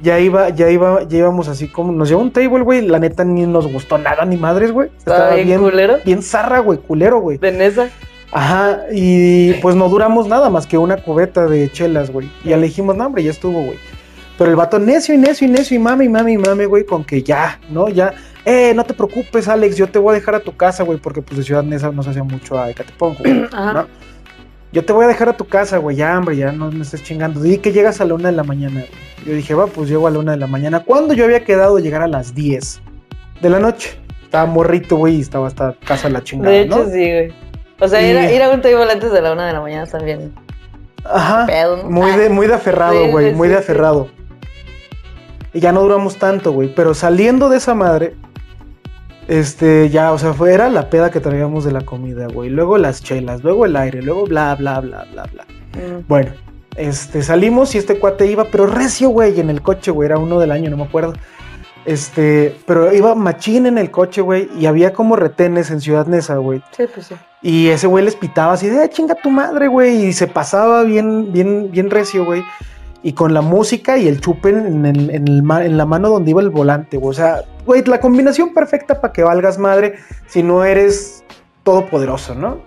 ya 0.03 0.21
iba, 0.21 0.51
ya 0.51 0.71
iba, 0.71 1.03
ya 1.05 1.19
íbamos 1.19 1.49
así 1.49 1.69
como. 1.69 1.93
Nos 1.93 2.09
llevó 2.09 2.21
un 2.21 2.31
table, 2.31 2.63
güey. 2.63 2.83
La 2.87 2.99
neta 2.99 3.25
ni 3.25 3.47
nos 3.47 3.67
gustó 3.73 3.97
nada, 3.99 4.25
ni 4.25 4.37
madres, 4.37 4.73
güey. 4.73 4.91
Estaba 4.97 5.35
bien 5.35 5.61
culero. 5.61 5.97
bien 6.05 6.23
zarra, 6.23 6.59
güey, 6.61 6.79
culero, 6.79 7.21
güey. 7.21 7.39
De 7.39 7.51
Nesa. 7.53 7.89
Ajá. 8.31 8.83
Y 8.93 9.55
pues 9.55 9.75
no 9.75 9.89
duramos 9.89 10.29
nada 10.29 10.51
más 10.51 10.67
que 10.67 10.77
una 10.77 10.99
cubeta 11.03 11.47
de 11.47 11.73
chelas, 11.73 12.11
güey. 12.11 12.31
Y 12.45 12.51
ya 12.51 12.57
le 12.59 12.67
dijimos, 12.67 12.95
no, 12.95 13.07
hombre, 13.07 13.23
ya 13.25 13.31
estuvo, 13.31 13.63
güey. 13.63 13.79
Pero 14.37 14.51
el 14.51 14.57
vato 14.57 14.79
necio 14.79 15.15
y 15.15 15.19
necio 15.19 15.49
y 15.49 15.51
necio 15.51 15.75
y 15.77 15.81
mami, 15.81 16.09
mami, 16.09 16.37
mami, 16.39 16.67
güey, 16.67 16.85
con 16.85 17.05
que 17.05 17.23
ya, 17.23 17.59
¿no? 17.71 17.89
Ya. 17.89 18.13
Eh, 18.51 18.73
no 18.75 18.83
te 18.85 18.95
preocupes, 18.95 19.47
Alex, 19.47 19.77
yo 19.77 19.89
te 19.89 19.99
voy 19.99 20.13
a 20.13 20.15
dejar 20.15 20.35
a 20.35 20.41
tu 20.41 20.57
casa, 20.57 20.83
güey, 20.83 20.99
porque 20.99 21.21
pues 21.21 21.37
de 21.37 21.45
Ciudad 21.45 21.63
Neza 21.63 21.93
no 21.93 22.03
se 22.03 22.09
hacía 22.09 22.23
mucho 22.23 22.59
a 22.59 22.71
Ecatepec, 22.71 23.19
güey. 23.19 23.47
Ajá. 23.53 23.73
¿no? 23.75 23.87
Yo 24.73 24.87
te 24.87 24.95
voy 24.95 25.05
a 25.05 25.09
dejar 25.09 25.29
a 25.29 25.37
tu 25.37 25.45
casa, 25.47 25.77
güey, 25.77 25.97
ya, 25.97 26.17
hombre, 26.17 26.35
ya 26.35 26.51
no 26.51 26.71
me 26.71 26.81
estés 26.81 27.03
chingando. 27.03 27.41
Di 27.43 27.59
que 27.59 27.73
llegas 27.73 28.01
a 28.01 28.07
la 28.07 28.15
una 28.15 28.31
de 28.31 28.37
la 28.37 28.45
mañana, 28.45 28.81
güey. 28.81 29.27
Yo 29.27 29.35
dije, 29.35 29.53
va, 29.55 29.67
pues 29.67 29.91
llego 29.91 30.07
a 30.07 30.11
la 30.11 30.19
una 30.19 30.33
de 30.33 30.39
la 30.39 30.47
mañana. 30.47 30.83
¿Cuándo 30.83 31.13
yo 31.13 31.27
había 31.27 31.45
quedado 31.45 31.79
llegar 31.79 32.01
a 32.01 32.09
las 32.09 32.35
10 32.35 32.81
de 33.43 33.51
la 33.51 33.61
noche? 33.61 34.01
Estaba 34.25 34.47
morrito, 34.47 34.97
güey, 34.97 35.17
y 35.17 35.21
estaba 35.21 35.47
hasta 35.47 35.75
casa 35.85 36.09
la 36.09 36.25
chingada, 36.25 36.51
De 36.51 36.63
hecho, 36.63 36.85
¿no? 36.85 36.91
sí, 36.91 37.01
güey. 37.13 37.33
O 37.81 37.87
sea, 37.87 38.01
Y- 38.01 38.11
ir, 38.13 38.17
a, 38.17 38.33
ir 38.33 38.43
a 38.43 38.49
un 38.49 38.63
table 38.63 38.91
antes 38.91 39.13
de 39.13 39.21
la 39.21 39.33
una 39.35 39.47
de 39.47 39.53
la 39.53 39.61
mañana 39.61 39.85
también. 39.87 40.33
Ajá. 41.05 41.47
Muy 41.85 42.13
de, 42.13 42.31
muy 42.31 42.47
de 42.47 42.55
aferrado, 42.55 43.09
güey, 43.11 43.31
sí, 43.31 43.35
muy 43.37 43.49
de 43.49 43.57
sí. 43.57 43.61
aferrado. 43.61 44.09
Y 45.53 45.61
ya 45.61 45.73
no 45.73 45.83
duramos 45.83 46.17
tanto, 46.17 46.53
güey. 46.53 46.75
Pero 46.75 46.95
saliendo 46.95 47.49
de 47.49 47.59
esa 47.59 47.75
madre, 47.75 48.15
este, 49.29 49.91
ya, 49.91 50.13
o 50.13 50.19
sea, 50.19 50.33
fue, 50.33 50.53
era 50.53 50.69
la 50.69 50.91
peda 50.91 51.11
que 51.11 51.21
traíamos 51.21 51.65
de 51.65 51.73
la 51.73 51.83
comida, 51.83 52.27
güey. 52.27 52.51
Luego 52.51 52.79
las 52.79 53.03
chelas, 53.03 53.45
luego 53.45 53.67
el 53.67 53.77
aire, 53.77 54.03
luego 54.03 54.25
bla, 54.25 54.55
bla, 54.55 54.81
bla, 54.81 55.07
bla, 55.13 55.25
bla. 55.33 55.45
Mm. 55.75 56.05
Bueno, 56.09 56.33
este, 56.77 57.23
salimos 57.23 57.75
y 57.75 57.79
este 57.79 57.99
cuate 57.99 58.27
iba, 58.27 58.45
pero 58.45 58.67
recio, 58.67 59.11
güey, 59.11 59.39
en 59.39 59.51
el 59.51 59.63
coche, 59.63 59.91
güey, 59.91 60.07
era 60.07 60.19
uno 60.19 60.41
del 60.41 60.51
año, 60.51 60.71
no 60.71 60.79
me 60.79 60.85
acuerdo. 60.85 61.13
Este, 61.85 62.57
pero 62.67 62.93
iba 62.93 63.15
machín 63.15 63.67
en 63.67 63.79
el 63.79 63.91
coche, 63.91 64.21
güey, 64.21 64.49
y 64.59 64.67
había 64.67 64.93
como 64.93 65.17
retenes 65.17 65.71
en 65.71 65.81
Ciudad 65.81 66.07
Neza, 66.07 66.37
güey. 66.37 66.63
Sí, 66.77 66.85
pues 66.93 67.07
sí. 67.07 67.15
Y 67.41 67.69
ese 67.69 67.87
güey 67.87 68.05
les 68.05 68.17
pitaba 68.17 68.53
así 68.55 68.69
de, 68.69 68.83
"Ah, 68.83 68.89
chinga 68.89 69.15
tu 69.15 69.31
madre, 69.31 69.69
güey, 69.69 70.07
y 70.07 70.13
se 70.13 70.27
pasaba 70.27 70.83
bien, 70.83 71.33
bien, 71.33 71.71
bien 71.71 71.89
recio, 71.91 72.25
güey. 72.25 72.43
Y 73.03 73.13
con 73.13 73.33
la 73.33 73.41
música 73.43 73.97
y 73.97 74.09
el 74.09 74.21
chupe 74.21 74.49
en, 74.51 74.85
el- 74.85 75.11
en 75.11 75.29
el 75.29 75.43
ma- 75.43 75.65
en 75.65 75.77
la 75.77 75.87
mano 75.87 76.09
donde 76.11 76.31
iba 76.31 76.41
el 76.43 76.51
volante, 76.51 76.97
güey. 76.97 77.11
O 77.11 77.15
sea, 77.15 77.43
güey, 77.65 77.85
la 77.85 78.01
combinación 78.01 78.53
perfecta 78.53 79.01
para 79.01 79.13
que 79.13 79.23
valgas 79.23 79.57
madre 79.59 79.95
si 80.27 80.43
no 80.43 80.65
eres 80.65 81.23
todopoderoso, 81.63 82.35
¿no? 82.35 82.59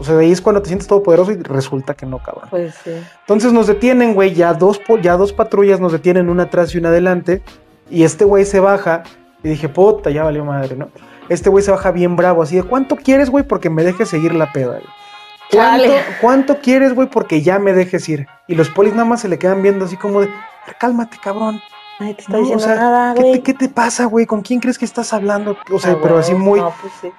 O 0.00 0.04
sea, 0.04 0.16
ahí 0.18 0.30
es 0.30 0.40
cuando 0.40 0.62
te 0.62 0.68
sientes 0.68 0.86
todopoderoso 0.86 1.32
y 1.32 1.36
resulta 1.42 1.94
que 1.94 2.06
no, 2.06 2.18
cabrón. 2.22 2.46
Pues 2.50 2.74
sí. 2.84 2.92
Entonces 3.20 3.52
nos 3.52 3.66
detienen, 3.66 4.14
güey, 4.14 4.32
ya 4.32 4.54
dos, 4.54 4.80
ya 5.02 5.16
dos 5.16 5.32
patrullas 5.32 5.80
nos 5.80 5.92
detienen, 5.92 6.28
una 6.30 6.44
atrás 6.44 6.74
y 6.74 6.78
una 6.78 6.88
adelante. 6.90 7.42
Y 7.90 8.04
este 8.04 8.24
güey 8.24 8.44
se 8.44 8.60
baja 8.60 9.02
y 9.42 9.48
dije, 9.48 9.68
puta, 9.68 10.10
ya 10.10 10.22
valió 10.22 10.44
madre, 10.44 10.76
¿no? 10.76 10.88
Este 11.28 11.50
güey 11.50 11.62
se 11.64 11.70
baja 11.72 11.90
bien 11.90 12.16
bravo, 12.16 12.42
así 12.42 12.56
de 12.56 12.62
¿cuánto 12.62 12.96
quieres, 12.96 13.28
güey? 13.28 13.44
Porque 13.44 13.68
me 13.70 13.82
dejes 13.84 14.08
seguir 14.08 14.34
la 14.34 14.50
peda, 14.52 14.68
güey. 14.78 14.82
¿Cuánto. 15.50 15.92
¿Cuánto 16.20 16.58
quieres, 16.58 16.94
güey? 16.94 17.08
Porque 17.08 17.42
ya 17.42 17.58
me 17.58 17.72
dejes 17.72 18.08
ir. 18.08 18.26
Y 18.46 18.54
los 18.54 18.68
polis 18.70 18.92
nada 18.92 19.04
más 19.06 19.20
se 19.20 19.28
le 19.28 19.38
quedan 19.38 19.62
viendo 19.62 19.84
así 19.86 19.96
como 19.96 20.20
de, 20.20 20.28
cálmate, 20.78 21.16
cabrón. 21.22 21.60
Nadie 22.00 22.14
te 22.14 22.20
está 22.22 22.32
No, 22.32 22.38
diciendo 22.40 22.64
o 22.64 22.66
sea, 22.66 22.76
nada, 22.76 23.14
¿qué, 23.14 23.20
güey. 23.22 23.32
te, 23.34 23.42
qué 23.42 23.54
te 23.54 23.68
pasa, 23.68 24.04
güey? 24.04 24.26
¿Con 24.26 24.42
quién 24.42 24.60
crees 24.60 24.78
que 24.78 24.84
estás 24.84 25.12
hablando? 25.12 25.56
O 25.72 25.78
sea, 25.78 25.92
Ah, 25.92 25.98
pero 26.02 26.18
así 26.18 26.34
muy... 26.34 26.60
No, 26.60 26.72
pues 26.80 26.92
sí. 27.00 27.10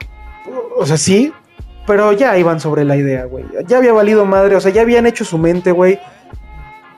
O 0.78 0.86
sea, 0.86 0.98
sí, 0.98 1.34
pero 1.86 2.12
ya 2.14 2.38
iban 2.38 2.60
sobre 2.60 2.86
la 2.86 2.96
idea, 2.96 3.26
güey. 3.26 3.46
Ya 3.68 3.78
había 3.78 3.94
valido 3.94 4.26
madre, 4.26 4.56
o 4.56 4.62
sea, 4.62 4.72
ya 4.72 4.82
habían 4.82 5.06
hecho 5.06 5.26
su 5.26 5.38
mente, 5.38 5.72
güey, 5.72 6.00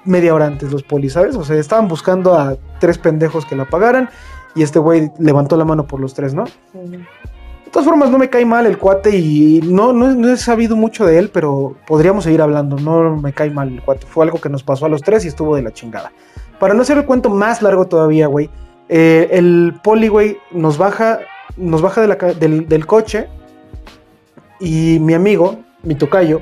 media 0.06 0.34
hora 0.36 0.46
antes 0.46 0.72
los 0.72 0.84
polis, 0.84 1.14
¿sabes? 1.14 1.36
O 1.36 1.44
sea, 1.44 1.56
estaban 1.58 1.88
buscando 1.88 2.36
a 2.36 2.56
tres 2.80 2.98
pendejos 2.98 3.46
que 3.46 3.56
la 3.56 3.66
pagaran 3.66 4.10
y 4.54 4.64
este 4.64 4.80
güey 4.80 5.12
levantó 5.18 5.58
la 5.58 5.66
mano 5.66 5.88
por 5.88 6.00
los 6.00 6.14
tres, 6.14 6.34
¿no? 6.34 6.44
De 7.72 7.76
todas 7.76 7.88
formas, 7.88 8.12
no 8.12 8.18
me 8.18 8.30
cae 8.30 8.44
mal 8.46 8.66
el 8.66 8.78
cuate 8.78 9.16
y 9.16 9.62
no, 9.64 9.94
no, 9.94 10.14
no 10.14 10.28
he 10.30 10.36
sabido 10.36 10.76
mucho 10.76 11.06
de 11.06 11.18
él, 11.18 11.30
pero 11.34 11.74
podríamos 11.88 12.26
seguir 12.26 12.42
hablando. 12.42 12.76
No 12.76 13.16
me 13.16 13.32
cae 13.32 13.50
mal 13.50 13.70
el 13.70 13.82
cuate. 13.82 14.06
Fue 14.06 14.26
algo 14.26 14.42
que 14.42 14.50
nos 14.50 14.62
pasó 14.62 14.88
a 14.88 14.90
los 14.90 15.02
tres 15.02 15.24
y 15.24 15.30
estuvo 15.30 15.56
de 15.56 15.62
la 15.62 15.72
chingada. 15.72 16.12
Para 16.60 16.74
no 16.74 16.82
hacer 16.82 16.98
el 16.98 17.06
cuento 17.06 17.30
más 17.30 17.62
largo 17.62 17.86
todavía, 17.86 18.28
güey, 18.28 18.50
eh, 18.90 19.30
el 19.32 19.74
poli, 19.82 20.10
güey, 20.10 20.38
nos 20.52 20.78
baja, 20.78 21.20
nos 21.56 21.82
baja 21.82 22.02
de 22.02 22.08
la 22.10 22.18
ca- 22.18 22.34
del, 22.34 22.68
del 22.68 22.86
coche 22.86 23.30
y 24.60 25.00
mi 25.00 25.14
amigo, 25.14 25.60
mi 25.84 25.96
tocayo, 25.96 26.42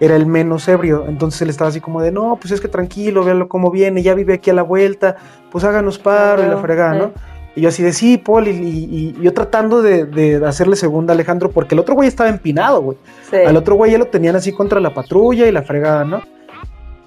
era 0.00 0.16
el 0.16 0.26
menos 0.26 0.66
ebrio. 0.66 1.04
Entonces 1.06 1.40
él 1.42 1.50
estaba 1.50 1.68
así 1.70 1.80
como 1.80 2.02
de, 2.02 2.10
no, 2.10 2.36
pues 2.40 2.50
es 2.52 2.60
que 2.60 2.66
tranquilo, 2.66 3.22
véalo 3.22 3.48
cómo 3.48 3.70
viene, 3.70 4.02
ya 4.02 4.14
vive 4.14 4.34
aquí 4.34 4.50
a 4.50 4.54
la 4.54 4.62
vuelta, 4.62 5.14
pues 5.52 5.62
háganos 5.62 6.00
paro 6.00 6.42
y 6.42 6.48
la 6.48 6.56
fregada. 6.58 6.94
¿no? 6.98 7.12
Y 7.56 7.60
yo 7.60 7.68
así 7.68 7.82
de, 7.82 7.92
sí, 7.92 8.18
Paul, 8.18 8.48
y, 8.48 8.50
y- 8.50 9.14
y 9.18 9.22
yo 9.22 9.32
tratando 9.32 9.80
de, 9.80 10.06
de 10.06 10.44
hacerle 10.44 10.74
segunda 10.76 11.12
a 11.12 11.14
Alejandro, 11.14 11.50
porque 11.50 11.74
el 11.74 11.78
otro 11.80 11.94
güey 11.94 12.08
estaba 12.08 12.28
empinado, 12.28 12.82
güey. 12.82 12.98
Sí. 13.30 13.36
Al 13.36 13.56
otro 13.56 13.76
güey 13.76 13.92
ya 13.92 13.98
lo 13.98 14.06
tenían 14.06 14.34
así 14.36 14.50
contra 14.52 14.80
la 14.80 14.92
patrulla 14.92 15.46
y 15.46 15.52
la 15.52 15.62
fregada, 15.62 16.04
¿no? 16.04 16.22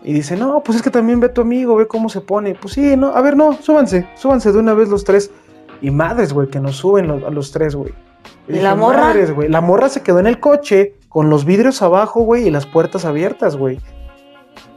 Y 0.04 0.14
dice, 0.14 0.38
no, 0.38 0.62
pues 0.64 0.78
es 0.78 0.82
que 0.82 0.90
también 0.90 1.20
ve 1.20 1.28
tu 1.28 1.42
amigo, 1.42 1.76
ve 1.76 1.86
cómo 1.88 2.08
se 2.08 2.22
pone. 2.22 2.56
Pues 2.56 2.76
sí, 2.76 2.96
no, 2.96 3.08
a 3.08 3.22
ver, 3.22 3.36
no, 3.36 3.54
súbanse, 3.62 4.08
súbanse 4.16 4.54
de 4.54 4.60
una 4.60 4.74
vez 4.74 4.88
los 4.88 5.04
tres. 5.04 5.32
Y 5.82 5.92
madres, 5.92 6.32
güey, 6.32 6.48
que 6.48 6.60
nos 6.62 6.78
suben 6.78 7.08
los- 7.08 7.24
a 7.24 7.30
los 7.30 7.52
tres, 7.52 7.76
güey. 7.76 7.92
¿Y 8.48 8.54
dije, 8.54 8.64
la 8.64 8.74
morra? 8.76 9.02
"Madres, 9.02 9.32
güey. 9.36 9.50
La 9.50 9.60
morra 9.60 9.90
se 9.90 10.02
quedó 10.02 10.20
en 10.20 10.28
el 10.28 10.40
coche 10.40 10.96
con 11.10 11.30
los 11.30 11.44
vidrios 11.44 11.82
abajo, 11.82 12.22
güey, 12.22 12.48
y 12.48 12.52
las 12.52 12.66
puertas 12.66 13.04
abiertas, 13.04 13.58
güey. 13.58 13.80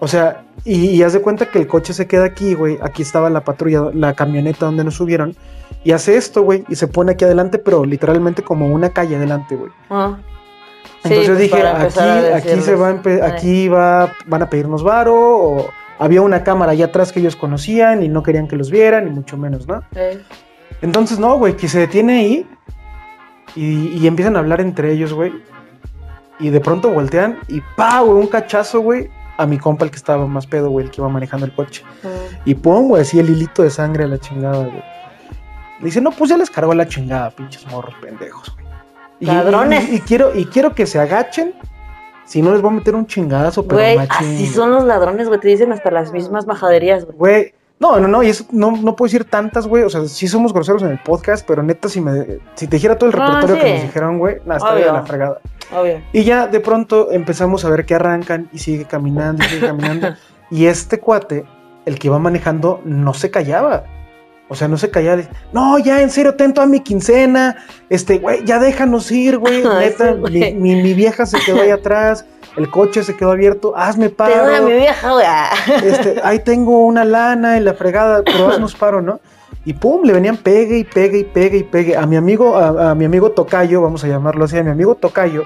O 0.00 0.08
sea, 0.08 0.44
y, 0.64 0.86
y 0.90 1.02
haz 1.04 1.12
de 1.12 1.20
cuenta 1.22 1.46
que 1.46 1.58
el 1.60 1.66
coche 1.68 1.92
se 1.92 2.06
queda 2.08 2.24
aquí, 2.24 2.54
güey. 2.54 2.78
Aquí 2.82 3.02
estaba 3.02 3.30
la 3.30 3.44
patrulla, 3.44 3.90
la 3.94 4.14
camioneta 4.14 4.66
donde 4.66 4.82
nos 4.82 4.94
subieron. 4.96 5.36
Y 5.82 5.92
hace 5.92 6.16
esto, 6.16 6.42
güey, 6.42 6.64
y 6.68 6.76
se 6.76 6.88
pone 6.88 7.12
aquí 7.12 7.24
adelante, 7.24 7.58
pero 7.58 7.84
literalmente 7.84 8.42
como 8.42 8.66
una 8.66 8.90
calle 8.90 9.16
adelante, 9.16 9.56
güey. 9.56 9.70
Ah. 9.88 10.18
Sí, 11.02 11.08
Entonces 11.08 11.26
yo 11.26 11.34
pues, 11.34 11.38
dije, 11.50 11.66
aquí, 11.66 12.48
aquí 12.50 12.60
se 12.60 12.74
va, 12.74 12.88
a 12.88 13.26
aquí 13.26 13.68
va, 13.68 14.12
van 14.26 14.42
a 14.42 14.50
pedirnos 14.50 14.82
varo, 14.82 15.14
o 15.16 15.70
había 15.98 16.20
una 16.20 16.44
cámara 16.44 16.72
allá 16.72 16.86
atrás 16.86 17.12
que 17.12 17.20
ellos 17.20 17.36
conocían 17.36 18.02
y 18.02 18.08
no 18.08 18.22
querían 18.22 18.46
que 18.48 18.56
los 18.56 18.70
vieran, 18.70 19.06
ni 19.06 19.10
mucho 19.10 19.38
menos, 19.38 19.66
¿no? 19.66 19.82
Eh, 19.94 20.20
Entonces, 20.82 21.18
no, 21.18 21.38
güey, 21.38 21.56
que 21.56 21.68
se 21.68 21.78
detiene 21.78 22.18
ahí 22.20 22.46
y, 23.56 23.88
y 23.98 24.06
empiezan 24.06 24.36
a 24.36 24.40
hablar 24.40 24.60
entre 24.60 24.92
ellos, 24.92 25.14
güey. 25.14 25.32
Y 26.38 26.50
de 26.50 26.60
pronto 26.60 26.90
voltean 26.90 27.38
y 27.48 27.62
pa, 27.76 28.00
güey, 28.00 28.18
un 28.18 28.26
cachazo, 28.26 28.80
güey, 28.80 29.08
a 29.38 29.46
mi 29.46 29.56
compa, 29.58 29.86
el 29.86 29.90
que 29.90 29.96
estaba 29.96 30.26
más 30.26 30.46
pedo, 30.46 30.68
güey, 30.68 30.84
el 30.86 30.90
que 30.92 31.00
iba 31.00 31.08
manejando 31.08 31.46
el 31.46 31.54
coche. 31.54 31.82
mm. 32.02 32.48
Y 32.48 32.54
pum, 32.56 32.88
güey, 32.88 33.02
así 33.02 33.18
el 33.18 33.30
hilito 33.30 33.62
de 33.62 33.70
sangre 33.70 34.04
a 34.04 34.06
la 34.06 34.18
chingada, 34.18 34.58
güey. 34.64 34.82
Le 35.80 35.86
dice, 35.86 36.00
no, 36.00 36.10
pues 36.10 36.30
ya 36.30 36.36
les 36.36 36.50
cargó 36.50 36.74
la 36.74 36.86
chingada, 36.86 37.30
pinches 37.30 37.66
morros 37.66 37.94
pendejos, 38.00 38.54
güey. 38.54 38.66
Y- 39.20 39.26
Ladrones. 39.26 39.88
Y, 39.90 39.96
y 39.96 40.00
quiero, 40.00 40.34
y 40.34 40.44
quiero 40.46 40.74
que 40.74 40.86
se 40.86 40.98
agachen, 40.98 41.54
si 42.24 42.42
no 42.42 42.52
les 42.52 42.62
voy 42.62 42.70
a 42.70 42.74
meter 42.74 42.94
un 42.94 43.06
chingadazo, 43.06 43.66
pero 43.66 43.80
Güey, 43.80 43.98
así 44.08 44.46
son 44.46 44.70
los 44.70 44.84
ladrones, 44.84 45.26
güey. 45.26 45.40
Te 45.40 45.48
dicen 45.48 45.72
hasta 45.72 45.90
las 45.90 46.12
mismas 46.12 46.46
majaderías, 46.46 47.04
güey. 47.04 47.16
Güey, 47.18 47.54
no, 47.80 47.98
no, 47.98 48.06
no, 48.08 48.22
y 48.22 48.28
eso 48.28 48.44
no, 48.52 48.70
no 48.72 48.94
puedo 48.94 49.08
decir 49.08 49.24
tantas, 49.24 49.66
güey. 49.66 49.82
O 49.82 49.90
sea, 49.90 50.06
sí 50.06 50.28
somos 50.28 50.52
groseros 50.52 50.82
en 50.82 50.90
el 50.90 50.98
podcast, 50.98 51.46
pero 51.46 51.62
neta, 51.62 51.88
si 51.88 52.00
me 52.00 52.38
si 52.54 52.66
te 52.66 52.76
dijera 52.76 52.96
todo 52.96 53.08
el 53.08 53.14
repertorio 53.14 53.56
sí. 53.56 53.62
que 53.62 53.72
nos 53.72 53.82
dijeron, 53.82 54.18
güey, 54.18 54.36
nada, 54.44 54.74
de 54.74 54.82
Obvio. 54.82 54.92
la 54.92 55.02
fregada. 55.02 55.40
Obvio. 55.74 56.02
Y 56.12 56.24
ya 56.24 56.46
de 56.46 56.60
pronto 56.60 57.10
empezamos 57.10 57.64
a 57.64 57.70
ver 57.70 57.84
que 57.86 57.94
arrancan 57.94 58.48
y 58.52 58.58
sigue 58.58 58.84
caminando 58.84 59.42
y 59.42 59.48
sigue 59.48 59.66
caminando. 59.66 60.14
y 60.50 60.66
este 60.66 61.00
cuate, 61.00 61.44
el 61.86 61.98
que 61.98 62.08
iba 62.08 62.18
manejando, 62.18 62.80
no 62.84 63.12
se 63.14 63.30
callaba. 63.30 63.84
O 64.50 64.54
sea, 64.56 64.66
no 64.68 64.76
se 64.76 64.90
callaba. 64.90 65.22
No, 65.52 65.78
ya, 65.78 66.02
en 66.02 66.10
serio, 66.10 66.34
ten 66.34 66.52
toda 66.52 66.66
mi 66.66 66.80
quincena. 66.80 67.56
Este, 67.88 68.18
güey, 68.18 68.44
ya 68.44 68.58
déjanos 68.58 69.10
ir, 69.12 69.38
güey. 69.38 69.62
Neta, 69.78 70.12
sí, 70.12 70.18
güey. 70.18 70.54
mi, 70.54 70.74
mi- 70.74 70.82
mi 70.82 70.92
vieja 70.94 71.24
se 71.24 71.38
quedó 71.38 71.62
ahí 71.62 71.70
atrás. 71.70 72.26
El 72.56 72.68
coche 72.68 73.04
se 73.04 73.16
quedó 73.16 73.30
abierto. 73.30 73.74
Hazme 73.76 74.08
Te 74.08 74.24
doy 74.24 74.32
a 74.34 74.42
paro. 74.42 74.64
mi 74.66 74.72
vieja, 74.72 75.12
güey. 75.12 75.26
Este, 75.88 76.20
ahí 76.24 76.40
tengo 76.40 76.84
una 76.84 77.04
lana 77.04 77.56
en 77.56 77.64
la 77.64 77.74
fregada, 77.74 78.22
pero 78.24 78.48
haznos 78.50 78.74
paro, 78.74 79.00
¿no? 79.00 79.20
Y 79.64 79.74
pum, 79.74 80.02
le 80.04 80.12
venían 80.14 80.36
pegue 80.36 80.78
y 80.78 80.84
pegue 80.84 81.18
y 81.18 81.24
pegue 81.24 81.58
y 81.58 81.62
pegue. 81.62 81.96
A 81.96 82.06
mi 82.06 82.16
amigo, 82.16 82.56
a, 82.56 82.90
a 82.90 82.94
mi 82.96 83.04
amigo 83.04 83.30
Tocayo, 83.30 83.82
vamos 83.82 84.02
a 84.02 84.08
llamarlo 84.08 84.46
así, 84.46 84.58
a 84.58 84.64
mi 84.64 84.70
amigo 84.70 84.94
Tocayo, 84.96 85.44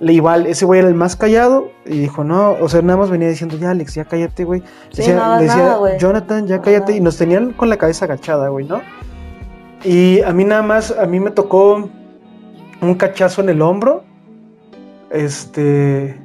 le 0.00 0.12
iba, 0.14 0.32
al- 0.32 0.46
ese 0.46 0.64
güey 0.64 0.80
era 0.80 0.88
el 0.88 0.94
más 0.94 1.14
callado 1.14 1.70
y 1.86 1.98
dijo, 1.98 2.24
no, 2.24 2.52
o 2.60 2.68
sea, 2.68 2.80
nada 2.82 2.98
más 2.98 3.10
venía 3.10 3.28
diciendo, 3.28 3.56
ya 3.58 3.70
Alex, 3.70 3.94
ya 3.94 4.04
cállate, 4.06 4.44
güey. 4.44 4.60
Sí, 4.90 5.02
Decía- 5.02 5.36
decía, 5.38 5.56
nada, 5.56 5.76
güey. 5.76 5.98
Jonathan, 5.98 6.46
ya 6.46 6.60
cállate. 6.62 6.96
Y 6.96 7.00
nos 7.00 7.16
tenían 7.18 7.52
con 7.52 7.68
la 7.68 7.76
cabeza 7.76 8.06
agachada, 8.06 8.48
güey, 8.48 8.66
¿no? 8.66 8.80
Y 9.84 10.20
a 10.22 10.32
mí 10.32 10.44
nada 10.44 10.62
más, 10.62 10.90
a 10.98 11.06
mí 11.06 11.20
me 11.20 11.30
tocó 11.30 11.88
un 12.82 12.94
cachazo 12.94 13.42
en 13.42 13.50
el 13.50 13.62
hombro. 13.62 14.04
Este. 15.10 16.18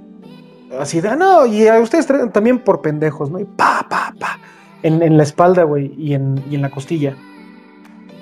Así 0.80 1.00
de, 1.02 1.10
"Ah, 1.10 1.16
no, 1.16 1.46
y 1.46 1.68
a 1.68 1.80
ustedes 1.80 2.08
también 2.34 2.60
por 2.60 2.82
pendejos, 2.82 3.32
¿no? 3.32 3.40
Y 3.40 3.46
pa, 3.46 3.86
pa, 3.90 4.14
pa. 4.20 4.40
En, 4.84 5.02
en 5.02 5.18
la 5.18 5.24
espalda, 5.24 5.64
güey, 5.64 5.94
y 5.98 6.14
en, 6.14 6.44
y 6.50 6.56
en 6.56 6.62
la 6.62 6.70
costilla. 6.70 7.16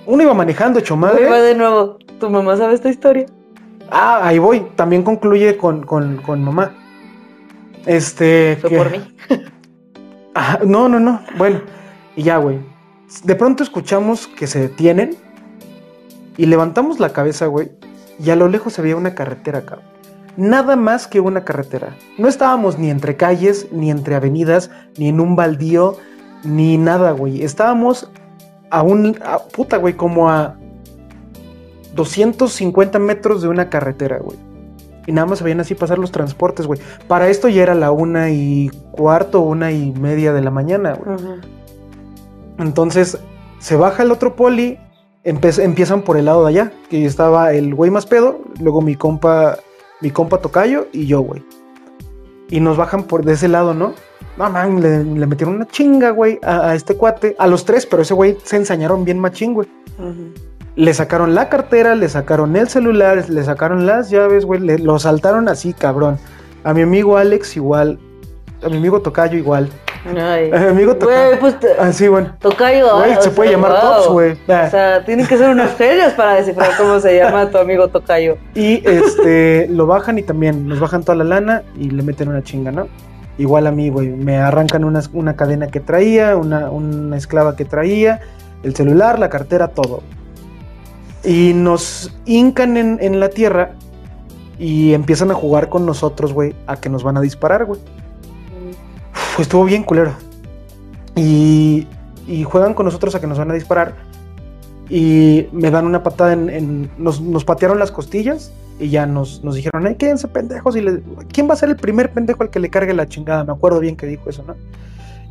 Uno 0.05 0.23
iba 0.23 0.33
manejando, 0.33 0.79
hecho 0.79 0.95
madre. 0.95 1.27
Fue 1.27 1.41
de 1.41 1.55
nuevo. 1.55 1.97
¿Tu 2.19 2.29
mamá 2.29 2.55
sabe 2.57 2.73
esta 2.75 2.89
historia? 2.89 3.25
Ah, 3.91 4.21
ahí 4.23 4.39
voy. 4.39 4.65
También 4.75 5.03
concluye 5.03 5.57
con, 5.57 5.83
con, 5.85 6.17
con 6.17 6.43
mamá. 6.43 6.73
Este. 7.85 8.57
Fue 8.61 8.69
que- 8.69 8.77
por 8.77 8.91
mí. 8.91 8.99
No, 10.65 10.89
no, 10.89 10.99
no. 10.99 11.21
Bueno, 11.37 11.61
y 12.15 12.23
ya, 12.23 12.37
güey. 12.37 12.59
De 13.23 13.35
pronto 13.35 13.61
escuchamos 13.61 14.25
que 14.27 14.47
se 14.47 14.59
detienen 14.61 15.15
y 16.37 16.47
levantamos 16.47 16.99
la 16.99 17.09
cabeza, 17.09 17.45
güey. 17.45 17.71
Y 18.19 18.31
a 18.31 18.35
lo 18.35 18.47
lejos 18.47 18.73
se 18.73 18.81
veía 18.81 18.95
una 18.95 19.13
carretera, 19.13 19.63
cabrón. 19.63 19.85
Nada 20.35 20.75
más 20.75 21.05
que 21.05 21.19
una 21.19 21.43
carretera. 21.45 21.95
No 22.17 22.27
estábamos 22.27 22.79
ni 22.79 22.89
entre 22.89 23.15
calles, 23.15 23.67
ni 23.71 23.91
entre 23.91 24.15
avenidas, 24.15 24.71
ni 24.97 25.09
en 25.09 25.19
un 25.19 25.35
baldío, 25.35 25.97
ni 26.43 26.79
nada, 26.79 27.11
güey. 27.11 27.43
Estábamos 27.43 28.09
a 28.71 28.81
un. 28.81 29.15
a- 29.23 29.37
puta, 29.37 29.77
güey, 29.77 29.93
como 29.93 30.31
a 30.31 30.55
250 31.95 32.99
metros 32.99 33.41
de 33.41 33.47
una 33.47 33.69
carretera, 33.69 34.19
güey. 34.19 34.37
Y 35.05 35.11
nada 35.11 35.27
más 35.27 35.39
se 35.39 35.43
veían 35.43 35.59
así 35.59 35.75
pasar 35.75 35.99
los 35.99 36.11
transportes, 36.11 36.65
güey. 36.65 36.79
Para 37.07 37.29
esto 37.29 37.49
ya 37.49 37.63
era 37.63 37.75
la 37.75 37.91
una 37.91 38.31
y 38.31 38.69
cuarto, 38.91 39.41
una 39.41 39.71
y 39.71 39.91
media 39.91 40.31
de 40.33 40.41
la 40.41 40.51
mañana, 40.51 40.93
güey. 40.93 41.17
Entonces 42.57 43.17
se 43.59 43.75
baja 43.75 44.03
el 44.03 44.11
otro 44.11 44.35
poli, 44.35 44.79
empiezan 45.23 46.01
por 46.03 46.17
el 46.17 46.25
lado 46.25 46.43
de 46.45 46.49
allá, 46.49 46.71
que 46.89 47.05
estaba 47.05 47.53
el 47.53 47.75
güey 47.75 47.91
más 47.91 48.05
pedo, 48.05 48.41
luego 48.59 48.81
mi 48.81 48.95
compa, 48.95 49.57
mi 50.01 50.09
compa 50.11 50.39
Tocayo 50.39 50.87
y 50.93 51.05
yo, 51.05 51.21
güey. 51.21 51.43
Y 52.49 52.59
nos 52.59 52.77
bajan 52.77 53.03
por 53.03 53.25
de 53.25 53.33
ese 53.33 53.47
lado, 53.47 53.73
¿no? 53.73 53.93
No, 54.37 54.49
man, 54.49 54.81
le, 54.81 55.03
le 55.03 55.27
metieron 55.27 55.55
una 55.55 55.67
chinga, 55.67 56.11
güey, 56.11 56.39
a, 56.43 56.69
a 56.69 56.75
este 56.75 56.95
cuate, 56.95 57.35
a 57.37 57.47
los 57.47 57.65
tres, 57.65 57.85
pero 57.85 58.01
ese 58.01 58.13
güey 58.13 58.37
se 58.43 58.55
ensañaron 58.57 59.05
bien 59.05 59.19
machín, 59.19 59.53
güey. 59.53 59.67
Ujú. 59.97 60.33
Le 60.75 60.93
sacaron 60.93 61.35
la 61.35 61.49
cartera, 61.49 61.95
le 61.95 62.09
sacaron 62.09 62.55
el 62.55 62.67
celular, 62.67 63.29
le 63.29 63.43
sacaron 63.43 63.85
las 63.85 64.09
llaves, 64.09 64.45
güey. 64.45 64.59
le- 64.59 64.79
Lo 64.79 64.97
saltaron 64.99 65.47
así, 65.47 65.73
cabrón. 65.73 66.17
A 66.63 66.73
mi 66.73 66.81
amigo 66.81 67.17
Alex 67.17 67.55
igual. 67.57 67.99
A 68.63 68.69
mi 68.69 68.77
amigo 68.77 69.01
Tocayo 69.01 69.37
igual. 69.37 69.69
Ay. 70.17 70.51
A 70.51 70.57
mi 70.59 70.65
amigo 70.67 70.95
Tocayo. 70.95 71.27
Güey, 71.27 71.39
pues 71.39 71.55
Así, 71.79 72.07
bueno. 72.07 72.33
tocayo. 72.39 72.97
Güey, 72.97 73.11
ah, 73.13 73.21
se 73.21 73.29
puede 73.29 73.49
sea, 73.49 73.57
llamar 73.57 73.71
wow. 73.73 73.81
Tops, 73.81 74.07
güey. 74.09 74.37
Ah. 74.47 74.63
O 74.67 74.71
sea, 74.71 75.05
tienen 75.05 75.27
que 75.27 75.37
ser 75.37 75.49
unos 75.49 75.75
genios 75.77 76.13
para 76.13 76.35
descifrar 76.35 76.71
cómo 76.77 76.99
se 76.99 77.17
llama 77.17 77.49
tu 77.51 77.57
amigo 77.59 77.87
Tocayo. 77.89 78.37
Y 78.55 78.81
este 78.89 79.67
lo 79.69 79.85
bajan 79.85 80.17
y 80.17 80.23
también 80.23 80.67
nos 80.67 80.79
bajan 80.79 81.03
toda 81.03 81.17
la 81.17 81.23
lana 81.25 81.63
y 81.77 81.89
le 81.91 82.01
meten 82.03 82.29
una 82.29 82.41
chinga, 82.41 82.71
¿no? 82.71 82.87
Igual 83.37 83.67
a 83.67 83.71
mí, 83.71 83.89
güey. 83.89 84.07
Me 84.09 84.37
arrancan 84.37 84.83
una, 84.85 85.01
una 85.13 85.35
cadena 85.35 85.67
que 85.67 85.79
traía, 85.79 86.35
una, 86.35 86.69
una 86.71 87.15
esclava 87.17 87.55
que 87.55 87.65
traía, 87.65 88.21
el 88.63 88.75
celular, 88.75 89.19
la 89.19 89.29
cartera, 89.29 89.67
todo. 89.69 90.01
Y 91.23 91.53
nos 91.53 92.11
hincan 92.25 92.75
en, 92.77 92.97
en 93.01 93.19
la 93.19 93.29
tierra 93.29 93.71
y 94.59 94.93
empiezan 94.93 95.31
a 95.31 95.33
jugar 95.33 95.69
con 95.69 95.85
nosotros, 95.85 96.33
güey, 96.33 96.53
a 96.67 96.77
que 96.77 96.89
nos 96.89 97.03
van 97.03 97.17
a 97.17 97.21
disparar, 97.21 97.65
güey. 97.65 97.79
Estuvo 99.39 99.65
bien 99.65 99.83
culero. 99.83 100.11
Y, 101.15 101.87
y 102.27 102.43
juegan 102.43 102.73
con 102.73 102.85
nosotros 102.85 103.15
a 103.15 103.19
que 103.21 103.27
nos 103.27 103.37
van 103.37 103.51
a 103.51 103.53
disparar. 103.53 103.93
y 104.89 105.47
me 105.51 105.71
dan 105.71 105.85
una 105.85 106.03
patada 106.03 106.33
en... 106.33 106.49
en- 106.49 106.91
nos, 106.97 107.21
nos 107.21 107.45
patearon 107.45 107.79
las 107.79 107.91
costillas 107.91 108.51
y 108.79 108.89
ya 108.89 109.05
nos, 109.05 109.43
nos 109.43 109.55
dijeron, 109.55 109.85
ay, 109.87 109.95
quédense 109.95 110.27
pendejos. 110.27 110.75
Y 110.75 110.81
le, 110.81 111.01
¿quién 111.31 111.47
va 111.49 111.53
a 111.53 111.57
ser 111.57 111.69
el 111.69 111.77
primer 111.77 112.11
pendejo 112.11 112.43
al 112.43 112.49
que 112.49 112.59
le 112.59 112.69
cargue 112.69 112.93
la 112.93 113.07
chingada? 113.07 113.43
Me 113.43 113.53
acuerdo 113.53 113.79
bien 113.79 113.95
que 113.95 114.05
dijo 114.07 114.29
eso, 114.29 114.43
¿no? 114.45 114.55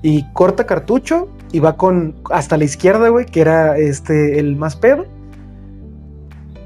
Y 0.02 0.24
corta 0.32 0.64
cartucho 0.66 1.28
y 1.52 1.60
va 1.60 1.76
con 1.76 2.14
hasta 2.30 2.56
la 2.56 2.64
izquierda, 2.64 3.08
güey, 3.08 3.26
que 3.26 3.40
era 3.40 3.76
este 3.78 4.38
el 4.40 4.56
más 4.56 4.74
pedo. 4.74 5.04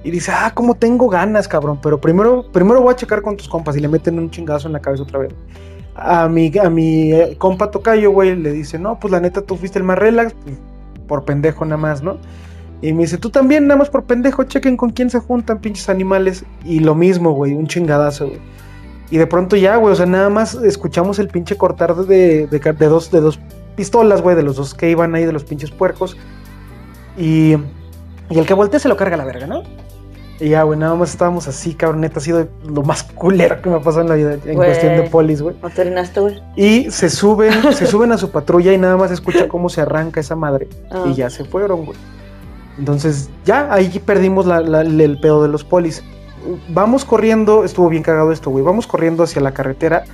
Y 0.07 0.13
dice, 0.13 0.31
ah, 0.33 0.53
cómo 0.55 0.77
tengo 0.77 1.09
ganas, 1.09 1.49
cabrón. 1.49 1.81
Pero 1.83 2.01
primero, 2.01 2.45
primero 2.53 2.81
voy 2.81 2.93
a 2.93 2.97
checar 2.97 3.23
con 3.23 3.37
tus 3.37 3.49
compas 3.49 3.77
y 3.77 3.81
le 3.81 3.89
meten 3.89 4.21
un 4.21 4.31
chingazo 4.31 4.69
en 4.69 4.75
la 4.75 4.79
cabeza 4.79 5.03
otra 5.03 5.19
vez. 5.19 5.35
A 5.97 6.29
mi, 6.29 6.53
a 6.63 6.71
mi 6.71 7.13
eh, 7.13 7.35
compa 7.37 7.73
Tocayo, 7.73 8.13
güey, 8.13 8.37
le 8.37 8.53
dice, 8.53 8.79
no, 8.79 9.01
pues 9.01 9.11
la 9.11 9.19
neta 9.19 9.43
tú 9.43 9.57
fuiste 9.57 9.81
el 9.81 9.85
más 9.85 9.99
relax, 9.99 10.33
pues, 10.45 10.57
por 11.09 11.25
pendejo 11.25 11.65
nada 11.65 11.79
más, 11.79 12.05
¿no? 12.05 12.19
Y 12.83 12.93
me 12.93 13.03
dice, 13.03 13.19
tú 13.19 13.31
también, 13.31 13.67
nada 13.67 13.79
más 13.79 13.91
por 13.91 14.05
pendejo, 14.05 14.45
chequen 14.45 14.77
con 14.77 14.91
quién 14.91 15.11
se 15.11 15.19
juntan, 15.19 15.59
pinches 15.59 15.89
animales. 15.89 16.45
Y 16.65 16.79
lo 16.79 16.95
mismo, 16.95 17.33
güey, 17.33 17.55
un 17.55 17.67
chingadazo, 17.67 18.29
güey. 18.29 18.39
Y 19.11 19.17
de 19.17 19.27
pronto 19.27 19.57
ya, 19.57 19.75
güey, 19.75 19.93
o 19.93 19.97
sea, 19.97 20.07
nada 20.07 20.31
más 20.31 20.55
escuchamos 20.55 21.19
el 21.19 21.27
pinche 21.27 21.57
cortar 21.57 21.97
de, 21.97 22.47
de, 22.47 22.59
de 22.61 22.87
dos, 22.87 23.11
de 23.11 23.21
dos 23.21 23.41
pistolas, 23.75 24.23
güey, 24.23 24.37
de 24.37 24.45
los 24.45 24.55
dos 24.55 24.73
que 24.73 24.89
iban 24.89 25.17
ahí, 25.17 25.25
de 25.25 25.33
los 25.33 25.43
pinches 25.43 25.73
puercos. 25.73 26.17
Y, 27.19 27.57
y 28.31 28.39
el 28.39 28.47
que 28.47 28.55
voltea 28.55 28.79
se 28.79 28.89
lo 28.89 28.97
carga 28.97 29.17
la 29.17 29.25
verga, 29.25 29.49
¿no? 29.49 29.65
Y 30.39 30.51
ya, 30.51 30.64
güey, 30.64 30.78
nada 30.78 30.95
más 30.95 31.11
estábamos 31.11 31.49
así, 31.49 31.74
cabrón, 31.74 32.03
neta, 32.03 32.18
ha 32.18 32.22
sido 32.22 32.47
lo 32.68 32.82
más 32.82 33.03
culero 33.03 33.62
que 33.62 33.70
me 33.70 33.76
ha 33.76 33.80
pasado 33.80 34.03
en 34.03 34.09
la 34.11 34.14
vida 34.16 34.32
en 34.45 34.55
cuestión 34.57 34.95
de 34.97 35.03
polis, 35.11 35.41
güey. 35.41 35.57
¿No 35.62 35.70
te 35.70 35.80
orinaste, 35.80 36.20
güey? 36.20 36.43
Y 36.57 36.91
se 36.91 37.09
suben, 37.09 37.72
se 37.72 37.87
suben 37.87 38.12
a 38.12 38.18
su 38.18 38.30
patrulla 38.30 38.72
y 38.72 38.78
nada 38.78 38.97
más 38.99 39.11
escucha 39.11 39.49
cómo 39.49 39.70
se 39.70 39.80
arranca 39.80 40.20
esa 40.20 40.37
madre. 40.37 40.68
Ah. 40.91 41.05
Y 41.07 41.14
ya 41.14 41.30
se 41.30 41.45
fueron, 41.47 41.87
güey. 41.87 41.99
Entonces, 42.78 43.30
ya 43.47 43.72
ahí 43.72 43.89
perdimos 44.05 44.45
la- 44.45 44.61
la- 44.61 44.82
el 44.82 45.18
pedo 45.20 45.43
de 45.43 45.49
los 45.49 45.64
polis. 45.64 46.03
Vamos 46.68 47.05
corriendo, 47.07 47.64
estuvo 47.64 47.89
bien 47.89 48.03
cagado 48.03 48.30
esto, 48.30 48.51
güey. 48.51 48.62
Vamos 48.62 48.87
corriendo 48.87 49.22
hacia 49.22 49.41
la 49.41 49.53
carretera. 49.55 50.05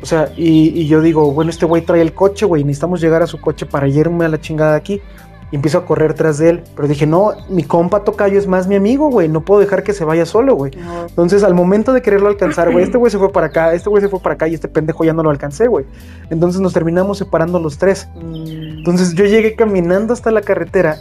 O 0.00 0.06
sea, 0.06 0.30
y, 0.36 0.68
y 0.80 0.86
yo 0.86 1.00
digo, 1.00 1.32
bueno, 1.32 1.50
este 1.50 1.66
güey 1.66 1.82
trae 1.82 2.00
el 2.00 2.14
coche, 2.14 2.46
güey. 2.46 2.62
Necesitamos 2.62 3.00
llegar 3.00 3.22
a 3.22 3.26
su 3.26 3.40
coche 3.40 3.66
para 3.66 3.88
irme 3.88 4.24
a 4.24 4.28
la 4.28 4.40
chingada 4.40 4.70
de 4.72 4.76
aquí. 4.78 5.02
Y 5.50 5.56
empiezo 5.56 5.78
a 5.78 5.86
correr 5.86 6.14
tras 6.14 6.38
de 6.38 6.50
él. 6.50 6.64
Pero 6.76 6.88
dije, 6.88 7.06
no, 7.06 7.32
mi 7.48 7.62
compa 7.62 8.04
Tocayo 8.04 8.38
es 8.38 8.46
más 8.46 8.66
mi 8.66 8.74
amigo, 8.74 9.08
güey. 9.10 9.28
No 9.28 9.40
puedo 9.40 9.60
dejar 9.60 9.82
que 9.82 9.94
se 9.94 10.04
vaya 10.04 10.26
solo, 10.26 10.54
güey. 10.54 10.72
No. 10.76 11.06
Entonces, 11.06 11.42
al 11.42 11.54
momento 11.54 11.92
de 11.92 12.02
quererlo 12.02 12.28
alcanzar, 12.28 12.70
güey, 12.70 12.84
este 12.84 12.98
güey 12.98 13.10
se 13.10 13.18
fue 13.18 13.32
para 13.32 13.46
acá, 13.46 13.72
este 13.72 13.88
güey 13.88 14.02
se 14.02 14.08
fue 14.08 14.20
para 14.20 14.34
acá 14.34 14.46
y 14.46 14.54
este 14.54 14.68
pendejo 14.68 15.04
ya 15.04 15.12
no 15.12 15.22
lo 15.22 15.30
alcancé, 15.30 15.66
güey. 15.66 15.86
Entonces 16.30 16.60
nos 16.60 16.72
terminamos 16.72 17.18
separando 17.18 17.58
los 17.58 17.78
tres. 17.78 18.08
Mm. 18.14 18.78
Entonces 18.78 19.14
yo 19.14 19.24
llegué 19.24 19.54
caminando 19.54 20.12
hasta 20.12 20.30
la 20.30 20.42
carretera, 20.42 20.98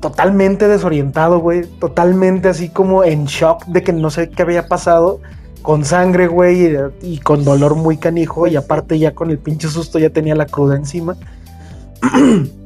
totalmente 0.00 0.68
desorientado, 0.68 1.38
güey, 1.38 1.64
totalmente 1.80 2.48
así 2.48 2.68
como 2.68 3.04
en 3.04 3.24
shock 3.24 3.64
de 3.66 3.82
que 3.82 3.92
no 3.94 4.10
sé 4.10 4.28
qué 4.28 4.42
había 4.42 4.68
pasado, 4.68 5.20
con 5.62 5.86
sangre, 5.86 6.26
güey, 6.26 6.66
y, 6.66 6.76
y 7.14 7.18
con 7.20 7.42
dolor 7.42 7.74
muy 7.74 7.96
canijo, 7.96 8.46
y 8.46 8.56
aparte 8.56 8.98
ya 8.98 9.14
con 9.14 9.30
el 9.30 9.38
pinche 9.38 9.68
susto 9.68 9.98
ya 9.98 10.10
tenía 10.10 10.34
la 10.34 10.44
cruda 10.44 10.76
encima. 10.76 11.16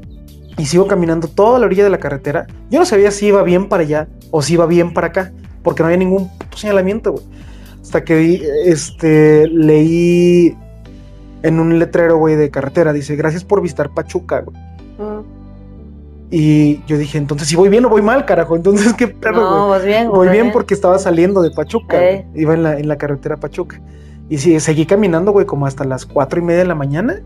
y 0.59 0.67
sigo 0.67 0.87
caminando 0.87 1.29
toda 1.29 1.59
la 1.59 1.67
orilla 1.67 1.85
de 1.85 1.91
la 1.91 1.99
carretera. 1.99 2.47
Yo 2.71 2.79
no 2.81 2.85
sabía 2.85 3.11
si 3.11 3.27
iba 3.27 3.43
bien 3.43 3.69
para 3.69 3.85
allá 3.85 4.09
o 4.31 4.43
si 4.43 4.55
iba 4.55 4.67
bien 4.67 4.93
para 4.93 5.07
acá, 5.07 5.33
porque 5.63 5.83
no 5.83 5.87
había 5.87 5.99
ningún 5.99 6.29
puto 6.37 6.59
señalamiento, 6.59 7.13
güey. 7.13 7.25
Hasta 7.81 8.05
que 8.05 8.43
este, 8.67 9.47
leí 9.49 10.55
en 11.43 11.61
un 11.61 11.79
letrero, 11.79 12.19
güey, 12.19 12.37
de 12.37 12.51
carretera, 12.51 12.93
dice, 12.93 13.17
gracias 13.17 13.45
por 13.45 13.63
visitar 13.63 13.95
Pachuca, 13.95 14.41
güey. 14.41 14.57
Mm. 14.99 15.39
Y 16.31 16.85
yo 16.87 16.99
dije, 16.99 17.17
entonces 17.17 17.49
si 17.49 17.57
voy 17.57 17.71
bien 17.71 17.85
o 17.87 17.89
voy 17.89 18.03
mal, 18.03 18.27
carajo. 18.27 18.57
Entonces, 18.57 18.93
¿qué 18.95 19.09
pedo, 19.09 19.33
No, 19.33 19.67
güey? 19.69 19.79
vas 19.79 19.87
bien, 19.87 20.11
Voy 20.11 20.29
bien 20.29 20.53
porque 20.53 20.75
estaba 20.75 20.99
saliendo 20.99 21.41
de 21.41 21.51
Pachuca. 21.51 21.97
Eh. 22.05 22.27
güey. 22.31 22.43
Iba 22.43 22.55
en 22.55 22.63
la, 22.63 22.79
en 22.79 22.89
la 22.89 22.99
carretera 22.99 23.39
Pachuca. 23.39 23.81
Y 24.29 24.37
sí, 24.39 24.61
seguí 24.61 24.85
caminando, 24.85 25.33
güey, 25.33 25.47
como 25.47 25.65
hasta 25.65 25.85
las 25.85 26.05
cuatro 26.05 26.41
y 26.41 26.43
media 26.43 26.61
de 26.61 26.67
la 26.67 26.75
mañana. 26.75 27.23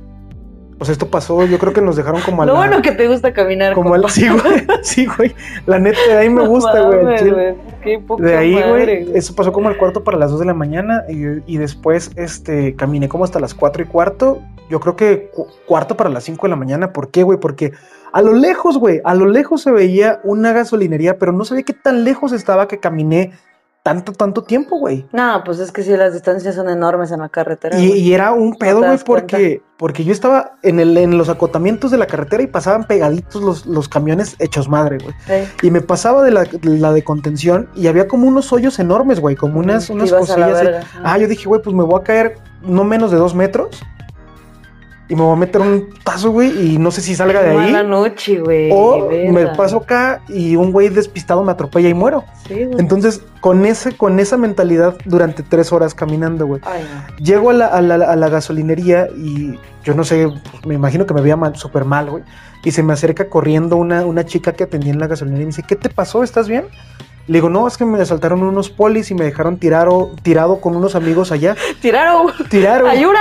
O 0.82 0.84
sea, 0.84 0.92
esto 0.92 1.06
pasó, 1.06 1.46
yo 1.46 1.58
creo 1.58 1.72
que 1.72 1.80
nos 1.80 1.94
dejaron 1.94 2.20
como 2.22 2.42
a 2.42 2.46
Lo 2.46 2.54
la... 2.54 2.58
bueno 2.58 2.82
que 2.82 2.90
te 2.90 3.06
gusta 3.06 3.32
caminar. 3.32 3.72
como 3.74 3.94
al, 3.94 4.08
sí, 4.10 4.28
güey. 4.28 4.66
Sí, 4.82 5.06
güey. 5.16 5.32
La 5.64 5.78
neta, 5.78 5.98
de 6.08 6.16
ahí 6.18 6.28
me 6.28 6.44
gusta, 6.46 6.80
güey. 6.82 7.54
Qué 7.82 7.98
poca 8.00 8.22
De 8.24 8.36
ahí, 8.36 8.60
güey, 8.68 9.10
eso 9.14 9.34
pasó 9.34 9.52
como 9.52 9.68
al 9.68 9.76
cuarto 9.76 10.02
para 10.02 10.18
las 10.18 10.30
2 10.32 10.40
de 10.40 10.46
la 10.46 10.54
mañana 10.54 11.04
y, 11.08 11.22
y 11.46 11.56
después 11.56 12.10
este, 12.16 12.74
caminé 12.74 13.08
como 13.08 13.22
hasta 13.24 13.38
las 13.38 13.54
4 13.54 13.84
y 13.84 13.86
cuarto. 13.86 14.40
Yo 14.68 14.80
creo 14.80 14.96
que 14.96 15.30
cu- 15.32 15.46
cuarto 15.66 15.96
para 15.96 16.10
las 16.10 16.24
5 16.24 16.46
de 16.46 16.50
la 16.50 16.56
mañana. 16.56 16.92
¿Por 16.92 17.10
qué, 17.10 17.22
güey? 17.22 17.38
Porque 17.38 17.72
a 18.12 18.20
lo 18.20 18.32
lejos, 18.32 18.76
güey, 18.78 19.00
a 19.04 19.14
lo 19.14 19.26
lejos 19.26 19.62
se 19.62 19.70
veía 19.70 20.20
una 20.24 20.52
gasolinería, 20.52 21.16
pero 21.18 21.32
no 21.32 21.44
sabía 21.44 21.62
qué 21.64 21.72
tan 21.74 22.04
lejos 22.04 22.32
estaba 22.32 22.66
que 22.68 22.78
caminé 22.80 23.32
tanto, 23.82 24.12
tanto 24.12 24.44
tiempo, 24.44 24.78
güey. 24.78 25.06
No, 25.12 25.42
pues 25.44 25.58
es 25.58 25.72
que 25.72 25.82
sí, 25.82 25.96
las 25.96 26.12
distancias 26.12 26.54
son 26.54 26.68
enormes 26.68 27.10
en 27.10 27.20
la 27.20 27.28
carretera. 27.28 27.78
Y, 27.78 28.12
era 28.12 28.32
un 28.32 28.54
pedo, 28.54 28.78
güey, 28.78 28.90
cuenta. 28.90 29.04
porque, 29.04 29.62
porque 29.76 30.04
yo 30.04 30.12
estaba 30.12 30.52
en, 30.62 30.78
el, 30.78 30.96
en 30.96 31.18
los 31.18 31.28
acotamientos 31.28 31.90
de 31.90 31.98
la 31.98 32.06
carretera 32.06 32.42
y 32.44 32.46
pasaban 32.46 32.84
pegaditos 32.84 33.42
los, 33.42 33.66
los 33.66 33.88
camiones 33.88 34.36
hechos 34.38 34.68
madre, 34.68 34.98
güey. 34.98 35.14
Sí. 35.26 35.66
Y 35.66 35.70
me 35.70 35.80
pasaba 35.80 36.22
de 36.22 36.30
la, 36.30 36.46
la 36.62 36.92
de 36.92 37.02
contención 37.02 37.68
y 37.74 37.88
había 37.88 38.06
como 38.06 38.28
unos 38.28 38.52
hoyos 38.52 38.78
enormes, 38.78 39.18
güey, 39.18 39.34
como 39.34 39.58
unas, 39.58 39.90
unas 39.90 40.12
cosillas. 40.12 40.86
Ah, 41.02 41.18
yo 41.18 41.26
dije, 41.26 41.46
güey, 41.46 41.60
pues 41.60 41.74
me 41.74 41.82
voy 41.82 42.00
a 42.00 42.04
caer 42.04 42.38
no 42.62 42.84
menos 42.84 43.10
de 43.10 43.16
dos 43.16 43.34
metros 43.34 43.82
y 45.12 45.14
me 45.14 45.20
voy 45.22 45.34
a 45.34 45.36
meter 45.36 45.60
un 45.60 45.90
tazo, 46.02 46.30
güey, 46.30 46.72
y 46.74 46.78
no 46.78 46.90
sé 46.90 47.02
si 47.02 47.14
salga 47.14 47.42
de 47.42 47.50
ahí. 47.50 47.56
Mala 47.70 47.82
noche, 47.82 48.40
güey. 48.40 48.70
O 48.72 49.10
me 49.10 49.46
paso 49.48 49.76
acá 49.76 50.22
y 50.28 50.56
un 50.56 50.72
güey 50.72 50.88
despistado 50.88 51.44
me 51.44 51.52
atropella 51.52 51.90
y 51.90 51.94
muero. 51.94 52.24
Sí, 52.48 52.64
güey. 52.64 52.80
Entonces, 52.80 53.20
con, 53.40 53.66
ese, 53.66 53.92
con 53.94 54.18
esa 54.20 54.38
mentalidad 54.38 54.96
durante 55.04 55.42
tres 55.42 55.70
horas 55.70 55.94
caminando, 55.94 56.46
güey. 56.46 56.62
Ay, 56.64 56.82
no. 56.82 57.16
Llego 57.22 57.50
a 57.50 57.52
la, 57.52 57.66
a 57.66 57.82
la- 57.82 57.94
a 57.96 58.16
la 58.16 58.28
gasolinería 58.30 59.08
y 59.14 59.58
yo 59.84 59.92
no 59.94 60.02
sé, 60.04 60.28
pues, 60.50 60.64
me 60.66 60.74
imagino 60.74 61.04
que 61.04 61.12
me 61.12 61.20
veía 61.20 61.36
mal, 61.36 61.56
súper 61.56 61.84
mal, 61.84 62.08
güey. 62.08 62.24
Y 62.64 62.70
se 62.70 62.82
me 62.82 62.94
acerca 62.94 63.28
corriendo 63.28 63.76
una, 63.76 64.06
una 64.06 64.24
chica 64.24 64.52
que 64.54 64.64
atendía 64.64 64.92
en 64.92 64.98
la 64.98 65.08
gasolinería 65.08 65.42
y 65.42 65.46
me 65.46 65.50
dice, 65.50 65.64
¿qué 65.68 65.76
te 65.76 65.90
pasó? 65.90 66.22
¿Estás 66.22 66.48
bien? 66.48 66.64
Le 67.28 67.34
digo, 67.34 67.48
no, 67.50 67.68
es 67.68 67.76
que 67.76 67.84
me 67.84 68.00
asaltaron 68.00 68.42
unos 68.42 68.68
polis 68.70 69.10
y 69.12 69.14
me 69.14 69.24
dejaron 69.24 69.56
tirado, 69.58 70.10
tirado 70.22 70.60
con 70.60 70.74
unos 70.74 70.94
amigos 70.96 71.30
allá. 71.32 71.54
Tiraron. 71.82 72.32
Tiraron. 72.48 72.88
Ayuda. 72.88 73.20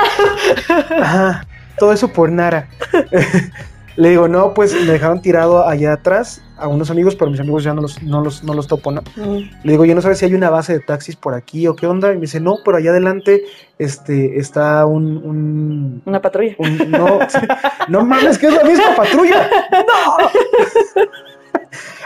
Ajá, 0.99 1.45
todo 1.81 1.93
eso 1.93 2.09
por 2.09 2.31
nada. 2.31 2.67
Le 3.97 4.09
digo, 4.11 4.27
no, 4.27 4.53
pues 4.53 4.71
me 4.73 4.91
dejaron 4.93 5.19
tirado 5.19 5.67
allá 5.67 5.93
atrás 5.93 6.43
a 6.57 6.67
unos 6.67 6.91
amigos, 6.91 7.15
pero 7.15 7.31
mis 7.31 7.39
amigos 7.39 7.63
ya 7.63 7.73
no 7.73 7.81
los, 7.81 8.01
no 8.03 8.21
los, 8.23 8.43
no 8.43 8.53
los 8.53 8.67
topo, 8.67 8.91
¿no? 8.91 9.01
Mm. 9.15 9.37
Le 9.63 9.71
digo, 9.71 9.83
yo 9.83 9.95
no 9.95 10.01
sabes 10.01 10.19
si 10.19 10.25
hay 10.25 10.35
una 10.35 10.51
base 10.51 10.73
de 10.73 10.79
taxis 10.79 11.15
por 11.15 11.33
aquí 11.33 11.67
o 11.67 11.75
qué 11.75 11.87
onda. 11.87 12.11
Y 12.11 12.15
me 12.15 12.21
dice, 12.21 12.39
no, 12.39 12.57
pero 12.63 12.77
allá 12.77 12.91
adelante 12.91 13.43
este, 13.79 14.37
está 14.39 14.85
un, 14.85 15.17
un, 15.17 16.01
Una 16.05 16.21
patrulla. 16.21 16.55
un- 16.59 16.91
no, 16.91 17.17
no 17.89 18.05
mames, 18.05 18.37
que 18.37 18.45
es 18.47 18.53
la 18.53 18.63
misma 18.63 18.95
patrulla. 18.95 19.49
No. 19.71 20.29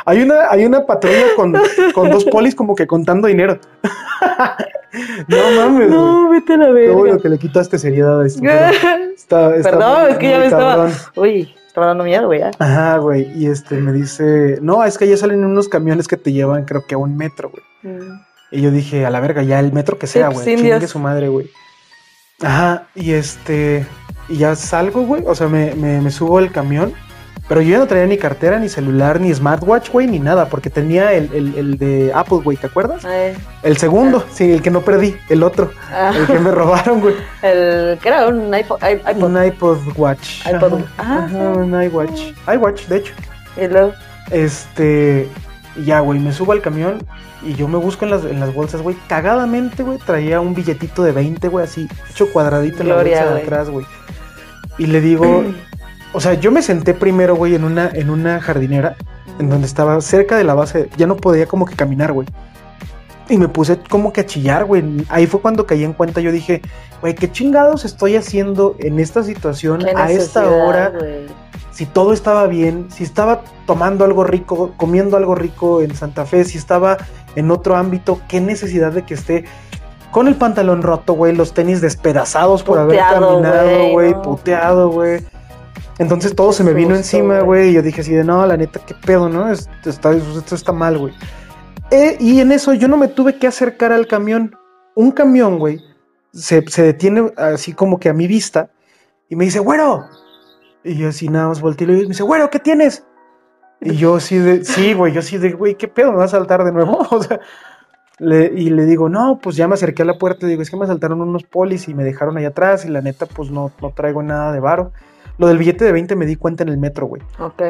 Hay 0.05 0.21
una, 0.21 0.49
hay 0.51 0.65
una 0.65 0.85
patrulla 0.85 1.25
con, 1.35 1.53
con 1.93 2.11
dos 2.11 2.25
polis 2.25 2.53
como 2.55 2.75
que 2.75 2.85
contando 2.87 3.27
dinero. 3.27 3.59
No 5.27 5.37
mames. 5.57 5.89
No, 5.89 6.29
vete 6.29 6.53
a 6.53 6.57
la 6.57 6.67
Lo 6.67 6.73
verga. 6.73 6.93
bueno 6.95 7.19
que 7.19 7.27
le 7.27 7.37
quitaste 7.37 7.77
seriedad 7.77 8.21
a 8.21 8.25
esto. 8.25 8.39
pero 8.41 8.65
Está, 9.13 9.55
está 9.55 9.71
Perdón, 9.71 10.01
muy- 10.03 10.11
es 10.11 10.17
que 10.17 10.29
ya 10.29 10.39
me 10.39 10.45
estaba. 10.45 10.89
Uy, 11.17 11.53
estaba 11.67 11.87
dando 11.87 12.03
miedo, 12.05 12.27
güey. 12.27 12.39
ya. 12.39 12.51
Ajá, 12.59 12.97
güey. 12.99 13.29
Y 13.35 13.47
este 13.47 13.75
me 13.75 13.91
dice, 13.91 14.57
no, 14.61 14.85
es 14.85 14.97
que 14.97 15.05
ya 15.07 15.17
salen 15.17 15.43
unos 15.43 15.67
camiones 15.67 16.07
que 16.07 16.15
te 16.15 16.31
llevan, 16.31 16.63
creo 16.63 16.85
que 16.87 16.95
a 16.95 16.97
un 16.97 17.17
metro, 17.17 17.49
güey. 17.51 17.63
Mm. 17.97 18.21
Y 18.51 18.61
yo 18.61 18.71
dije, 18.71 19.05
a 19.05 19.09
la 19.09 19.19
verga, 19.19 19.43
ya 19.43 19.59
el 19.59 19.73
metro 19.73 19.97
que 19.99 20.07
sea, 20.07 20.27
pues, 20.31 20.45
güey. 20.45 20.55
Chingue 20.55 20.87
su 20.87 20.99
madre, 20.99 21.27
güey. 21.27 21.49
Ajá, 22.41 22.87
y 22.95 23.11
este. 23.11 23.85
Y 24.29 24.37
ya 24.37 24.55
salgo, 24.55 25.01
güey. 25.01 25.23
O 25.25 25.35
sea, 25.35 25.47
me, 25.49 25.75
me, 25.75 25.99
me 25.99 26.09
subo 26.11 26.37
al 26.37 26.51
camión. 26.53 26.93
Pero 27.47 27.61
yo 27.61 27.69
ya 27.73 27.77
no 27.77 27.85
traía 27.85 28.07
ni 28.07 28.17
cartera, 28.17 28.57
ni 28.57 28.69
celular, 28.69 29.21
ni 29.21 29.31
smartwatch, 29.33 29.91
güey, 29.91 30.07
ni 30.07 30.19
nada. 30.19 30.47
Porque 30.47 30.71
tenía 30.71 31.13
el, 31.13 31.29
el, 31.31 31.55
el 31.55 31.77
de 31.77 32.11
Apple, 32.13 32.39
güey, 32.43 32.57
¿te 32.57 32.65
acuerdas? 32.65 33.05
Ay, 33.05 33.33
El 33.61 33.77
segundo, 33.77 34.25
sí, 34.31 34.51
el 34.51 34.61
que 34.63 34.71
no 34.71 34.81
perdí, 34.81 35.15
el 35.29 35.43
otro. 35.43 35.69
ah, 35.91 36.11
El 36.17 36.25
que 36.25 36.39
me 36.39 36.49
robaron, 36.51 37.01
güey. 37.01 37.13
el 37.43 37.99
que 37.99 38.07
era 38.09 38.27
un 38.27 38.51
iPod. 38.55 38.79
Un 39.21 39.45
iPod 39.45 39.77
Watch. 39.95 40.45
iPod, 40.47 40.73
Ajá, 40.97 41.25
ajá. 41.25 41.25
ajá, 41.25 41.37
un 41.37 41.83
iWatch. 41.83 42.21
iWatch, 42.51 42.87
de 42.87 42.97
hecho. 42.97 43.13
Y 43.61 43.67
luego. 43.67 43.93
Este. 44.31 45.29
Ya, 45.83 45.99
güey, 45.99 46.19
me 46.19 46.31
subo 46.31 46.53
al 46.53 46.61
camión 46.61 47.05
y 47.43 47.53
yo 47.53 47.67
me 47.67 47.77
busco 47.77 48.05
en 48.05 48.11
las, 48.11 48.23
en 48.23 48.39
las 48.39 48.53
bolsas, 48.53 48.81
güey. 48.81 48.95
Cagadamente, 49.07 49.83
güey, 49.83 49.97
traía 49.99 50.39
un 50.39 50.55
billetito 50.55 51.03
de 51.03 51.11
20, 51.11 51.47
güey, 51.49 51.65
así, 51.65 51.87
hecho 52.09 52.31
cuadradito 52.31 52.81
en 52.81 52.89
la 52.89 52.95
bolsa 52.95 53.33
de 53.35 53.41
atrás, 53.41 53.69
güey. 53.69 53.85
Y 54.77 54.87
le 54.87 54.99
digo, 55.01 55.43
o 56.15 56.21
sea, 56.21 56.33
yo 56.35 56.51
me 56.51 56.61
senté 56.61 56.93
primero, 56.93 57.35
güey, 57.35 57.55
en 57.55 57.65
una, 57.65 57.89
en 57.89 58.09
una 58.09 58.39
jardinera, 58.39 58.95
en 59.37 59.49
donde 59.49 59.67
estaba 59.67 59.99
cerca 59.99 60.37
de 60.37 60.45
la 60.45 60.53
base, 60.53 60.89
ya 60.95 61.07
no 61.07 61.17
podía 61.17 61.45
como 61.45 61.65
que 61.65 61.75
caminar, 61.75 62.13
güey. 62.13 62.27
Y 63.27 63.37
me 63.37 63.49
puse 63.49 63.79
como 63.89 64.13
que 64.13 64.21
a 64.21 64.25
chillar, 64.25 64.65
güey. 64.65 65.05
Ahí 65.09 65.27
fue 65.27 65.41
cuando 65.41 65.65
caí 65.65 65.83
en 65.83 65.93
cuenta. 65.93 66.21
Yo 66.21 66.31
dije, 66.31 66.61
güey, 67.01 67.15
¿qué 67.15 67.29
chingados 67.29 67.83
estoy 67.83 68.15
haciendo 68.15 68.75
en 68.79 68.99
esta 68.99 69.23
situación 69.23 69.85
a 69.95 70.09
esta 70.11 70.49
hora? 70.49 70.93
Si 71.71 71.85
todo 71.85 72.13
estaba 72.13 72.47
bien, 72.47 72.87
si 72.89 73.03
estaba 73.03 73.41
tomando 73.65 74.05
algo 74.05 74.23
rico, 74.23 74.73
comiendo 74.77 75.17
algo 75.17 75.35
rico 75.35 75.81
en 75.81 75.93
Santa 75.95 76.25
Fe, 76.25 76.45
si 76.45 76.57
estaba 76.57 76.97
en 77.35 77.51
otro 77.51 77.75
ámbito, 77.75 78.21
qué 78.29 78.39
necesidad 78.39 78.93
de 78.93 79.03
que 79.03 79.15
esté 79.15 79.43
con 80.11 80.29
el 80.29 80.35
pantalón 80.35 80.81
roto, 80.81 81.11
güey, 81.11 81.35
los 81.35 81.53
tenis 81.53 81.81
despedazados 81.81 82.63
por 82.63 82.79
haber 82.79 82.99
caminado, 82.99 83.67
güey, 83.67 83.91
güey, 83.91 84.11
no. 84.13 84.21
puteado, 84.21 84.89
güey. 84.89 85.25
Entonces 85.97 86.35
todo 86.35 86.51
se 86.51 86.63
me 86.63 86.73
vino 86.73 86.95
encima, 86.95 87.39
güey. 87.41 87.69
y 87.69 87.73
yo 87.73 87.81
dije 87.81 88.01
así 88.01 88.13
de, 88.13 88.23
no, 88.23 88.45
la 88.45 88.57
neta, 88.57 88.79
qué 88.85 88.93
pedo, 89.05 89.29
¿no? 89.29 89.49
Esto 89.51 89.89
está, 89.89 90.11
esto 90.11 90.55
está 90.55 90.71
mal, 90.73 90.97
güey. 90.97 91.13
Eh, 91.91 92.17
y 92.19 92.41
en 92.41 92.51
eso 92.51 92.73
yo 92.73 92.87
no 92.87 92.97
me 92.97 93.07
tuve 93.07 93.37
que 93.37 93.47
acercar 93.47 93.91
al 93.91 94.07
camión. 94.07 94.55
Un 94.95 95.11
camión, 95.11 95.57
güey, 95.59 95.81
se, 96.33 96.63
se 96.67 96.81
detiene 96.83 97.31
así 97.37 97.73
como 97.73 97.99
que 97.99 98.09
a 98.09 98.13
mi 98.13 98.27
vista 98.27 98.69
y 99.29 99.35
me 99.35 99.45
dice, 99.45 99.59
güero. 99.59 100.05
Y 100.83 100.95
yo 100.97 101.09
así 101.09 101.29
nada 101.29 101.47
más 101.47 101.61
volteo 101.61 101.87
y 101.89 102.01
me 102.01 102.07
dice, 102.07 102.23
güero, 102.23 102.49
¿qué 102.49 102.59
tienes? 102.59 103.05
Y 103.81 103.95
yo 103.95 104.15
así 104.15 104.37
de, 104.37 104.63
sí, 104.65 104.93
güey, 104.93 105.13
yo 105.13 105.19
así 105.19 105.37
de, 105.37 105.51
güey, 105.53 105.75
¿qué 105.75 105.87
pedo? 105.87 106.11
¿Me 106.11 106.17
vas 106.17 106.33
a 106.33 106.37
saltar 106.37 106.63
de 106.63 106.71
nuevo? 106.71 106.99
O 107.11 107.21
sea, 107.23 107.39
le- 108.19 108.51
y 108.55 108.69
le 108.69 108.85
digo, 108.85 109.09
no, 109.09 109.39
pues 109.41 109.55
ya 109.55 109.67
me 109.67 109.73
acerqué 109.73 110.03
a 110.03 110.05
la 110.05 110.17
puerta 110.17 110.45
y 110.45 110.49
digo, 110.49 110.61
es 110.61 110.69
que 110.69 110.77
me 110.77 110.87
saltaron 110.87 111.21
unos 111.21 111.43
polis 111.43 111.87
y 111.89 111.93
me 111.93 112.03
dejaron 112.03 112.37
ahí 112.37 112.45
atrás 112.45 112.85
y 112.85 112.89
la 112.89 113.01
neta, 113.01 113.25
pues 113.25 113.49
no, 113.51 113.71
no 113.81 113.91
traigo 113.91 114.23
nada 114.23 114.51
de 114.53 114.59
varo. 114.59 114.91
Lo 115.37 115.47
del 115.47 115.57
billete 115.57 115.85
de 115.85 115.91
20 115.91 116.15
me 116.15 116.25
di 116.25 116.35
cuenta 116.35 116.63
en 116.63 116.69
el 116.69 116.77
metro, 116.77 117.07
güey. 117.07 117.21
Ok. 117.39 117.61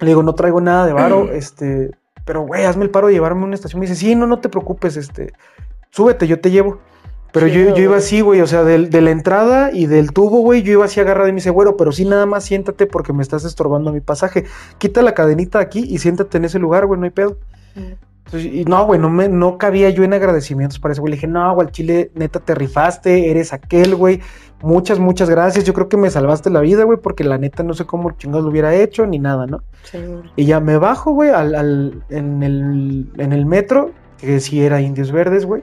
Le 0.00 0.06
digo, 0.06 0.22
no 0.22 0.34
traigo 0.34 0.60
nada 0.60 0.86
de 0.86 0.92
varo, 0.92 1.24
este, 1.32 1.90
pero 2.24 2.42
güey, 2.42 2.64
hazme 2.64 2.84
el 2.84 2.90
paro 2.90 3.06
de 3.08 3.12
llevarme 3.14 3.42
a 3.42 3.44
una 3.46 3.54
estación. 3.54 3.80
Me 3.80 3.86
dice, 3.86 3.96
sí, 3.98 4.14
no, 4.14 4.26
no 4.26 4.40
te 4.40 4.48
preocupes, 4.48 4.96
este, 4.96 5.32
súbete, 5.90 6.26
yo 6.26 6.40
te 6.40 6.50
llevo. 6.50 6.78
Pero 7.32 7.46
yo, 7.46 7.60
yo 7.76 7.82
iba 7.84 7.96
así, 7.96 8.22
güey, 8.22 8.40
o 8.40 8.46
sea, 8.48 8.64
del- 8.64 8.90
de 8.90 9.00
la 9.02 9.12
entrada 9.12 9.70
y 9.72 9.86
del 9.86 10.10
tubo, 10.12 10.40
güey, 10.40 10.62
yo 10.62 10.72
iba 10.72 10.84
así 10.84 10.98
agarrado 10.98 11.28
y 11.28 11.32
me 11.32 11.36
dice, 11.36 11.50
güero, 11.50 11.76
pero 11.76 11.92
sí 11.92 12.04
nada 12.04 12.26
más 12.26 12.42
siéntate 12.44 12.86
porque 12.86 13.12
me 13.12 13.22
estás 13.22 13.44
estorbando 13.44 13.92
mi 13.92 14.00
pasaje. 14.00 14.46
Quita 14.78 15.00
la 15.02 15.14
cadenita 15.14 15.60
aquí 15.60 15.84
y 15.88 15.98
siéntate 15.98 16.38
en 16.38 16.46
ese 16.46 16.58
lugar, 16.58 16.86
güey, 16.86 16.98
no 16.98 17.04
hay 17.04 17.10
pedo. 17.12 17.36
Entonces, 18.26 18.52
y 18.52 18.64
no, 18.64 18.86
güey, 18.86 19.00
no, 19.00 19.10
me, 19.10 19.28
no 19.28 19.58
cabía 19.58 19.90
yo 19.90 20.04
en 20.04 20.12
agradecimientos 20.12 20.78
para 20.78 20.92
ese 20.92 21.00
güey. 21.00 21.10
Le 21.12 21.16
dije, 21.16 21.26
no, 21.26 21.52
güey, 21.54 21.66
al 21.66 21.72
chile, 21.72 22.10
neta, 22.14 22.38
te 22.40 22.54
rifaste, 22.54 23.30
eres 23.30 23.52
aquel, 23.52 23.96
güey. 23.96 24.20
Muchas, 24.62 24.98
muchas 24.98 25.28
gracias. 25.30 25.64
Yo 25.64 25.72
creo 25.74 25.88
que 25.88 25.96
me 25.96 26.10
salvaste 26.10 26.48
la 26.50 26.60
vida, 26.60 26.84
güey, 26.84 26.98
porque 27.00 27.24
la 27.24 27.38
neta 27.38 27.62
no 27.62 27.74
sé 27.74 27.86
cómo 27.86 28.12
chingados 28.12 28.44
lo 28.44 28.50
hubiera 28.50 28.74
hecho 28.74 29.06
ni 29.06 29.18
nada, 29.18 29.46
¿no? 29.46 29.62
Sí. 29.82 29.98
Y 30.36 30.44
ya 30.44 30.60
me 30.60 30.76
bajo, 30.78 31.12
güey, 31.12 31.30
al, 31.30 31.54
al- 31.54 32.04
en, 32.10 32.42
el, 32.42 33.10
en 33.16 33.32
el 33.32 33.46
metro, 33.46 33.90
que 34.18 34.38
sí 34.38 34.62
era 34.62 34.80
Indios 34.80 35.10
Verdes, 35.12 35.44
güey. 35.46 35.62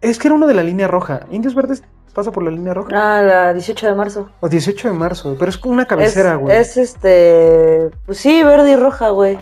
Es 0.00 0.18
que 0.18 0.28
era 0.28 0.34
uno 0.34 0.46
de 0.48 0.54
la 0.54 0.62
línea 0.64 0.88
roja. 0.88 1.26
Indios 1.30 1.54
Verdes 1.54 1.84
pasa 2.12 2.32
por 2.32 2.42
la 2.42 2.50
línea 2.50 2.74
roja. 2.74 2.88
Ah, 2.92 3.22
la 3.22 3.52
18 3.54 3.86
de 3.86 3.94
marzo. 3.94 4.30
O 4.40 4.48
18 4.48 4.88
de 4.88 4.94
marzo, 4.94 5.36
pero 5.38 5.50
es 5.50 5.62
una 5.64 5.84
cabecera, 5.86 6.32
es, 6.32 6.38
güey. 6.40 6.56
es 6.56 6.76
este. 6.76 7.90
Pues 8.06 8.18
sí, 8.18 8.42
verde 8.42 8.72
y 8.72 8.76
roja, 8.76 9.10
güey. 9.10 9.38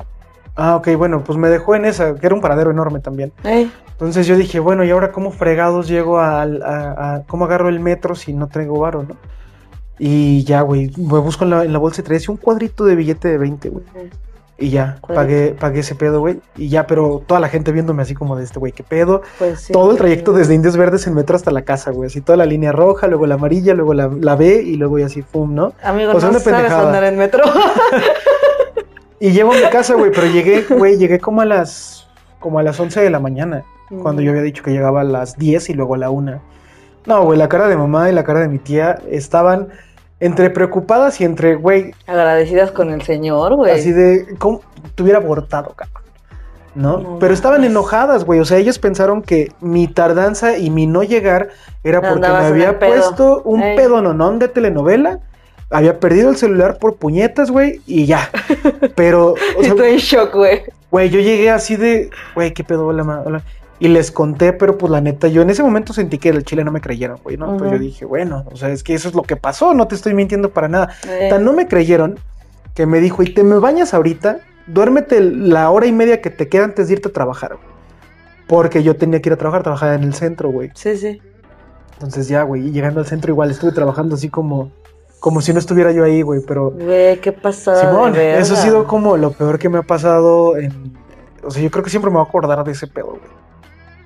Ah, 0.62 0.76
ok, 0.76 0.88
bueno, 0.96 1.24
pues 1.24 1.38
me 1.38 1.48
dejó 1.48 1.74
en 1.74 1.86
esa, 1.86 2.14
que 2.16 2.26
era 2.26 2.34
un 2.34 2.40
paradero 2.42 2.70
enorme 2.70 3.00
también. 3.00 3.32
Ey, 3.44 3.72
Entonces 3.92 4.26
yo 4.26 4.36
dije, 4.36 4.60
bueno, 4.60 4.84
¿y 4.84 4.90
ahora 4.90 5.10
cómo 5.10 5.30
fregados 5.32 5.88
llego 5.88 6.20
al- 6.20 6.62
a, 6.62 7.14
a- 7.16 7.22
cómo 7.26 7.46
agarro 7.46 7.68
el 7.70 7.80
metro 7.80 8.14
si 8.14 8.34
no 8.34 8.46
traigo 8.48 8.78
varo, 8.78 9.02
no? 9.04 9.16
Y 9.98 10.44
ya, 10.44 10.60
güey, 10.62 10.90
me 10.96 11.18
busco 11.18 11.44
en 11.44 11.50
la, 11.50 11.64
en 11.64 11.72
la 11.72 11.78
bolsa 11.78 12.00
y 12.00 12.04
traía 12.04 12.20
un 12.28 12.36
cuadrito 12.36 12.84
de 12.84 12.94
billete 12.94 13.28
de 13.28 13.38
20, 13.38 13.68
güey. 13.70 13.84
Y 14.58 14.68
ya, 14.68 14.98
pagué, 15.06 15.56
pagué 15.58 15.80
ese 15.80 15.94
pedo, 15.94 16.20
güey. 16.20 16.40
Y 16.56 16.68
ya, 16.68 16.86
pero 16.86 17.22
toda 17.26 17.40
la 17.40 17.48
gente 17.48 17.72
viéndome 17.72 18.02
así 18.02 18.14
como 18.14 18.36
de 18.36 18.44
este, 18.44 18.58
güey, 18.58 18.72
¿qué 18.72 18.82
pedo? 18.82 19.22
Pues 19.38 19.60
sí. 19.60 19.72
Todo 19.72 19.90
el 19.92 19.96
trayecto 19.96 20.32
desde 20.34 20.54
Indios 20.54 20.76
Verdes 20.76 21.06
en 21.06 21.14
metro 21.14 21.36
hasta 21.36 21.50
la 21.50 21.62
casa, 21.62 21.90
güey. 21.90 22.08
Así 22.08 22.20
toda 22.20 22.36
la 22.36 22.44
línea 22.44 22.70
roja, 22.72 23.06
luego 23.06 23.26
la 23.26 23.36
amarilla, 23.36 23.72
luego 23.72 23.94
la, 23.94 24.10
la 24.20 24.36
B 24.36 24.62
y 24.62 24.74
luego 24.76 24.98
y 24.98 25.02
así, 25.04 25.22
pum, 25.22 25.54
¿no? 25.54 25.72
Amigo, 25.82 26.12
O 26.12 26.20
sea, 26.20 26.30
no 26.30 26.38
sabes 26.38 26.42
pendejada. 26.58 26.86
andar 26.88 27.04
en 27.04 27.16
metro. 27.16 27.42
Y 29.20 29.30
llego 29.32 29.52
a 29.52 29.56
mi 29.56 29.62
casa, 29.70 29.94
güey, 29.94 30.10
pero 30.10 30.26
llegué, 30.26 30.62
güey, 30.70 30.96
llegué 30.96 31.18
como 31.20 31.42
a 31.42 31.44
las, 31.44 32.08
como 32.38 32.58
a 32.58 32.62
las 32.62 32.80
11 32.80 33.00
de 33.00 33.10
la 33.10 33.20
mañana. 33.20 33.64
Cuando 34.02 34.22
yo 34.22 34.30
había 34.30 34.42
dicho 34.42 34.62
que 34.62 34.70
llegaba 34.70 35.00
a 35.00 35.04
las 35.04 35.36
10 35.36 35.70
y 35.70 35.74
luego 35.74 35.94
a 35.94 35.98
la 35.98 36.10
1. 36.10 36.40
No, 37.06 37.24
güey, 37.24 37.38
la 37.38 37.48
cara 37.48 37.66
de 37.68 37.76
mamá 37.76 38.08
y 38.08 38.12
la 38.12 38.22
cara 38.24 38.40
de 38.40 38.48
mi 38.48 38.58
tía 38.58 39.00
estaban 39.10 39.68
entre 40.20 40.48
preocupadas 40.50 41.20
y 41.20 41.24
entre, 41.24 41.56
güey, 41.56 41.92
Agradecidas 42.06 42.70
con 42.70 42.90
el 42.90 43.02
señor, 43.02 43.56
güey. 43.56 43.72
así 43.72 43.90
de, 43.90 44.36
¿cómo 44.38 44.60
te 44.94 45.02
hubiera 45.02 45.18
abortado, 45.18 45.74
cabrón? 45.74 46.02
¿No? 46.76 46.98
No 46.98 47.18
Pero 47.18 47.34
estaban 47.34 47.64
enojadas, 47.64 48.24
güey. 48.24 48.38
O 48.38 48.44
sea, 48.44 48.58
ellas 48.58 48.78
pensaron 48.78 49.22
que 49.22 49.50
mi 49.60 49.88
tardanza 49.88 50.56
y 50.56 50.70
mi 50.70 50.86
no 50.86 51.02
llegar 51.02 51.48
era 51.82 52.00
porque 52.00 52.20
me 52.20 52.26
Andabas 52.26 52.44
había 52.52 52.78
pedo. 52.78 52.90
puesto 52.92 53.42
un 53.42 53.60
Ey. 53.62 53.76
pedononón 53.76 54.38
de 54.38 54.46
telenovela. 54.48 55.18
Había 55.70 56.00
perdido 56.00 56.30
el 56.30 56.36
celular 56.36 56.78
por 56.78 56.96
puñetas, 56.96 57.50
güey, 57.50 57.80
y 57.86 58.06
ya. 58.06 58.28
Pero, 58.96 59.34
o 59.56 59.62
sea, 59.62 59.70
Estoy 59.70 59.90
en 59.90 59.96
shock, 59.98 60.34
güey. 60.34 60.62
Güey, 60.90 61.10
yo 61.10 61.20
llegué 61.20 61.50
así 61.50 61.76
de, 61.76 62.10
güey, 62.34 62.52
qué 62.52 62.64
pedo, 62.64 62.86
hola, 62.86 63.04
ma- 63.04 63.22
hola. 63.24 63.42
Y 63.78 63.88
les 63.88 64.10
conté, 64.10 64.52
pero 64.52 64.76
pues 64.76 64.90
la 64.92 65.00
neta, 65.00 65.26
yo 65.28 65.40
en 65.40 65.48
ese 65.48 65.62
momento 65.62 65.94
sentí 65.94 66.18
que 66.18 66.28
el 66.28 66.44
chile 66.44 66.64
no 66.64 66.70
me 66.70 66.82
creyeron, 66.82 67.18
güey, 67.24 67.38
¿no? 67.38 67.46
Pues 67.56 67.62
Ujú. 67.62 67.70
yo 67.72 67.78
dije, 67.78 68.04
bueno, 68.04 68.44
o 68.52 68.56
sea, 68.56 68.68
es 68.68 68.82
que 68.82 68.92
eso 68.92 69.08
es 69.08 69.14
lo 69.14 69.22
que 69.22 69.36
pasó, 69.36 69.72
no 69.72 69.88
te 69.88 69.94
estoy 69.94 70.12
mintiendo 70.12 70.50
para 70.50 70.68
nada. 70.68 70.90
Eh, 71.08 71.28
Tan 71.30 71.44
no 71.46 71.54
me 71.54 71.66
creyeron 71.66 72.18
que 72.74 72.84
me 72.84 73.00
dijo, 73.00 73.22
y 73.22 73.32
te 73.32 73.42
me 73.42 73.56
bañas 73.58 73.94
ahorita, 73.94 74.40
duérmete 74.66 75.20
la 75.22 75.70
hora 75.70 75.86
y 75.86 75.92
media 75.92 76.20
que 76.20 76.28
te 76.28 76.48
queda 76.50 76.64
antes 76.64 76.88
de 76.88 76.94
irte 76.94 77.08
a 77.08 77.12
trabajar, 77.12 77.54
güey. 77.54 77.66
Porque 78.48 78.82
yo 78.82 78.96
tenía 78.96 79.22
que 79.22 79.30
ir 79.30 79.32
a 79.32 79.36
trabajar, 79.36 79.62
trabajaba 79.62 79.94
en 79.94 80.02
el 80.02 80.12
centro, 80.12 80.50
güey. 80.50 80.70
Sí, 80.74 80.98
sí. 80.98 81.22
Entonces 81.94 82.28
ya, 82.28 82.42
güey, 82.42 82.72
llegando 82.72 83.00
al 83.00 83.06
centro 83.06 83.32
igual 83.32 83.50
estuve 83.50 83.72
trabajando 83.72 84.14
así 84.16 84.28
como, 84.28 84.72
como 85.20 85.40
si 85.42 85.52
no 85.52 85.58
estuviera 85.58 85.92
yo 85.92 86.02
ahí, 86.02 86.22
güey, 86.22 86.40
pero... 86.46 86.70
Güey, 86.70 87.20
qué 87.20 87.30
pasada. 87.30 87.80
Simón, 87.90 88.12
de 88.14 88.38
eso 88.38 88.54
ha 88.54 88.56
sido 88.56 88.86
como 88.86 89.16
lo 89.16 89.32
peor 89.32 89.58
que 89.58 89.68
me 89.68 89.78
ha 89.78 89.82
pasado 89.82 90.56
en... 90.56 90.98
O 91.44 91.50
sea, 91.50 91.62
yo 91.62 91.70
creo 91.70 91.84
que 91.84 91.90
siempre 91.90 92.10
me 92.10 92.16
voy 92.16 92.24
a 92.24 92.28
acordar 92.28 92.64
de 92.64 92.72
ese 92.72 92.86
pedo, 92.86 93.10
güey. 93.10 93.40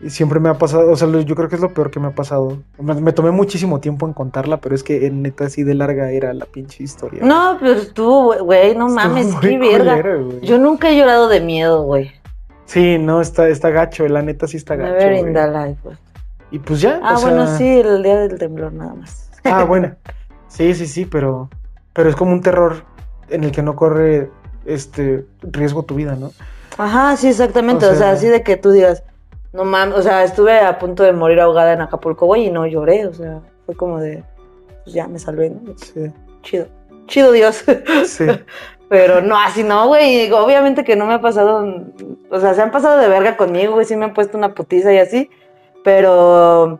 Y 0.02 0.10
siempre 0.10 0.38
me 0.38 0.50
ha 0.50 0.58
pasado, 0.58 0.90
o 0.90 0.96
sea, 0.96 1.08
yo 1.08 1.34
creo 1.34 1.48
que 1.48 1.54
es 1.54 1.62
lo 1.62 1.72
peor 1.72 1.90
que 1.90 1.98
me 1.98 2.08
ha 2.08 2.10
pasado. 2.10 2.58
Me, 2.78 2.94
me 2.94 3.12
tomé 3.12 3.30
muchísimo 3.30 3.80
tiempo 3.80 4.06
en 4.06 4.12
contarla, 4.12 4.58
pero 4.58 4.74
es 4.74 4.82
que 4.82 5.06
en 5.06 5.22
neta 5.22 5.46
así 5.46 5.62
de 5.62 5.74
larga 5.74 6.10
era 6.10 6.34
la 6.34 6.44
pinche 6.44 6.82
historia. 6.82 7.24
No, 7.24 7.56
pero 7.58 7.72
estuvo, 7.80 8.34
güey, 8.44 8.76
no 8.76 8.88
Estuvo 8.88 8.94
mames, 8.94 9.34
qué 9.40 9.56
verga. 9.56 10.02
Yo 10.42 10.58
nunca 10.58 10.90
he 10.90 10.98
llorado 10.98 11.28
de 11.28 11.40
miedo, 11.40 11.82
güey. 11.84 12.10
Sí, 12.66 12.98
no, 12.98 13.20
está, 13.20 13.48
está 13.48 13.70
gacho, 13.70 14.06
la 14.08 14.20
neta 14.20 14.46
sí 14.46 14.56
está 14.56 14.76
gacho. 14.76 14.92
Never 14.92 15.12
in 15.12 15.32
güey. 15.32 15.76
güey. 15.82 15.96
Y 16.50 16.58
pues 16.58 16.80
ya. 16.80 17.00
Ah, 17.02 17.14
o 17.14 17.18
sea- 17.18 17.30
bueno, 17.30 17.56
sí, 17.56 17.66
el 17.66 18.02
día 18.02 18.18
del 18.20 18.38
temblor 18.38 18.72
nada 18.72 18.94
más. 18.94 19.30
Ah, 19.44 19.64
bueno. 19.64 19.94
Sí, 20.54 20.72
sí, 20.74 20.86
sí, 20.86 21.04
pero, 21.04 21.48
pero 21.92 22.08
es 22.08 22.16
como 22.16 22.32
un 22.32 22.40
terror 22.40 22.84
en 23.28 23.42
el 23.44 23.50
que 23.52 23.62
no 23.62 23.74
corre 23.74 24.30
este 24.64 25.24
riesgo 25.42 25.82
tu 25.82 25.94
vida, 25.96 26.14
¿no? 26.14 26.30
Ajá, 26.78 27.16
sí, 27.16 27.28
exactamente. 27.28 27.84
O 27.86 27.88
O 27.88 27.92
sea, 27.92 27.98
sea- 27.98 28.10
así 28.12 28.28
de 28.28 28.42
que 28.42 28.56
tú 28.56 28.70
digas, 28.70 29.02
no 29.52 29.64
mames, 29.64 29.96
o 29.98 30.02
sea, 30.02 30.22
estuve 30.24 30.58
a 30.60 30.78
punto 30.78 31.02
de 31.02 31.12
morir 31.12 31.40
ahogada 31.40 31.72
en 31.72 31.80
Acapulco, 31.80 32.26
güey, 32.26 32.46
y 32.46 32.50
no 32.50 32.66
lloré, 32.66 33.06
o 33.06 33.12
sea, 33.14 33.40
fue 33.66 33.74
como 33.74 33.98
de, 34.00 34.22
pues 34.84 34.94
ya 34.94 35.08
me 35.08 35.18
salvé, 35.18 35.50
¿no? 35.50 35.72
Sí, 35.76 36.12
Chido, 36.42 36.66
chido 37.06 37.32
Dios. 37.32 37.64
sí. 38.06 38.26
Pero 38.90 39.22
no, 39.22 39.36
así 39.38 39.64
no, 39.64 39.88
güey. 39.88 40.30
Obviamente 40.30 40.84
que 40.84 40.94
no 40.94 41.06
me 41.06 41.14
ha 41.14 41.20
pasado. 41.20 41.66
O 42.30 42.38
sea, 42.38 42.52
se 42.54 42.60
han 42.62 42.70
pasado 42.70 42.98
de 42.98 43.08
verga 43.08 43.36
conmigo, 43.36 43.72
güey. 43.72 43.86
Sí 43.86 43.96
me 43.96 44.04
han 44.04 44.12
puesto 44.12 44.36
una 44.36 44.54
putiza 44.54 44.92
y 44.92 44.98
así. 44.98 45.30
Pero 45.82 46.78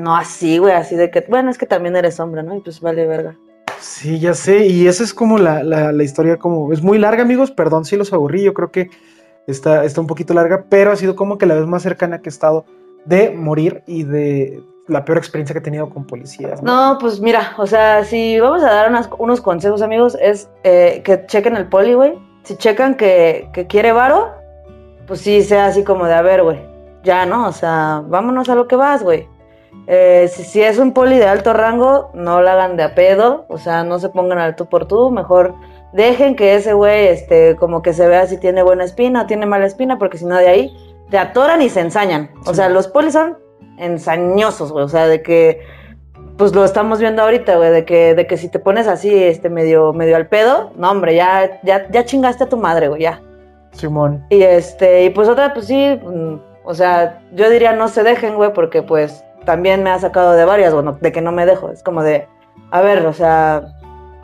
no 0.00 0.16
así, 0.16 0.58
güey. 0.58 0.74
Así 0.74 0.96
de 0.96 1.10
que. 1.10 1.24
Bueno, 1.28 1.50
es 1.50 1.58
que 1.58 1.66
también 1.66 1.94
eres 1.96 2.18
hombre, 2.20 2.42
¿no? 2.42 2.56
Y 2.56 2.60
pues 2.60 2.80
vale 2.80 3.06
verga. 3.06 3.36
Sí, 3.78 4.18
ya 4.18 4.34
sé, 4.34 4.66
y 4.66 4.86
esa 4.88 5.02
es 5.04 5.14
como 5.14 5.38
la, 5.38 5.62
la, 5.62 5.90
la 5.92 6.02
historia, 6.04 6.36
como 6.36 6.70
es 6.72 6.82
muy 6.82 6.98
larga, 6.98 7.22
amigos, 7.22 7.50
perdón 7.50 7.86
si 7.86 7.96
los 7.96 8.12
aburrí, 8.12 8.42
yo 8.42 8.52
creo 8.52 8.70
que 8.70 8.90
está, 9.46 9.84
está 9.86 10.02
un 10.02 10.06
poquito 10.06 10.34
larga, 10.34 10.66
pero 10.68 10.92
ha 10.92 10.96
sido 10.96 11.16
como 11.16 11.38
que 11.38 11.46
la 11.46 11.54
vez 11.54 11.66
más 11.66 11.82
cercana 11.82 12.20
que 12.20 12.28
he 12.28 12.32
estado 12.32 12.66
de 13.06 13.30
morir 13.30 13.82
y 13.86 14.02
de 14.02 14.62
la 14.86 15.06
peor 15.06 15.16
experiencia 15.16 15.54
que 15.54 15.60
he 15.60 15.62
tenido 15.62 15.88
con 15.88 16.06
policías. 16.06 16.62
¿no? 16.62 16.92
No, 16.92 16.98
pues 16.98 17.20
mira, 17.20 17.54
o 17.56 17.66
sea, 17.66 18.04
si 18.04 18.38
vamos 18.38 18.62
a 18.62 18.70
dar 18.70 18.90
unas- 18.90 19.08
unos 19.18 19.40
consejos, 19.40 19.80
amigos, 19.80 20.14
es 20.20 20.50
eh, 20.62 21.00
que 21.02 21.24
chequen 21.24 21.56
el 21.56 21.66
poli, 21.68 21.94
güey. 21.94 22.18
Si 22.42 22.56
checan 22.56 22.96
que, 22.96 23.48
que 23.54 23.66
quiere 23.66 23.92
varo, 23.92 24.28
pues 25.06 25.20
sí, 25.22 25.40
sea 25.42 25.66
así 25.66 25.84
como 25.84 26.04
de, 26.04 26.12
a 26.12 26.20
ver, 26.22 26.42
güey, 26.42 26.58
ya, 27.02 27.24
¿no? 27.24 27.46
O 27.48 27.52
sea, 27.52 28.02
vámonos 28.06 28.50
a 28.50 28.54
lo 28.54 28.68
que 28.68 28.76
vas, 28.76 29.02
güey. 29.02 29.26
Eh, 29.86 30.28
si, 30.32 30.44
si 30.44 30.62
es 30.62 30.78
un 30.78 30.92
poli 30.92 31.18
de 31.18 31.26
alto 31.26 31.52
rango, 31.52 32.10
no 32.14 32.42
la 32.42 32.52
hagan 32.52 32.76
de 32.76 32.82
a 32.84 32.94
pedo, 32.94 33.44
o 33.48 33.58
sea, 33.58 33.82
no 33.84 33.98
se 33.98 34.08
pongan 34.08 34.38
al 34.38 34.54
tú 34.56 34.66
por 34.66 34.86
tú, 34.86 35.10
mejor 35.10 35.54
dejen 35.92 36.36
que 36.36 36.54
ese 36.54 36.72
güey, 36.74 37.08
este, 37.08 37.56
como 37.56 37.82
que 37.82 37.92
se 37.92 38.06
vea 38.06 38.26
si 38.26 38.38
tiene 38.38 38.62
buena 38.62 38.84
espina 38.84 39.22
o 39.22 39.26
tiene 39.26 39.46
mala 39.46 39.66
espina, 39.66 39.98
porque 39.98 40.18
si 40.18 40.24
no 40.26 40.36
de 40.36 40.48
ahí 40.48 40.76
te 41.10 41.18
atoran 41.18 41.60
y 41.62 41.68
se 41.68 41.80
ensañan. 41.80 42.30
O 42.46 42.50
Sí. 42.50 42.56
sea, 42.56 42.68
los 42.68 42.86
polis 42.86 43.14
son 43.14 43.36
ensañosos, 43.78 44.72
güey, 44.72 44.84
o 44.84 44.88
sea, 44.88 45.06
de 45.06 45.22
que 45.22 45.60
pues 46.36 46.54
lo 46.54 46.64
estamos 46.64 47.00
viendo 47.00 47.22
ahorita, 47.22 47.56
güey, 47.56 47.70
de 47.70 47.84
que, 47.84 48.14
de 48.14 48.26
que 48.26 48.36
si 48.38 48.48
te 48.48 48.58
pones 48.58 48.86
así, 48.86 49.12
este, 49.24 49.50
medio, 49.50 49.92
medio 49.92 50.16
al 50.16 50.26
pedo, 50.28 50.70
no, 50.76 50.90
hombre, 50.90 51.14
ya, 51.14 51.60
ya, 51.64 51.86
ya 51.90 52.04
chingaste 52.04 52.44
a 52.44 52.48
tu 52.48 52.56
madre, 52.56 52.88
güey, 52.88 53.02
ya. 53.02 53.20
Simón. 53.72 54.24
Y 54.30 54.42
este, 54.42 55.04
y 55.04 55.10
pues 55.10 55.28
otra, 55.28 55.52
pues 55.52 55.66
sí, 55.66 56.00
mm, 56.02 56.34
O 56.62 56.74
sea, 56.74 57.22
yo 57.32 57.48
diría 57.50 57.72
no 57.72 57.88
se 57.88 58.02
dejen, 58.02 58.36
güey, 58.36 58.52
porque 58.52 58.82
pues 58.82 59.24
también 59.44 59.82
me 59.82 59.90
ha 59.90 59.98
sacado 59.98 60.32
de 60.32 60.44
varias, 60.44 60.72
bueno, 60.74 60.98
de 61.00 61.12
que 61.12 61.20
no 61.20 61.32
me 61.32 61.46
dejo. 61.46 61.70
Es 61.70 61.82
como 61.82 62.02
de, 62.02 62.26
a 62.70 62.80
ver, 62.80 63.06
o 63.06 63.12
sea, 63.12 63.62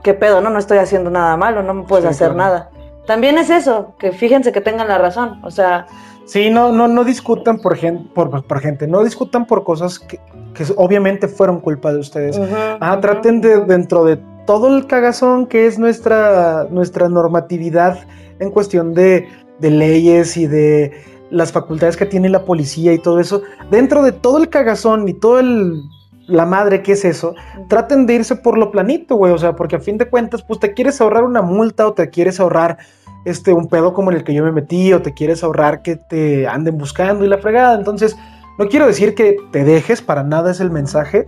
¿qué 0.03 0.15
pedo? 0.15 0.41
No, 0.41 0.51
no 0.51 0.59
estoy 0.59 0.79
haciendo 0.79 1.11
nada 1.11 1.37
malo, 1.37 1.63
no 1.63 1.75
me 1.75 1.83
puedes 1.85 2.05
Sí, 2.05 2.11
hacer 2.11 2.33
claro. 2.35 2.39
nada. 2.39 2.71
También 3.07 3.39
es 3.39 3.51
eso, 3.51 3.95
que 3.99 4.13
fíjense 4.13 4.53
que 4.53 4.61
tengan 4.61 4.89
la 4.89 4.99
razón. 4.99 5.41
O 5.45 5.51
sea, 5.51 5.87
Sí, 6.25 6.51
no, 6.51 6.73
no, 6.73 6.89
no 6.89 7.05
discutan 7.05 7.59
por 7.59 7.77
gente, 7.77 8.11
por, 8.13 8.45
por 8.45 8.61
gente, 8.61 8.89
no 8.89 9.05
discutan 9.05 9.47
por 9.47 9.63
cosas 9.63 10.01
que, 10.01 10.19
que 10.55 10.65
obviamente 10.77 11.29
fueron 11.29 11.61
culpa 11.61 11.93
de 11.93 12.01
ustedes. 12.01 12.37
ujú, 12.37 12.49
Ah, 12.81 12.99
traten 13.01 13.41
de, 13.41 13.61
dentro 13.61 14.05
de 14.05 14.19
todo 14.45 14.77
el 14.77 14.89
cagazón 14.89 15.47
que 15.47 15.67
es 15.67 15.79
nuestra, 15.79 16.67
nuestra 16.71 17.09
normatividad 17.09 18.01
en 18.41 18.51
cuestión 18.51 18.93
de, 18.93 19.29
de 19.61 19.71
leyes 19.71 20.37
y 20.37 20.49
de 20.49 20.91
las 21.31 21.53
facultades 21.53 21.97
que 21.97 22.07
tiene 22.07 22.29
la 22.29 22.45
policía 22.45 22.93
y 22.93 22.99
todo 22.99 23.21
eso, 23.21 23.43
dentro 23.71 24.03
de 24.03 24.13
todo 24.13 24.39
el 24.39 24.49
cagazón 24.49 25.09
y 25.09 25.15
todo 25.15 25.41
el 25.41 25.83
la 26.29 26.45
madre 26.45 26.83
que 26.83 26.93
es 26.93 27.05
eso, 27.05 27.37
traten 27.69 28.05
de 28.07 28.15
irse 28.15 28.35
por 28.35 28.59
lo 28.59 28.73
planito, 28.73 29.15
güey, 29.15 29.33
o 29.33 29.39
sea, 29.39 29.55
porque 29.55 29.77
a 29.77 29.81
fin 29.81 29.97
de 29.97 30.09
cuentas, 30.09 30.43
pues 30.43 30.59
te 30.59 30.75
quieres 30.75 31.01
ahorrar 31.01 31.23
una 31.23 31.41
multa 31.41 31.87
o 31.87 31.93
te 31.93 32.11
quieres 32.11 32.41
ahorrar 32.41 32.79
este 33.25 33.53
un 33.53 33.69
pedo 33.69 33.93
como 33.93 34.11
en 34.11 34.19
el 34.19 34.25
que 34.25 34.35
yo 34.35 34.43
me 34.43 34.51
metí 34.51 34.93
o 34.93 35.03
te 35.03 35.15
quieres 35.15 35.45
ahorrar 35.45 35.83
que 35.83 35.95
te 35.95 36.49
anden 36.49 36.79
buscando 36.79 37.25
y 37.25 37.29
la 37.29 37.39
fregada, 37.39 37.77
entonces 37.77 38.17
no 38.59 38.67
quiero 38.69 38.87
decir 38.87 39.15
que 39.15 39.37
te 39.53 39.65
dejes, 39.65 40.03
para 40.03 40.25
nada 40.25 40.51
es 40.51 40.61
el 40.61 40.71
mensaje, 40.71 41.27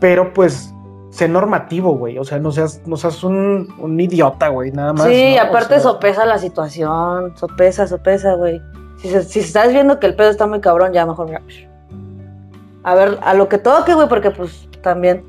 pero 0.00 0.32
pues 0.32 0.72
sé 1.10 1.28
normativo, 1.28 1.96
güey. 1.96 2.18
O 2.18 2.24
sea, 2.24 2.38
no 2.38 2.52
seas, 2.52 2.82
no 2.86 2.96
seas 2.96 3.22
un, 3.24 3.68
un 3.78 4.00
idiota, 4.00 4.48
güey, 4.48 4.70
nada 4.72 4.92
más. 4.92 5.06
Sí, 5.06 5.34
¿no? 5.34 5.42
aparte 5.42 5.74
O 5.74 5.80
sea, 5.80 5.90
sopesa 5.90 6.26
la 6.26 6.38
situación, 6.38 7.36
sopesa, 7.36 7.86
sopesa, 7.86 8.34
güey. 8.34 8.60
Si, 9.28 9.40
estás 9.40 9.72
viendo 9.72 9.98
que 10.00 10.06
el 10.06 10.14
pedo 10.16 10.30
está 10.30 10.46
muy 10.46 10.60
cabrón, 10.60 10.92
ya 10.92 11.06
mejor 11.06 11.26
mira. 11.26 11.42
A 12.82 12.94
ver, 12.94 13.18
a 13.22 13.34
lo 13.34 13.48
que 13.48 13.58
toque, 13.58 13.94
güey, 13.94 14.08
porque 14.08 14.30
pues 14.30 14.68
también. 14.82 15.24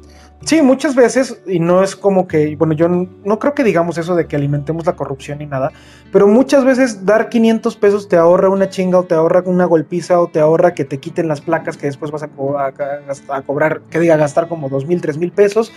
Sí, 0.46 0.62
muchas 0.62 0.94
veces, 0.94 1.42
y 1.48 1.60
no 1.60 1.82
es 1.82 1.96
como 1.96 2.28
que, 2.28 2.56
bueno, 2.56 2.74
yo 2.74 2.88
no 2.88 3.40
creo 3.40 3.56
que 3.56 3.64
digamos 3.64 3.98
eso 3.98 4.16
de 4.16 4.28
que 4.28 4.36
alimentemos 4.36 4.86
la 4.86 4.96
corrupción 4.96 5.40
ni 5.40 5.48
nada, 5.48 5.72
pero 6.12 6.28
muchas 6.28 6.64
veces 6.64 7.04
dar 7.08 7.30
500 7.30 7.76
pesos 7.76 8.08
te 8.08 8.18
ahorra 8.18 8.48
una 8.50 8.70
chinga 8.70 9.00
o 9.00 9.04
te 9.04 9.16
ahorra 9.16 9.42
una 9.48 9.66
golpiza 9.66 10.20
o 10.22 10.28
te 10.28 10.40
ahorra 10.40 10.76
que 10.76 10.86
te 10.86 11.00
quiten 11.00 11.28
las 11.28 11.42
placas 11.42 11.76
que 11.76 11.88
después 11.88 12.12
vas 12.12 12.22
a, 12.22 12.30
a- 12.60 13.36
a- 13.36 13.42
cobrar, 13.42 13.82
que 13.90 14.00
diga, 14.00 14.16
gastar 14.16 14.48
como 14.48 14.70
dos 14.70 14.86
mil, 14.86 15.02
tres 15.02 15.18
mil 15.18 15.32
pesos. 15.32 15.74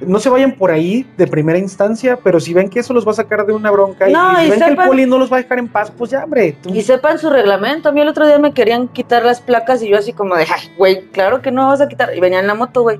No 0.00 0.18
se 0.18 0.30
vayan 0.30 0.52
por 0.52 0.70
ahí 0.70 1.06
de 1.16 1.26
primera 1.26 1.58
instancia, 1.58 2.18
pero 2.22 2.40
si 2.40 2.54
ven 2.54 2.68
que 2.68 2.80
eso 2.80 2.92
los 2.94 3.06
va 3.06 3.10
a 3.12 3.14
sacar 3.14 3.44
de 3.46 3.52
una 3.52 3.70
bronca 3.70 4.08
y- 4.08 4.12
No, 4.12 4.42
y, 4.42 4.48
ven 4.50 4.58
que 4.60 4.64
el 4.66 4.76
poli 4.76 5.06
no 5.06 5.18
los 5.18 5.30
va 5.32 5.36
a 5.36 5.42
dejar 5.42 5.58
en 5.58 5.68
paz, 5.68 5.90
pues 5.96 6.10
ya, 6.10 6.24
hombre. 6.24 6.56
tú- 6.62 6.74
Y 6.74 6.82
sepan 6.82 7.18
su 7.18 7.28
reglamento. 7.30 7.88
A 7.88 7.92
mí 7.92 8.00
el 8.00 8.08
otro 8.08 8.26
día 8.26 8.38
me 8.38 8.52
querían 8.54 8.88
quitar 8.88 9.24
las 9.24 9.40
placas 9.40 9.82
y 9.82 9.88
yo 9.88 9.98
así 9.98 10.12
como 10.12 10.36
de, 10.36 10.42
ay, 10.44 10.70
güey, 10.78 11.02
claro 11.10 11.42
que 11.42 11.50
no 11.50 11.68
vas 11.68 11.80
a 11.80 11.88
quitar. 11.88 12.16
Y 12.16 12.20
venía 12.20 12.40
en 12.40 12.46
la 12.46 12.54
moto, 12.54 12.82
güey. 12.82 12.98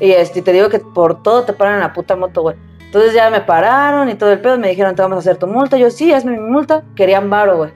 Y 0.00 0.12
este, 0.12 0.42
te 0.42 0.52
digo 0.52 0.68
que 0.68 0.78
por 0.78 1.22
todo 1.22 1.44
te 1.44 1.52
paran 1.52 1.74
en 1.74 1.80
la 1.80 1.92
puta 1.92 2.16
moto, 2.16 2.42
güey. 2.42 2.56
Entonces 2.86 3.12
ya 3.12 3.28
me 3.28 3.40
pararon 3.42 4.08
y 4.08 4.14
todo 4.14 4.32
el 4.32 4.40
pedo. 4.40 4.56
Me 4.58 4.68
dijeron, 4.70 4.94
te 4.94 5.02
vamos 5.02 5.16
a 5.16 5.20
hacer 5.20 5.36
tu 5.36 5.46
multa. 5.46 5.76
Yo, 5.76 5.90
sí, 5.90 6.12
hazme 6.14 6.32
mi 6.32 6.38
multa. 6.50 6.82
Querían 6.96 7.28
varo, 7.28 7.56
güey. 7.58 7.70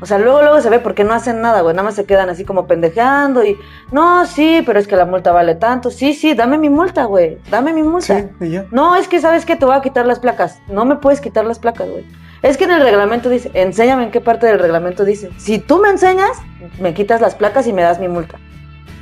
O 0.00 0.06
sea, 0.06 0.18
luego, 0.18 0.42
luego 0.42 0.60
se 0.60 0.70
ve 0.70 0.78
porque 0.78 1.02
no 1.02 1.12
hacen 1.12 1.40
nada, 1.40 1.60
güey. 1.62 1.74
Nada 1.74 1.84
más 1.84 1.96
se 1.96 2.04
quedan 2.04 2.28
así 2.28 2.44
como 2.44 2.66
pendejeando 2.66 3.44
y, 3.44 3.58
no, 3.90 4.26
sí, 4.26 4.62
pero 4.64 4.78
es 4.78 4.86
que 4.86 4.94
la 4.94 5.04
multa 5.04 5.32
vale 5.32 5.56
tanto. 5.56 5.90
Sí, 5.90 6.14
sí, 6.14 6.34
dame 6.34 6.56
mi 6.56 6.70
multa, 6.70 7.04
güey. 7.04 7.38
Dame 7.50 7.72
mi 7.72 7.82
multa. 7.82 8.20
Sí, 8.20 8.28
y 8.40 8.50
ya. 8.50 8.66
No, 8.70 8.94
es 8.94 9.08
que 9.08 9.20
sabes 9.20 9.44
que 9.44 9.56
te 9.56 9.64
voy 9.64 9.74
a 9.74 9.80
quitar 9.80 10.06
las 10.06 10.20
placas. 10.20 10.60
No 10.68 10.84
me 10.84 10.96
puedes 10.96 11.20
quitar 11.20 11.44
las 11.44 11.58
placas, 11.58 11.88
güey. 11.88 12.06
Es 12.42 12.56
que 12.56 12.64
en 12.64 12.70
el 12.70 12.82
reglamento 12.82 13.28
dice, 13.28 13.50
enséñame 13.54 14.04
en 14.04 14.10
qué 14.12 14.20
parte 14.20 14.46
del 14.46 14.60
reglamento 14.60 15.04
dice. 15.04 15.30
Si 15.36 15.58
tú 15.58 15.78
me 15.78 15.88
enseñas, 15.88 16.38
me 16.80 16.94
quitas 16.94 17.20
las 17.20 17.34
placas 17.34 17.66
y 17.66 17.72
me 17.72 17.82
das 17.82 17.98
mi 17.98 18.06
multa. 18.06 18.38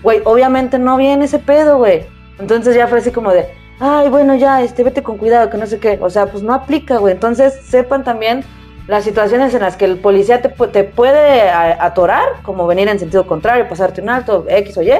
Güey, 0.03 0.23
obviamente 0.25 0.79
no 0.79 0.97
viene 0.97 1.27
ese 1.27 1.39
pedo, 1.39 1.77
güey. 1.77 2.07
Entonces 2.39 2.75
ya 2.75 2.87
fue 2.87 2.99
así 2.99 3.11
como 3.11 3.33
de, 3.33 3.47
ay, 3.81 4.09
bueno, 4.09 4.35
ya, 4.35 4.63
este, 4.63 4.83
vete 4.83 5.03
con 5.03 5.19
cuidado, 5.19 5.51
que 5.51 5.59
no 5.59 5.67
sé 5.67 5.79
qué. 5.79 5.99
O 6.01 6.09
sea, 6.09 6.27
pues 6.27 6.43
no 6.43 6.55
aplica, 6.55 6.97
güey. 6.97 7.13
Entonces 7.13 7.55
sepan 7.67 8.05
también 8.05 8.43
las 8.87 9.05
situaciones 9.05 9.53
en 9.55 9.61
las 9.63 9.77
que 9.77 9.85
el 9.85 9.99
policía 9.99 10.41
te, 10.43 10.49
te 10.49 10.85
puede 10.85 11.51
atorar, 11.51 12.25
como 12.43 12.67
venir 12.67 12.89
en 12.89 12.99
sentido 12.99 13.27
contrario, 13.27 13.69
pasarte 13.69 14.01
un 14.01 14.09
alto, 14.11 14.45
X 14.49 14.79
o 14.79 14.83
Y. 14.83 14.93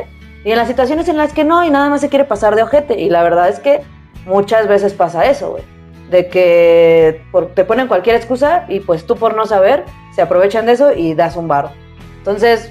Y 0.45 0.51
en 0.53 0.57
las 0.57 0.69
situaciones 0.69 1.09
en 1.09 1.17
las 1.17 1.33
que 1.33 1.45
no, 1.45 1.65
y 1.65 1.71
nada 1.71 1.89
más 1.89 2.01
se 2.01 2.09
quiere 2.09 2.25
pasar 2.25 2.55
de 2.57 2.63
ojete. 2.63 3.01
Y 3.01 3.11
la 3.11 3.23
verdad 3.23 3.49
es 3.49 3.59
que 3.61 3.81
muchas 4.27 4.67
veces 4.69 4.93
pasa 4.93 5.25
eso, 5.25 5.53
güey. 5.53 5.63
De 6.11 6.29
que 6.29 7.23
por- 7.33 7.49
te 7.49 7.65
ponen 7.65 7.89
cualquier 7.89 8.15
excusa 8.17 8.65
y 8.69 8.79
pues 8.81 9.07
tú 9.07 9.17
por 9.17 9.35
no 9.37 9.45
saber 9.47 9.85
se 10.15 10.23
aprovechan 10.23 10.67
de 10.67 10.73
eso 10.73 10.93
y 10.93 11.15
das 11.15 11.37
un 11.37 11.49
varo. 11.49 11.71
Entonces, 12.19 12.71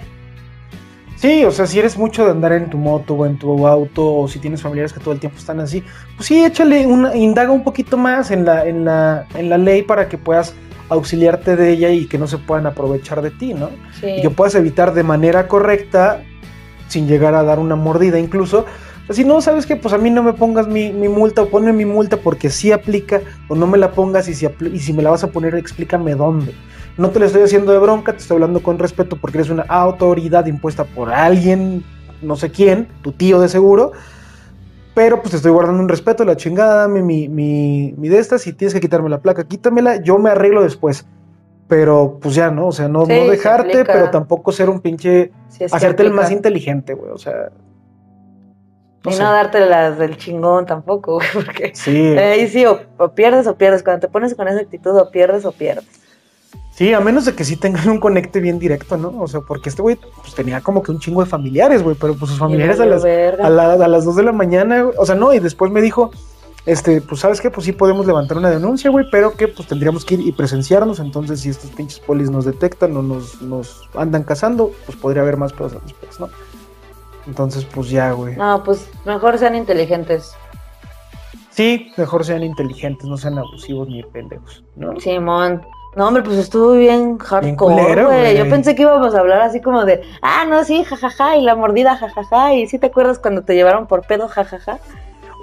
Sí, 1.18 1.46
o 1.46 1.52
sea, 1.52 1.66
si 1.66 1.80
eres 1.80 1.98
mucho 1.98 2.26
de 2.26 2.32
andar 2.32 2.52
en 2.52 2.70
tu 2.70 2.78
moto 2.78 3.14
o 3.14 3.26
en 3.26 3.40
tu 3.40 3.66
auto, 3.66 4.16
o 4.16 4.28
si 4.28 4.38
tienes 4.40 4.62
familiares 4.62 4.92
que 4.92 5.00
todo 5.00 5.14
el 5.14 5.20
tiempo 5.20 5.38
están 5.40 5.62
así, 5.62 5.82
pues 6.18 6.28
sí, 6.28 6.44
échale 6.44 6.86
una, 6.86 7.16
indaga 7.16 7.52
un 7.52 7.64
poquito 7.64 7.96
más 7.96 8.32
en 8.32 8.44
la, 8.44 8.66
en 8.66 8.84
la, 8.84 9.26
en 9.34 9.50
la 9.50 9.58
ley 9.58 9.82
para 9.82 10.10
que 10.10 10.18
puedas 10.18 10.54
auxiliarte 10.90 11.56
de 11.56 11.72
ella 11.72 11.90
y 11.90 12.06
que 12.06 12.18
no 12.18 12.28
se 12.28 12.38
puedan 12.38 12.68
aprovechar 12.68 13.22
de 13.22 13.32
ti, 13.32 13.54
¿no? 13.54 13.70
sí. 14.00 14.08
Y 14.18 14.22
que 14.22 14.30
puedas 14.30 14.56
evitar 14.56 14.94
de 14.94 15.04
manera 15.04 15.48
correcta, 15.48 16.22
sin 16.88 17.08
llegar 17.08 17.34
a 17.36 17.44
dar 17.44 17.60
una 17.60 17.76
mordida 17.76 18.20
incluso. 18.20 18.66
O 19.04 19.06
sea, 19.08 19.16
si 19.16 19.24
no, 19.24 19.42
sabes 19.42 19.66
que 19.66 19.76
pues 19.76 19.94
a 19.94 19.98
mí 19.98 20.10
no 20.10 20.24
me 20.24 20.34
pongas 20.34 20.68
mi, 20.68 20.92
mi 20.92 21.08
multa 21.08 21.44
o 21.44 21.50
ponme 21.50 21.74
mi 21.74 21.86
multa 21.86 22.18
porque 22.18 22.50
sí 22.50 22.72
aplica 22.72 23.22
o 23.48 23.56
no 23.56 23.68
me 23.68 23.78
la 23.78 23.92
pongas 23.92 24.28
y 24.28 24.34
si, 24.34 24.48
y 24.72 24.80
si 24.80 24.94
me 24.94 25.04
la 25.04 25.12
vas 25.12 25.24
a 25.24 25.32
poner 25.32 25.56
explícame 25.56 26.16
dónde. 26.16 26.54
No 26.98 27.10
te 27.10 27.20
lo 27.20 27.26
estoy 27.26 27.44
haciendo 27.44 27.72
de 27.72 27.80
bronca, 27.80 28.14
te 28.14 28.20
estoy 28.20 28.36
hablando 28.36 28.64
con 28.64 28.80
respeto 28.80 29.18
porque 29.18 29.40
eres 29.40 29.50
una 29.50 29.64
autoridad 29.64 30.46
impuesta 30.46 30.86
por 30.86 31.12
alguien, 31.12 31.84
no 32.22 32.36
sé 32.36 32.52
quién, 32.52 32.88
tu 33.02 33.12
tío 33.12 33.40
de 33.42 33.50
seguro. 33.50 33.92
Pero 34.96 35.20
pues 35.20 35.32
te 35.32 35.38
estoy 35.38 35.52
guardando 35.52 35.84
un 35.84 35.90
respeto, 35.90 36.24
la 36.24 36.38
chingada, 36.38 36.84
dame 36.84 37.04
mi, 37.04 37.28
mi, 37.28 37.94
mi 37.98 38.08
de 38.08 38.18
estas, 38.18 38.42
si 38.42 38.54
tienes 38.54 38.74
que 38.74 38.80
quitarme 38.80 39.10
la 39.10 39.22
placa, 39.22 39.44
quítamela, 39.44 39.98
yo 39.98 40.18
me 40.18 40.30
arreglo 40.30 40.64
después. 40.64 41.06
Pero 41.68 42.18
pues 42.22 42.34
ya, 42.34 42.50
¿no? 42.50 42.68
O 42.68 42.72
sea, 42.72 42.88
no, 42.88 43.06
Sí, 43.06 43.12
no 43.12 43.30
dejarte, 43.30 43.84
pero 43.84 44.10
tampoco 44.10 44.52
ser 44.52 44.70
un 44.70 44.80
pinche 44.80 45.32
Sí, 45.50 45.66
hacerte 45.66 46.04
el 46.04 46.12
más 46.12 46.32
inteligente, 46.32 46.94
güey. 46.94 47.12
O 47.12 47.18
sea. 47.18 47.50
no 49.04 49.12
y 49.12 49.14
sé. 49.14 49.22
no 49.22 49.32
darte 49.32 49.66
las 49.66 49.98
del 49.98 50.16
chingón 50.16 50.66
tampoco, 50.66 51.16
güey, 51.16 51.28
porque 51.34 51.72
Sí, 51.76 52.18
ahí 52.18 52.48
sí, 52.48 52.66
o, 52.66 52.80
o 52.98 53.10
pierdes 53.14 53.48
o 53.48 53.56
pierdes. 53.58 53.84
Cuando 53.84 54.00
te 54.00 54.08
pones 54.08 54.34
con 54.34 54.48
esa 54.48 54.62
actitud, 54.62 54.96
o 54.96 55.12
pierdes 55.12 55.44
o 55.44 55.52
pierdes. 55.52 56.05
Sí, 56.72 56.94
a 56.94 57.00
menos 57.00 57.26
de 57.26 57.34
que 57.36 57.44
sí 57.44 57.56
tengan 57.56 57.88
un 57.90 58.00
conecte 58.00 58.40
bien 58.40 58.60
directo, 58.60 58.98
¿no? 58.98 59.14
O 59.22 59.28
sea, 59.28 59.42
porque 59.42 59.70
este 59.70 59.82
güey 59.82 59.96
pues, 60.22 60.36
tenía 60.36 60.62
como 60.62 60.82
que 60.84 60.92
un 60.92 61.00
chingo 61.00 61.24
de 61.24 61.30
familiares, 61.30 61.84
güey, 61.84 61.96
pero 62.00 62.16
pues 62.16 62.30
sus 62.32 62.40
familiares 62.40 62.80
a 62.80 62.86
las, 62.86 63.04
a, 63.06 63.50
la- 63.50 63.74
a 63.74 63.88
las 63.88 64.06
2 64.06 64.16
de 64.16 64.24
la 64.24 64.32
mañana, 64.32 64.82
güey, 64.84 64.96
o 64.98 65.06
sea, 65.06 65.16
no, 65.16 65.34
y 65.34 65.40
después 65.40 65.72
me 65.72 65.82
dijo, 65.82 66.12
este, 66.66 67.00
pues 67.02 67.22
sabes 67.22 67.42
qué, 67.42 67.52
pues 67.52 67.66
sí 67.66 67.72
podemos 67.74 68.08
levantar 68.08 68.38
una 68.38 68.50
denuncia, 68.50 68.90
güey, 68.90 69.06
pero 69.12 69.34
que 69.34 69.48
pues 69.48 69.68
tendríamos 69.68 70.04
que 70.04 70.16
ir 70.16 70.22
y 70.22 70.32
presenciarnos, 70.32 71.00
entonces 71.00 71.40
si 71.42 71.50
estos 71.50 71.70
pinches 71.72 72.00
polis 72.00 72.32
nos 72.32 72.46
detectan 72.46 72.96
o 72.98 73.02
nos, 73.04 73.42
nos 73.42 73.88
andan 73.96 74.24
cazando, 74.24 74.72
pues 74.86 74.98
podría 74.98 75.22
haber 75.22 75.38
más 75.38 75.54
pedos 75.54 75.74
después, 75.84 76.20
¿no? 76.20 76.30
Entonces, 77.28 77.66
pues 77.66 77.90
ya, 77.90 78.12
güey. 78.12 78.36
No, 78.36 78.64
pues 78.64 78.88
mejor 79.06 79.38
sean 79.40 79.56
inteligentes. 79.56 80.32
Sí, 81.50 81.92
mejor 81.98 82.26
sean 82.26 82.44
inteligentes, 82.44 83.08
no 83.08 83.18
sean 83.18 83.38
abusivos 83.38 83.88
ni 83.88 84.04
pendejos, 84.04 84.64
¿no? 84.76 85.00
Simón. 85.00 85.62
No, 85.96 86.08
hombre, 86.08 86.24
pues 86.24 86.38
estuvo 86.38 86.74
bien 86.74 87.18
hardcore, 87.18 88.04
güey. 88.06 88.38
Yo 88.38 88.50
pensé 88.50 88.76
que 88.76 88.82
íbamos 88.82 89.16
a 89.16 89.20
hablar 89.20 89.42
así 89.42 89.62
como 89.62 89.86
de, 89.86 90.02
ah, 90.22 90.44
no, 90.48 90.64
sí, 90.66 90.84
jajaja, 90.84 91.38
y 91.38 91.42
la 91.42 91.56
mordida, 91.56 91.96
jajaja, 91.96 92.54
y 92.54 92.68
sí 92.68 92.80
te 92.80 92.88
acuerdas 92.88 93.18
cuando 93.20 93.44
te 93.44 93.56
llevaron 93.56 93.88
por 93.88 94.06
pedo, 94.06 94.28
jajaja. 94.28 94.80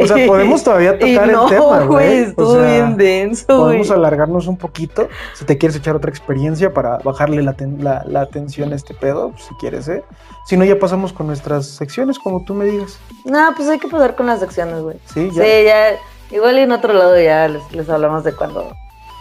O 0.00 0.07
sea, 0.07 0.26
podemos 0.26 0.62
todavía 0.64 0.98
tocar 0.98 1.30
no, 1.30 1.44
el 1.44 1.48
tema, 1.50 1.80
güey. 1.84 2.22
O 2.22 2.26
estuvo 2.28 2.53
sea, 2.55 2.62
bien 2.64 2.96
denso. 2.96 3.46
Podemos 3.46 3.90
alargarnos 3.90 4.46
un 4.46 4.57
poquito. 4.57 5.09
Si 5.34 5.44
te 5.44 5.57
quieres 5.59 5.76
echar 5.76 5.94
otra 5.96 6.11
experiencia 6.11 6.72
para 6.72 6.98
bajarle 6.98 7.42
la, 7.42 7.53
ten- 7.55 7.82
la, 7.84 8.03
la 8.07 8.22
atención 8.22 8.72
a 8.72 8.76
este 8.76 8.94
pedo, 8.94 9.30
pues, 9.30 9.44
si 9.44 9.55
quieres, 9.57 9.88
¿eh? 9.88 10.03
Si 10.46 10.57
no, 10.57 10.64
ya 10.64 10.78
pasamos 10.78 11.12
con 11.12 11.26
nuestras 11.28 11.66
secciones, 11.66 12.18
como 12.18 12.42
tú 12.44 12.55
me 12.55 12.64
digas. 12.64 12.98
No, 13.24 13.53
pues 13.55 13.68
hay 13.68 13.78
que 13.78 13.88
pasar 13.88 14.16
con 14.16 14.26
las 14.26 14.40
secciones, 14.40 14.80
güey. 14.80 14.96
Sí, 15.12 15.30
ya. 15.32 15.42
Sí, 15.44 15.50
ya, 15.64 16.36
igual 16.36 16.59
y 16.59 16.62
en 16.62 16.72
otro 16.72 16.92
lado 16.94 17.18
ya 17.20 17.46
les, 17.48 17.62
les 17.72 17.88
hablamos 17.88 18.24
de 18.24 18.32
cuando 18.34 18.72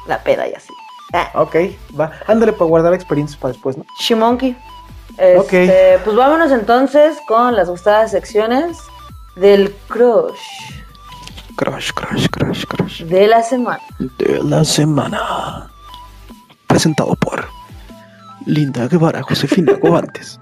la 0.08 0.24
peda 0.24 0.48
y 0.48 0.54
así. 0.54 0.74
Ah, 1.14 1.30
Ok, 1.36 1.56
va. 2.00 2.12
Ándale 2.28 2.54
para 2.54 2.66
guardar 2.70 2.94
experiencias 2.94 3.38
para 3.40 3.54
después, 3.54 3.78
¿no? 3.78 3.86
Shimonkey. 4.00 4.58
Este, 5.18 6.00
Pues 6.06 6.16
vámonos 6.16 6.52
entonces 6.52 7.18
con 7.28 7.56
las 7.56 7.70
gustadas 7.70 8.12
secciones 8.12 8.78
del 9.36 9.74
crush 9.88 10.40
Crush, 11.58 11.92
crush, 11.92 12.28
crush, 12.30 12.66
crush. 12.66 13.04
de 13.04 13.28
la 13.28 13.44
semana. 13.44 13.82
De 14.18 14.42
la 14.44 14.64
semana. 14.64 15.70
Presentado 16.66 17.14
por 17.16 17.46
Linda 18.46 18.88
Guevara, 18.88 19.22
Josefina 19.22 19.74
Gobantes. 19.82 20.40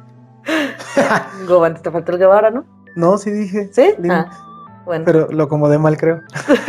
Gobante, 1.47 1.81
te 1.81 1.91
faltó 1.91 2.11
el 2.13 2.19
Guevara, 2.19 2.51
¿no? 2.51 2.63
No, 2.95 3.17
sí 3.17 3.31
dije. 3.31 3.69
¿Sí? 3.73 3.93
Linda. 3.99 4.29
Ah, 4.31 4.45
bueno. 4.89 5.05
Pero 5.05 5.27
lo 5.29 5.43
acomodé 5.43 5.77
mal, 5.77 5.97
creo. 5.97 6.21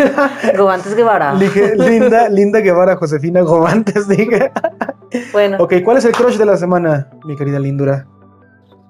Gobantes 0.59 0.95
Guevara. 0.95 1.35
Dije 1.37 1.75
Linda, 1.75 2.29
Linda 2.29 2.61
Guevara, 2.61 2.97
Josefina 2.97 3.41
Gobantes, 3.41 4.07
dije. 4.09 4.53
Bueno, 5.33 5.57
Ok, 5.59 5.77
¿cuál 5.83 5.97
es 5.97 6.05
el 6.05 6.13
crush 6.13 6.37
de 6.37 6.45
la 6.45 6.59
semana, 6.59 7.09
mi 7.25 7.35
querida 7.35 7.59
Lindura? 7.59 8.07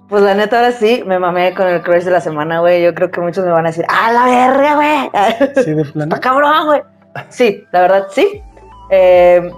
Pues 0.08 0.24
la 0.24 0.34
neta, 0.34 0.56
ahora 0.56 0.72
sí, 0.72 1.04
me 1.06 1.20
mamé 1.20 1.54
con 1.54 1.68
el 1.68 1.80
crush 1.80 2.02
de 2.02 2.10
la 2.10 2.20
semana, 2.20 2.58
güey. 2.58 2.82
Yo 2.82 2.92
creo 2.92 3.12
que 3.12 3.20
muchos 3.20 3.44
me 3.44 3.52
van 3.52 3.66
a 3.66 3.68
decir, 3.68 3.84
¡ah, 3.88 4.10
la 4.10 4.24
verga, 4.24 4.74
güey! 4.74 5.10
Sí, 5.64 5.74
de 5.74 5.84
plano. 5.84 6.16
¡Ah, 6.16 6.20
cabrón, 6.20 6.66
güey! 6.66 6.82
Sí, 7.28 7.64
la 7.70 7.82
verdad, 7.82 8.06
sí. 8.10 8.42
Eh, 8.90 9.48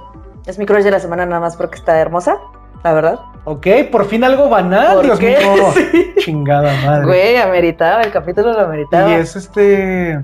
es 0.44 0.58
mi 0.58 0.66
crush 0.66 0.84
de 0.84 0.90
la 0.90 1.00
semana 1.00 1.24
nada 1.24 1.40
más 1.40 1.56
porque 1.56 1.76
está 1.76 1.98
hermosa, 1.98 2.36
la 2.84 2.92
verdad. 2.92 3.20
Ok, 3.44 3.66
por 3.90 4.06
fin 4.06 4.22
algo 4.24 4.48
banal, 4.48 4.96
¿Por 4.96 5.04
Dios 5.04 5.18
qué? 5.18 5.38
mío. 5.38 5.64
Sí. 5.74 6.14
Chingada 6.18 6.72
madre. 6.84 7.06
Güey, 7.06 7.36
ameritaba, 7.36 8.02
el 8.02 8.12
capítulo 8.12 8.52
lo 8.52 8.60
ameritaba. 8.60 9.08
¿Y 9.10 9.14
es 9.14 9.34
este. 9.36 10.20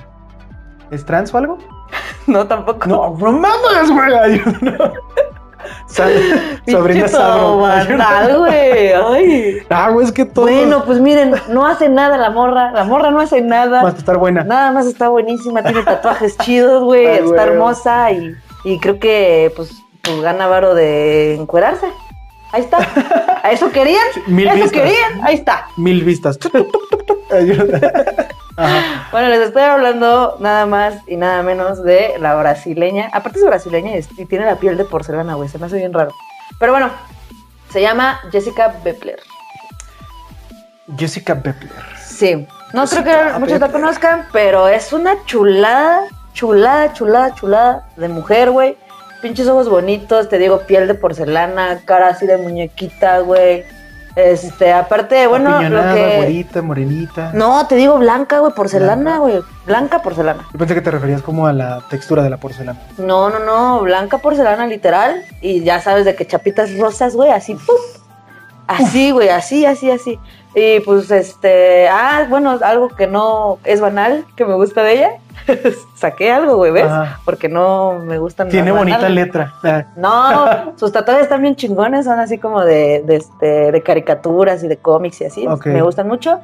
¿Es 0.90 1.04
trans 1.04 1.32
o 1.34 1.38
algo? 1.38 1.58
No, 2.26 2.46
tampoco. 2.46 2.86
No, 2.86 3.16
no 3.18 3.32
mames, 3.32 3.90
güey. 3.90 4.42
No. 4.62 4.92
Sobrina 6.66 7.08
Sabro. 7.08 7.58
banal, 7.58 8.38
güey. 8.38 8.92
Ay. 8.92 9.58
Ah, 9.70 9.90
güey, 9.90 10.06
es 10.06 10.12
que 10.12 10.24
todo. 10.24 10.44
Bueno, 10.46 10.84
pues 10.84 11.00
miren, 11.00 11.34
no 11.48 11.66
hace 11.66 11.88
nada 11.88 12.16
la 12.16 12.30
morra. 12.30 12.70
La 12.72 12.84
morra 12.84 13.10
no 13.10 13.20
hace 13.20 13.40
nada. 13.40 13.82
Más 13.82 13.96
estar 13.96 14.18
buena. 14.18 14.44
Nada 14.44 14.70
más 14.72 14.86
está 14.86 15.08
buenísima, 15.08 15.62
tiene 15.62 15.82
tatuajes 15.82 16.36
chidos, 16.38 16.84
güey, 16.84 17.06
Ay, 17.06 17.14
está 17.16 17.26
güey. 17.26 17.40
hermosa 17.40 18.12
y, 18.12 18.34
y 18.64 18.78
creo 18.78 18.98
que 18.98 19.52
pues, 19.56 19.72
pues 20.02 20.20
gana 20.20 20.46
varo 20.46 20.74
de 20.74 21.34
encuerarse. 21.34 21.86
Ahí 22.52 22.62
está. 22.62 22.78
¿A 23.42 23.50
eso 23.50 23.70
querían? 23.70 24.06
mil 24.26 24.46
¿Eso 24.46 24.56
vistas. 24.56 24.72
querían? 24.72 25.20
Ahí 25.22 25.34
está. 25.34 25.68
Mil 25.76 26.02
vistas. 26.04 26.38
Ajá. 28.56 29.08
Bueno, 29.12 29.28
les 29.28 29.40
estoy 29.40 29.62
hablando 29.62 30.36
nada 30.40 30.66
más 30.66 30.94
y 31.06 31.16
nada 31.16 31.42
menos 31.42 31.82
de 31.84 32.14
la 32.18 32.34
brasileña. 32.34 33.08
Aparte 33.12 33.38
es 33.38 33.44
brasileña 33.44 33.92
y, 33.96 34.02
tiene 34.24 34.46
la 34.46 34.56
piel 34.56 34.76
de 34.76 34.84
porcelana, 34.84 35.34
güey, 35.34 35.48
se 35.48 35.58
me 35.58 35.66
hace 35.66 35.76
bien 35.76 35.92
raro. 35.92 36.12
Pero 36.58 36.72
bueno, 36.72 36.90
se 37.70 37.80
llama 37.82 38.20
Jessica 38.32 38.74
Bepler. 38.82 39.20
Jessica 40.96 41.34
Bepler. 41.34 41.70
Sí, 42.02 42.48
no 42.72 42.86
Jessica 42.86 43.04
creo 43.04 43.32
que 43.34 43.38
muchos 43.38 43.60
la 43.60 43.70
conozcan, 43.70 44.26
pero 44.32 44.66
es 44.66 44.92
una 44.92 45.24
chulada, 45.26 46.06
chulada, 46.32 46.92
chulada, 46.94 47.34
chulada 47.34 47.88
de 47.96 48.08
mujer, 48.08 48.50
güey. 48.50 48.76
Pinches 49.20 49.48
ojos 49.48 49.68
bonitos, 49.68 50.28
te 50.28 50.38
digo, 50.38 50.60
piel 50.60 50.86
de 50.86 50.94
porcelana, 50.94 51.80
cara 51.84 52.08
así 52.08 52.26
de 52.26 52.36
muñequita, 52.36 53.18
güey. 53.20 53.64
Este, 54.14 54.72
aparte, 54.72 55.28
bueno, 55.28 55.62
lo 55.62 55.94
que... 55.94 56.16
güerita, 56.16 56.60
morenita. 56.60 57.30
No, 57.34 57.66
te 57.68 57.76
digo 57.76 57.98
blanca, 57.98 58.40
güey, 58.40 58.52
porcelana, 58.52 58.96
Blanca. 58.96 59.18
güey. 59.18 59.40
Blanca 59.64 60.02
porcelana. 60.02 60.44
Yo 60.52 60.58
pensé 60.58 60.74
que 60.74 60.80
te 60.80 60.90
referías 60.90 61.22
como 61.22 61.46
a 61.46 61.52
la 61.52 61.82
textura 61.88 62.22
de 62.24 62.30
la 62.30 62.36
porcelana. 62.38 62.80
No, 62.96 63.30
no, 63.30 63.38
no, 63.38 63.80
blanca 63.82 64.18
porcelana 64.18 64.66
literal. 64.66 65.22
Y 65.40 65.62
ya 65.62 65.80
sabes 65.80 66.04
de 66.04 66.16
que 66.16 66.26
chapitas 66.26 66.76
rosas, 66.78 67.14
güey, 67.14 67.30
así, 67.30 67.54
¡pum! 67.54 67.76
Así, 68.66 69.12
güey, 69.12 69.28
así, 69.28 69.64
así, 69.64 69.90
así. 69.90 70.18
Y 70.54 70.80
pues, 70.80 71.10
este, 71.10 71.88
ah, 71.88 72.26
bueno, 72.28 72.58
algo 72.62 72.88
que 72.88 73.06
no 73.06 73.58
es 73.64 73.80
banal, 73.80 74.24
que 74.34 74.44
me 74.44 74.54
gusta 74.54 74.82
de 74.82 74.92
ella. 74.94 75.10
Saqué 75.94 76.30
algo, 76.32 76.56
güey, 76.56 76.72
¿ves? 76.72 76.86
Ajá. 76.86 77.20
Porque 77.24 77.48
no 77.48 78.00
me 78.04 78.18
gustan. 78.18 78.48
Tiene 78.48 78.72
bonita 78.72 78.98
banales. 78.98 79.26
letra. 79.26 79.52
Ah, 79.62 79.84
No, 79.96 80.72
sus 80.76 80.92
tatuajes 80.92 81.24
están 81.24 81.42
bien 81.42 81.56
chingones, 81.56 82.06
son 82.06 82.18
así 82.18 82.38
como 82.38 82.64
de, 82.64 83.02
de, 83.06 83.16
este, 83.16 83.72
de 83.72 83.82
caricaturas 83.82 84.62
y 84.64 84.68
de 84.68 84.76
cómics 84.78 85.20
y 85.20 85.24
así. 85.26 85.46
Me 85.64 85.82
gustan 85.82 86.08
mucho. 86.08 86.40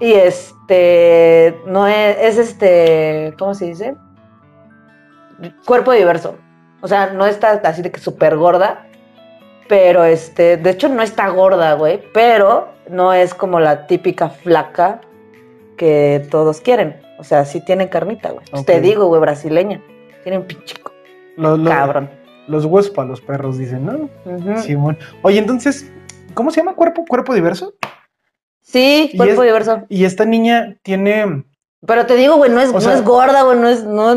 Y 0.00 0.12
este, 0.12 1.60
no 1.66 1.88
es, 1.88 2.16
es 2.20 2.38
este, 2.38 3.34
¿cómo 3.38 3.54
se 3.54 3.64
dice? 3.66 3.96
Cuerpo 5.64 5.92
diverso. 5.92 6.36
O 6.80 6.88
sea, 6.88 7.12
no 7.12 7.26
está 7.26 7.60
así 7.64 7.82
de 7.82 7.90
que 7.90 7.98
súper 7.98 8.36
gorda, 8.36 8.86
pero 9.68 10.04
este, 10.04 10.56
de 10.56 10.70
hecho 10.70 10.88
no 10.88 11.02
está 11.02 11.28
gorda, 11.28 11.74
güey, 11.74 12.02
pero 12.12 12.68
no 12.90 13.12
es 13.12 13.34
como 13.34 13.60
la 13.60 13.86
típica 13.86 14.30
flaca 14.30 15.00
que 15.76 16.26
todos 16.30 16.60
quieren. 16.60 17.00
O 17.18 17.24
sea, 17.24 17.44
sí 17.44 17.60
tiene 17.60 17.88
carnita, 17.88 18.30
güey. 18.30 18.44
Pues. 18.50 18.64
Te 18.64 18.80
digo, 18.80 19.06
güey, 19.06 19.20
brasileña. 19.20 19.82
Tiene 20.22 20.38
un 20.38 20.44
pinchico, 20.44 20.92
los, 21.36 21.58
los- 21.58 21.68
cabrón. 21.68 22.10
los 22.48 22.64
huesos 22.64 22.90
para 22.90 23.08
los 23.08 23.20
perros, 23.20 23.58
dicen, 23.58 23.86
¿no? 23.86 24.08
Simón. 24.60 24.98
Oye, 25.22 25.38
entonces, 25.38 25.90
¿cómo 26.34 26.50
se 26.50 26.60
llama 26.60 26.74
cuerpo? 26.74 27.04
¿Cuerpo 27.08 27.34
diverso? 27.34 27.74
Sí, 28.62 29.10
Y 29.12 29.16
cuerpo 29.16 29.42
es- 29.42 29.46
diverso. 29.48 29.82
Y 29.88 30.04
esta 30.04 30.24
niña 30.24 30.76
tiene. 30.82 31.44
Pero 31.86 32.06
te 32.06 32.16
digo, 32.16 32.36
güey, 32.36 32.50
no 32.50 32.60
es, 32.60 32.70
O 32.70 32.80
no 32.80 32.92
es 32.92 33.04
gorda, 33.04 33.42
güey, 33.42 33.58
no 33.58 33.68
es, 33.68 33.84
no, 33.84 34.14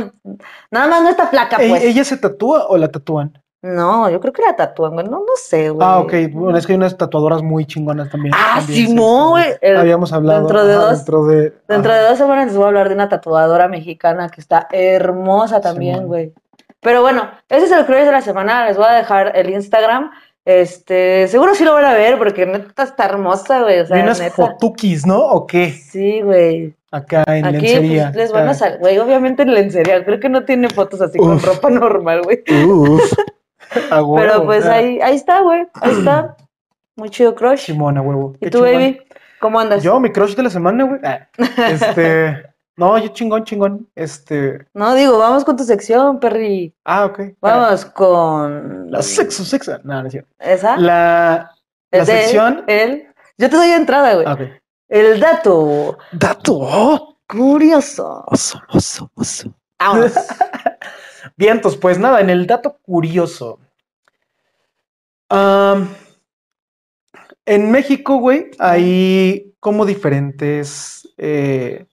nada 0.71 0.87
más 0.87 1.03
no 1.03 1.09
está 1.09 1.27
flaca, 1.27 1.57
¿E- 1.63 1.69
pues. 1.69 1.83
¿Ella 1.83 2.03
se 2.03 2.17
tatúa 2.17 2.65
o 2.67 2.77
la 2.77 2.87
tatúan? 2.89 3.40
No, 3.63 4.09
yo 4.09 4.19
creo 4.19 4.33
que 4.33 4.41
la 4.41 4.55
tatúan, 4.55 4.93
güey, 4.93 5.05
no, 5.05 5.19
no 5.19 5.25
sé, 5.35 5.69
güey. 5.69 5.87
Ah, 5.87 5.99
ok. 5.99 6.13
Bueno, 6.31 6.57
es 6.57 6.65
que 6.65 6.73
hay 6.73 6.77
unas 6.77 6.97
tatuadoras 6.97 7.43
muy 7.43 7.65
chingonas 7.65 8.09
también. 8.09 8.33
Ah, 8.35 8.55
También, 8.57 8.87
sí, 8.87 8.93
no, 8.93 9.29
güey. 9.31 9.45
El- 9.61 9.77
Habíamos 9.77 10.11
hablado. 10.13 10.39
dentro 10.39 10.65
de 10.65 10.73
ajá, 10.73 10.81
dos- 10.85 10.97
Dentro 10.97 11.25
de. 11.25 11.53
Dentro 11.67 11.93
de 11.93 12.01
dos 12.01 12.17
semanas 12.17 12.47
les 12.47 12.55
voy 12.55 12.63
a 12.65 12.67
hablar 12.69 12.89
de 12.89 12.95
una 12.95 13.07
tatuadora 13.09 13.67
mexicana 13.67 14.29
que 14.29 14.41
está 14.41 14.67
hermosa 14.71 15.61
también, 15.61 16.07
güey. 16.07 16.33
Pero 16.79 17.01
bueno, 17.03 17.29
ese 17.49 17.65
es 17.65 17.71
el 17.71 17.85
crush 17.85 17.99
de 18.05 18.11
la 18.11 18.21
semana. 18.21 18.65
Les 18.65 18.77
voy 18.77 18.87
a 18.89 18.93
dejar 18.93 19.33
el 19.37 19.51
Instagram. 19.51 20.09
Este, 20.43 21.27
seguro 21.27 21.53
sí 21.53 21.63
lo 21.63 21.73
van 21.75 21.85
a 21.85 21.93
ver 21.93 22.17
porque 22.17 22.47
neta 22.47 22.81
está 22.81 23.05
hermosa, 23.05 23.61
güey. 23.61 23.81
O 23.81 23.83
Y 23.83 23.87
sea, 23.87 24.01
unas 24.01 24.19
neta. 24.19 24.35
fotukis, 24.35 25.05
¿no? 25.05 25.19
¿O 25.23 25.45
qué? 25.45 25.71
Sí, 25.71 26.21
güey. 26.21 26.73
Acá 26.89 27.23
en 27.27 27.45
Aquí 27.45 27.57
lencería. 27.59 28.05
pues, 28.05 28.15
les 28.15 28.31
van 28.31 28.47
a 28.47 28.51
Ah. 28.51 28.53
salir, 28.55 28.79
güey, 28.79 28.97
obviamente 28.97 29.43
en 29.43 29.53
lencería. 29.53 30.03
Creo 30.03 30.19
que 30.19 30.29
no 30.29 30.43
tiene 30.45 30.67
fotos 30.69 30.99
así 31.01 31.19
con 31.19 31.39
ropa 31.39 31.69
normal, 31.69 32.23
güey. 32.23 32.41
Uf. 32.65 33.01
A 33.89 34.01
huevo. 34.03 34.15
Pero 34.15 34.45
pues 34.45 34.65
Ah, 34.65 34.73
ahí, 34.73 34.99
ahí 35.01 35.15
está, 35.15 35.41
güey. 35.41 35.65
Ahí 35.81 35.91
está. 35.91 36.35
Muy 36.95 37.09
chido 37.09 37.33
crush. 37.35 37.59
Simón, 37.65 37.97
a 37.97 38.01
huevo. 38.01 38.33
¿Y 38.39 38.45
Qué 38.45 38.49
tú, 38.51 38.59
chingón. 38.59 38.73
baby? 38.73 39.01
¿Cómo 39.39 39.59
andas? 39.59 39.81
Yo, 39.83 39.99
mi 39.99 40.11
crush 40.11 40.35
de 40.35 40.43
la 40.43 40.49
semana, 40.49 40.83
güey. 40.83 40.99
Ah, 41.03 41.27
Este. 41.69 42.43
no, 42.75 42.97
yo 42.97 43.07
chingón, 43.09 43.43
chingón. 43.43 43.87
Este. 43.95 44.67
No, 44.73 44.93
digo, 44.93 45.17
vamos 45.17 45.43
con 45.45 45.55
tu 45.55 45.63
sección, 45.63 46.19
Perry. 46.19 46.75
Ah, 46.85 47.05
ok. 47.05 47.19
Vamos 47.41 47.85
con. 47.85 48.91
La 48.91 49.01
sexo, 49.01 49.43
sexo. 49.45 49.77
No, 49.83 50.01
no 50.01 50.07
es 50.07 50.11
cierto. 50.11 50.29
¿Esa? 50.39 50.77
La, 50.77 51.51
la 51.91 52.05
sección. 52.05 52.63
El. 52.67 53.07
Yo 53.37 53.49
te 53.49 53.55
doy 53.55 53.69
entrada, 53.71 54.13
güey. 54.13 54.25
Ah, 54.27 54.33
ok. 54.33 54.41
El 54.89 55.19
dato 55.21 55.97
Dato. 56.11 57.17
curioso. 57.27 58.23
Oso, 58.27 58.61
oso, 58.73 59.09
oso. 59.15 59.53
Vámonos. 59.79 60.13
Vientos, 61.37 61.77
pues 61.77 61.97
nada, 61.99 62.21
en 62.21 62.29
el 62.29 62.47
dato 62.47 62.77
curioso. 62.81 63.59
En 67.45 67.71
México, 67.71 68.17
güey, 68.17 68.51
hay 68.59 69.53
como 69.59 69.85
diferentes. 69.85 71.07
eh, 71.17 71.85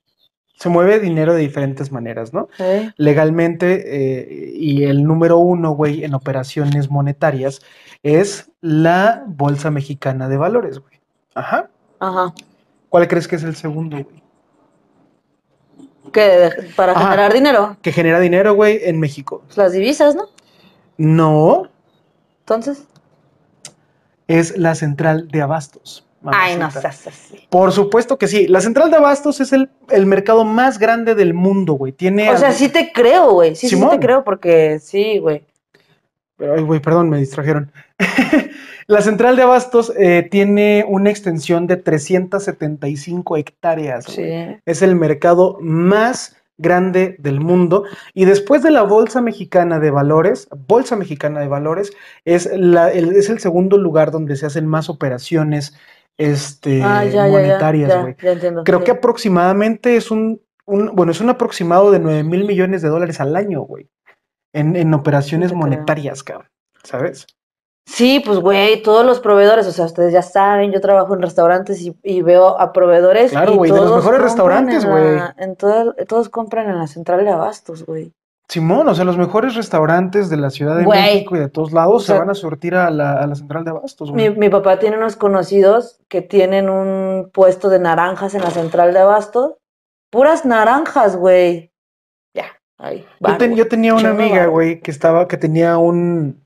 se 0.59 0.69
mueve 0.69 0.99
dinero 0.99 1.35
de 1.35 1.41
diferentes 1.41 1.93
maneras, 1.93 2.35
¿no? 2.35 2.49
¿Eh? 2.59 2.91
Legalmente, 2.97 3.85
eh, 3.87 4.53
y 4.55 4.85
el 4.85 5.05
número 5.05 5.39
uno, 5.39 5.71
güey, 5.71 6.03
en 6.03 6.15
operaciones 6.15 6.91
monetarias 6.91 7.61
es 8.03 8.51
la 8.61 9.23
Bolsa 9.29 9.71
Mexicana 9.71 10.29
de 10.29 10.37
Valores, 10.37 10.81
güey. 10.81 11.01
Ajá. 11.35 11.71
Ajá. 12.01 12.35
¿Cuál 12.89 13.07
crees 13.07 13.29
que 13.29 13.37
es 13.37 13.45
el 13.45 13.55
segundo, 13.55 13.99
güey? 14.03 14.23
¿Qué? 16.13 16.51
Para 16.77 16.93
Ajá. 16.93 17.03
generar 17.03 17.33
dinero. 17.33 17.77
Que 17.83 17.93
genera 17.93 18.21
dinero, 18.21 18.55
güey, 18.55 18.81
en 18.85 18.99
México. 19.01 19.43
Las 19.57 19.73
divisas, 19.73 20.15
¿no? 20.15 20.27
No, 20.97 21.69
Entonces. 22.41 22.85
es 24.27 24.57
la 24.57 24.75
central 24.75 25.29
de 25.29 25.43
abastos. 25.43 26.05
Ay, 26.25 26.57
no 26.57 26.69
seas 26.71 27.07
así. 27.07 27.47
Por 27.49 27.71
supuesto 27.73 28.19
que 28.19 28.27
sí. 28.27 28.49
La 28.49 28.61
central 28.61 28.91
de 28.91 28.97
abastos 28.97 29.41
es 29.41 29.53
el, 29.53 29.71
el 29.91 30.05
mercado 30.07 30.45
más 30.45 30.79
grande 30.79 31.15
del 31.15 31.33
mundo, 31.33 31.75
güey. 31.75 31.93
Tiene. 31.93 32.29
O 32.31 32.37
sea, 32.37 32.51
sí 32.53 32.69
te 32.69 32.93
creo, 32.93 33.33
güey. 33.35 33.55
Sí, 33.55 33.69
sí 33.69 33.77
Simón. 33.77 33.91
te 33.91 34.01
creo 34.01 34.25
porque 34.25 34.81
sí, 34.81 35.19
güey. 35.19 35.45
Ay, 36.39 36.63
güey, 36.63 36.81
perdón, 36.81 37.09
me 37.11 37.19
distrajeron. 37.19 37.73
la 38.87 39.01
central 39.03 39.37
de 39.37 39.43
abastos 39.43 39.93
eh, 39.99 40.27
tiene 40.31 40.85
una 40.89 41.11
extensión 41.11 41.67
de 41.67 41.77
375 41.77 43.37
hectáreas. 43.37 44.05
Sí. 44.05 44.23
Es 44.65 44.83
el 44.83 44.95
mercado 44.97 45.59
más 45.61 46.37
grande 46.57 47.17
del 47.19 47.41
mundo. 47.41 47.85
Y 48.15 48.25
después 48.25 48.63
de 48.63 48.71
la 48.71 48.83
Bolsa 48.83 49.21
Mexicana 49.21 49.79
de 49.79 49.91
Valores, 49.91 50.49
Bolsa 50.67 50.97
Mexicana 50.97 51.41
de 51.41 51.49
Valores, 51.49 51.93
es, 52.25 52.51
la, 52.53 52.91
el, 52.93 53.13
es 53.15 53.29
el 53.31 53.39
segundo 53.39 53.79
lugar 53.79 54.11
donde 54.11 54.37
se 54.37 54.47
hacen 54.47 54.67
más 54.67 54.89
operaciones 54.89 55.77
este, 56.17 56.83
Ah, 56.83 57.05
ya, 57.05 57.27
monetarias, 57.29 58.01
güey. 58.03 58.17
ya 58.21 58.33
entiendo. 58.33 58.65
Creo 58.65 58.81
sí. 58.81 58.85
que 58.87 58.91
aproximadamente 58.91 59.97
es 59.97 60.11
un, 60.11 60.41
un- 60.67 60.91
bueno, 60.97 61.13
es 61.13 61.21
un 61.21 61.31
aproximado 61.31 61.93
de 61.93 62.01
9 62.01 62.25
mil 62.25 62.45
millones 62.45 62.83
de 62.83 62.89
dólares 62.89 63.21
al 63.21 63.37
año, 63.37 63.61
güey. 63.63 63.87
En, 64.53 64.77
en 64.77 64.95
operaciones 64.95 65.53
monetarias, 65.53 66.23
cabrón. 66.23 66.49
¿Sabes? 66.83 67.27
Sí, 67.87 68.21
pues, 68.25 68.39
güey, 68.39 68.83
todos 68.83 69.05
los 69.05 69.19
proveedores, 69.21 69.67
o 69.67 69.73
sea, 69.73 69.87
ustedes 69.87 70.13
ya 70.13 70.21
saben, 70.23 70.73
yo 70.73 70.81
trabajo 70.81 71.15
en 71.15 71.23
restaurantes 71.23 71.81
y, 71.81 71.97
y 72.03 72.21
veo 72.23 72.61
a 72.61 72.73
proveedores. 72.73 73.31
Claro, 73.31 73.55
güey, 73.57 73.71
de 73.71 73.79
los 73.79 73.95
mejores 73.97 74.21
restaurantes, 74.21 74.85
güey. 74.85 75.19
En 75.39 75.57
todo- 75.57 75.95
todos 76.07 76.29
compran 76.29 76.69
en 76.69 76.79
la 76.79 76.87
central 76.87 77.25
de 77.25 77.31
abastos, 77.31 77.87
güey. 77.87 78.13
Simón, 78.51 78.89
o 78.89 78.95
sea, 78.95 79.05
los 79.05 79.19
mejores 79.19 79.55
restaurantes 79.55 80.31
de 80.31 80.39
la 80.39 80.49
Ciudad 80.51 80.77
de. 80.79 80.87
México 80.87 81.37
y 81.37 81.39
de 81.39 81.49
todos 81.51 81.73
lados 81.73 82.03
O 82.03 82.07
sea, 82.07 82.15
se 82.17 82.19
van 82.21 82.31
a 82.31 82.35
surtir 82.35 82.75
a 82.75 82.91
la, 82.91 83.13
a 83.13 83.27
la 83.27 83.35
central 83.35 83.63
de 83.65 83.71
abastos, 83.71 84.11
Mi, 84.13 84.29
güey. 84.29 84.39
mi 84.39 84.49
papá 84.49 84.79
tiene 84.79 84.97
unos 84.97 85.17
conocidos 85.17 86.01
que 86.09 86.23
tienen 86.23 86.71
un 86.71 87.31
puesto 87.33 87.69
de 87.69 87.79
naranjas 87.79 88.35
en 88.35 88.41
la 88.43 88.51
central 88.51 88.95
de 88.95 89.01
Abasto. 89.01 89.59
Puras 90.11 90.47
naranjas, 90.47 91.17
güey. 91.17 91.68
Yo, 93.33 93.39
ten- 93.39 93.57
tenía 93.69 93.95
una 93.95 94.11
amiga, 94.11 94.47
güey, 94.47 94.81
que 94.81 94.91
estaba, 94.91 95.27
que 95.29 95.37
tenía 95.37 95.79
un, 95.79 96.45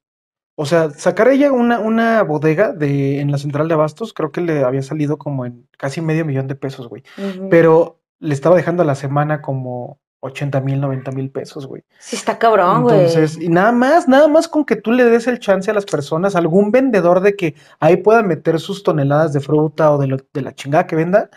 o 0.56 0.64
sea, 0.66 0.90
sacar 0.90 1.28
ella 1.28 1.52
una, 1.52 1.78
una 1.78 2.22
bodega 2.22 2.72
de, 2.72 3.20
en 3.20 3.30
la 3.30 3.38
central 3.38 3.68
de 3.68 3.74
abastos, 3.74 4.12
creo 4.14 4.32
que 4.32 4.40
le 4.40 4.64
había 4.64 4.82
salido 4.82 5.18
como 5.18 5.44
en 5.46 5.66
casi 5.78 6.00
medio 6.00 6.24
millón 6.24 6.48
de 6.48 6.54
pesos, 6.54 6.88
güey. 6.88 7.02
Pero 7.50 8.00
le 8.20 8.34
estaba 8.34 8.56
dejando 8.56 8.82
a 8.82 8.86
la 8.86 8.94
semana 8.94 9.42
como 9.42 9.98
80 10.20 10.60
mil, 10.60 10.80
90 10.80 11.10
mil 11.10 11.30
pesos, 11.30 11.66
güey. 11.66 11.82
Sí, 11.98 12.14
está 12.16 12.38
cabrón, 12.38 12.82
güey. 12.84 12.94
Entonces, 13.00 13.38
y 13.42 13.48
nada 13.48 13.72
más, 13.72 14.06
nada 14.06 14.28
más 14.28 14.46
con 14.46 14.64
que 14.64 14.76
tú 14.76 14.92
le 14.92 15.04
des 15.04 15.26
el 15.26 15.40
chance 15.40 15.68
a 15.70 15.74
las 15.74 15.84
personas, 15.84 16.36
algún 16.36 16.70
vendedor 16.70 17.20
de 17.20 17.34
que 17.34 17.56
ahí 17.80 17.96
pueda 17.96 18.22
meter 18.22 18.60
sus 18.60 18.84
toneladas 18.84 19.32
de 19.32 19.40
fruta 19.40 19.90
o 19.90 19.98
de, 19.98 20.06
lo- 20.06 20.18
de 20.32 20.40
la 20.42 20.54
chingada 20.54 20.86
que 20.86 20.94
venda. 20.96 21.28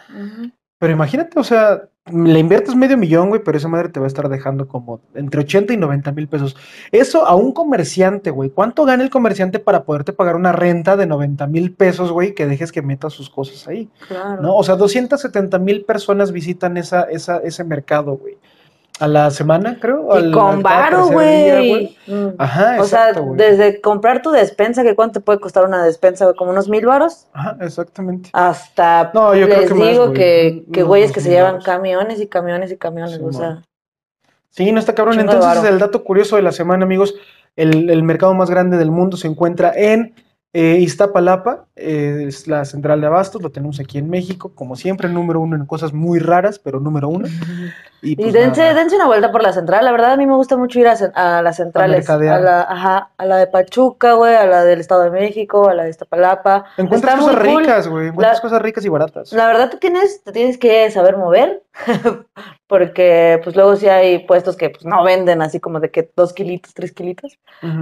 Pero 0.78 0.94
imagínate, 0.94 1.40
o 1.40 1.44
sea, 1.44 1.90
le 2.12 2.40
inviertes 2.40 2.76
medio 2.76 2.98
millón, 2.98 3.30
güey, 3.30 3.42
pero 3.44 3.58
esa 3.58 3.68
madre 3.68 3.90
te 3.90 4.00
va 4.00 4.06
a 4.06 4.08
estar 4.08 4.30
dejando 4.30 4.68
como 4.68 5.02
entre 5.16 5.42
80 5.42 5.74
y 5.74 5.78
90 5.78 6.12
mil 6.12 6.28
pesos. 6.28 6.56
Eso 6.92 7.26
a 7.26 7.36
un 7.36 7.52
comerciante, 7.52 8.30
güey. 8.30 8.52
¿Cuánto 8.52 8.86
gana 8.86 9.04
el 9.04 9.10
comerciante 9.10 9.58
para 9.58 9.86
poderte 9.86 10.14
pagar 10.14 10.36
una 10.36 10.52
renta 10.52 10.98
de 10.98 11.08
90 11.08 11.48
mil 11.48 11.74
pesos, 11.74 12.12
güey, 12.12 12.36
que 12.36 12.46
dejes 12.46 12.72
que 12.72 12.84
meta 12.84 13.10
sus 13.10 13.32
cosas 13.32 13.68
ahí? 13.68 13.90
Claro. 14.08 14.42
¿No? 14.44 14.56
O 14.56 14.64
sea, 14.64 14.76
270 14.76 15.58
mil 15.58 15.84
personas 15.84 16.32
visitan 16.32 16.78
esa, 16.78 17.04
esa, 17.04 17.38
ese 17.40 17.64
mercado, 17.64 18.18
güey. 18.18 18.38
A 19.00 19.08
la 19.10 19.30
semana, 19.30 19.78
creo. 19.82 20.08
Y 20.14 20.18
al- 20.18 20.32
con 20.32 20.64
varo, 20.64 21.08
güey. 21.08 21.98
Mm. 22.08 22.28
Ajá, 22.38 22.78
O 22.80 22.86
sea, 22.86 23.12
desde 23.34 23.82
comprar 23.82 24.22
tu 24.22 24.32
despensa, 24.32 24.84
que 24.84 24.96
cuánto 24.96 25.20
te 25.20 25.26
puede 25.26 25.40
costar 25.40 25.66
una 25.66 25.84
despensa, 25.84 26.34
como 26.34 26.52
unos 26.52 26.70
mil 26.70 26.86
varos, 26.86 27.28
Ajá, 27.34 27.58
exactamente. 27.60 28.30
hasta 28.32 29.12
No, 29.14 29.36
yo 29.36 29.48
creo 29.48 29.60
les 29.60 29.68
que 29.70 29.74
más, 29.76 29.88
digo 29.90 30.14
que, 30.14 30.66
que 30.72 30.84
güeyes 30.84 31.12
que 31.12 31.20
se 31.20 31.30
llevan 31.30 31.62
camiones 31.62 32.22
y 32.22 32.28
camiones 32.28 32.72
y 32.72 32.78
camiones, 32.78 33.16
Sí, 33.18 33.22
o 33.24 33.34
sea. 33.34 33.62
Sí, 34.50 34.72
no 34.72 34.80
está 34.80 34.96
cabrón. 34.96 35.20
Entonces, 35.20 35.66
el 35.66 35.78
dato 35.80 36.04
curioso 36.06 36.38
de 36.38 36.42
la 36.42 36.54
semana, 36.54 36.86
amigos, 36.86 37.16
el, 37.58 37.90
el 37.90 38.04
mercado 38.04 38.34
más 38.34 38.50
grande 38.50 38.78
del 38.78 38.92
mundo 38.92 39.18
se 39.18 39.28
encuentra 39.28 39.74
en 39.76 40.14
eh, 40.58 40.78
Iztapalapa, 40.80 41.66
eh, 41.76 42.24
es 42.30 42.48
la 42.48 42.64
central 42.64 43.02
de 43.02 43.08
abastos, 43.08 43.42
lo 43.42 43.50
tenemos 43.50 43.82
aquí 43.82 43.98
en 43.98 44.10
México, 44.10 44.54
como 44.56 44.78
siempre, 44.78 45.10
número 45.10 45.42
uno 45.42 45.58
en 45.58 45.66
cosas 45.66 45.92
muy 45.92 46.20
raras, 46.20 46.60
pero 46.60 46.80
número 46.80 47.10
uno. 47.10 47.28
Y, 48.02 48.14
Y 48.14 48.16
pues, 48.16 48.32
dense, 48.32 48.62
nada. 48.62 48.74
dense 48.76 48.96
una 48.96 49.08
vuelta 49.08 49.34
por 49.34 49.44
la 49.44 49.52
central. 49.52 49.84
La 49.84 49.92
verdad, 49.92 50.14
a 50.14 50.18
mí 50.18 50.26
me 50.26 50.36
gusta 50.36 50.56
mucho 50.56 50.80
ir 50.80 50.88
a, 50.88 50.94
a 51.16 51.42
las 51.42 51.58
centrales. 51.58 52.10
A 52.10 52.18
la, 52.18 52.62
ajá, 52.62 53.10
a 53.18 53.26
la 53.26 53.36
de 53.38 53.48
Pachuca, 53.48 54.14
güey, 54.14 54.34
a 54.36 54.46
la 54.46 54.64
del 54.64 54.80
Estado 54.80 55.02
de 55.04 55.12
México, 55.12 55.68
a 55.68 55.74
la 55.74 55.84
de 55.84 55.90
Iztapalapa. 55.90 56.64
Encuentras 56.78 57.16
Está 57.16 57.26
cosas 57.26 57.44
cool. 57.46 57.60
ricas, 57.60 57.88
güey, 57.90 58.08
encuentras 58.08 58.38
La- 58.38 58.42
cosas 58.42 58.62
ricas 58.62 58.86
y 58.86 58.90
baratas. 58.90 59.34
La 59.34 59.48
verdad, 59.48 59.70
te 59.72 59.78
tienes, 59.78 60.24
te 60.24 60.32
tienes 60.32 60.58
que 60.58 60.90
saber 60.92 61.18
mover, 61.18 61.64
porque 62.68 63.40
pues 63.44 63.56
luego 63.56 63.76
sí 63.76 63.88
hay 63.88 64.26
puestos 64.26 64.56
que 64.56 64.70
pues, 64.70 64.86
no 64.86 65.04
venden 65.04 65.42
así 65.42 65.60
como 65.60 65.80
de 65.80 65.92
que 65.92 66.10
dos 66.16 66.34
kilitos, 66.34 66.74
tres 66.74 66.92
kilitos. 66.92 67.38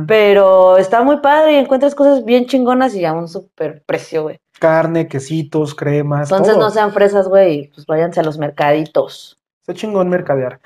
Pero 0.08 0.78
está 0.78 1.04
muy 1.04 1.18
padre 1.18 1.54
y 1.54 1.56
encuentras 1.58 1.96
cosas 1.96 2.26
bien 2.26 2.46
chingonas 2.46 2.96
y 2.96 3.06
a 3.06 3.14
un 3.14 3.28
súper 3.28 3.84
precio, 3.86 4.24
güey. 4.24 4.40
Carne, 4.60 5.08
quesitos, 5.08 5.76
cremas, 5.76 6.32
Entonces 6.32 6.54
todo. 6.54 6.66
no 6.66 6.70
sean 6.70 6.94
fresas, 6.94 7.28
güey, 7.28 7.54
y, 7.54 7.68
pues 7.68 7.86
váyanse 7.86 8.20
a 8.20 8.24
los 8.24 8.38
mercaditos. 8.38 9.38
Está 9.62 9.74
chingón 9.74 10.10
mercadear. 10.10 10.60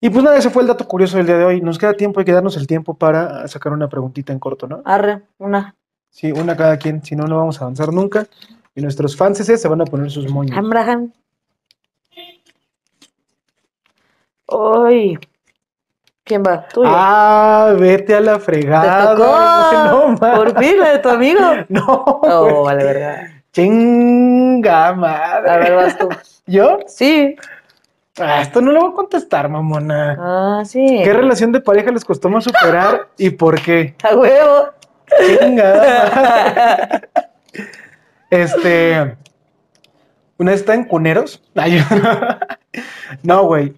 Y 0.00 0.10
pues 0.10 0.22
nada, 0.22 0.36
ese 0.36 0.50
fue 0.50 0.62
el 0.62 0.68
dato 0.68 0.86
curioso 0.86 1.16
del 1.16 1.26
día 1.26 1.38
de 1.38 1.44
hoy. 1.44 1.60
Nos 1.60 1.78
queda 1.78 1.94
tiempo, 1.94 2.20
hay 2.20 2.26
que 2.26 2.32
darnos 2.32 2.56
el 2.56 2.66
tiempo 2.66 2.94
para 2.94 3.48
sacar 3.48 3.72
una 3.72 3.88
preguntita 3.88 4.32
en 4.32 4.38
corto, 4.38 4.66
¿no? 4.66 4.82
Arre, 4.84 5.22
una. 5.38 5.74
Sí, 6.10 6.30
una 6.30 6.56
cada 6.56 6.76
quien, 6.76 7.02
si 7.02 7.16
no, 7.16 7.24
no 7.24 7.38
vamos 7.38 7.60
a 7.60 7.64
avanzar 7.64 7.92
nunca. 7.92 8.26
Y 8.74 8.82
nuestros 8.82 9.16
fans 9.16 9.38
se 9.38 9.68
van 9.68 9.80
a 9.80 9.84
poner 9.84 10.10
sus 10.10 10.30
moños. 10.30 10.56
Abraham. 10.56 11.12
Uy. 14.48 15.18
¿Quién 16.24 16.42
va? 16.42 16.66
Tuyo. 16.68 16.88
Ah, 16.90 17.74
vete 17.78 18.14
a 18.14 18.20
la 18.20 18.34
Te 18.34 18.40
fregada. 18.40 19.14
tocó. 19.14 19.26
güey, 19.30 20.14
No, 20.32 20.36
Por 20.36 20.58
fin, 20.58 20.78
la 20.80 20.88
de 20.92 20.98
tu 21.00 21.08
amigo. 21.10 21.40
No, 21.68 21.84
Oh, 22.06 22.44
güey. 22.62 22.62
vale, 22.64 22.84
verdad. 22.84 23.16
Chinga 23.52 24.92
madre. 24.94 25.50
A 25.50 25.56
ver, 25.58 25.74
vas 25.76 25.98
tú. 25.98 26.08
¿Yo? 26.46 26.78
Sí. 26.86 27.36
Ah, 28.18 28.40
esto 28.42 28.60
no 28.60 28.70
lo 28.72 28.80
voy 28.80 28.90
a 28.92 28.94
contestar, 28.94 29.48
mamona. 29.48 30.16
Ah, 30.20 30.62
sí. 30.64 31.00
¿Qué 31.04 31.12
relación 31.12 31.52
de 31.52 31.60
pareja 31.60 31.90
les 31.90 32.04
costó 32.04 32.28
más 32.28 32.44
superar 32.44 33.08
y 33.18 33.30
por 33.30 33.60
qué? 33.60 33.94
A 34.02 34.14
huevo. 34.16 34.68
Chinga. 35.40 37.00
Este. 38.30 39.16
Una 40.38 40.50
vez 40.52 40.60
está 40.60 40.74
en 40.74 40.84
Cuneros. 40.84 41.42
Ay, 41.54 41.80
no, 43.22 43.44
güey. 43.44 43.74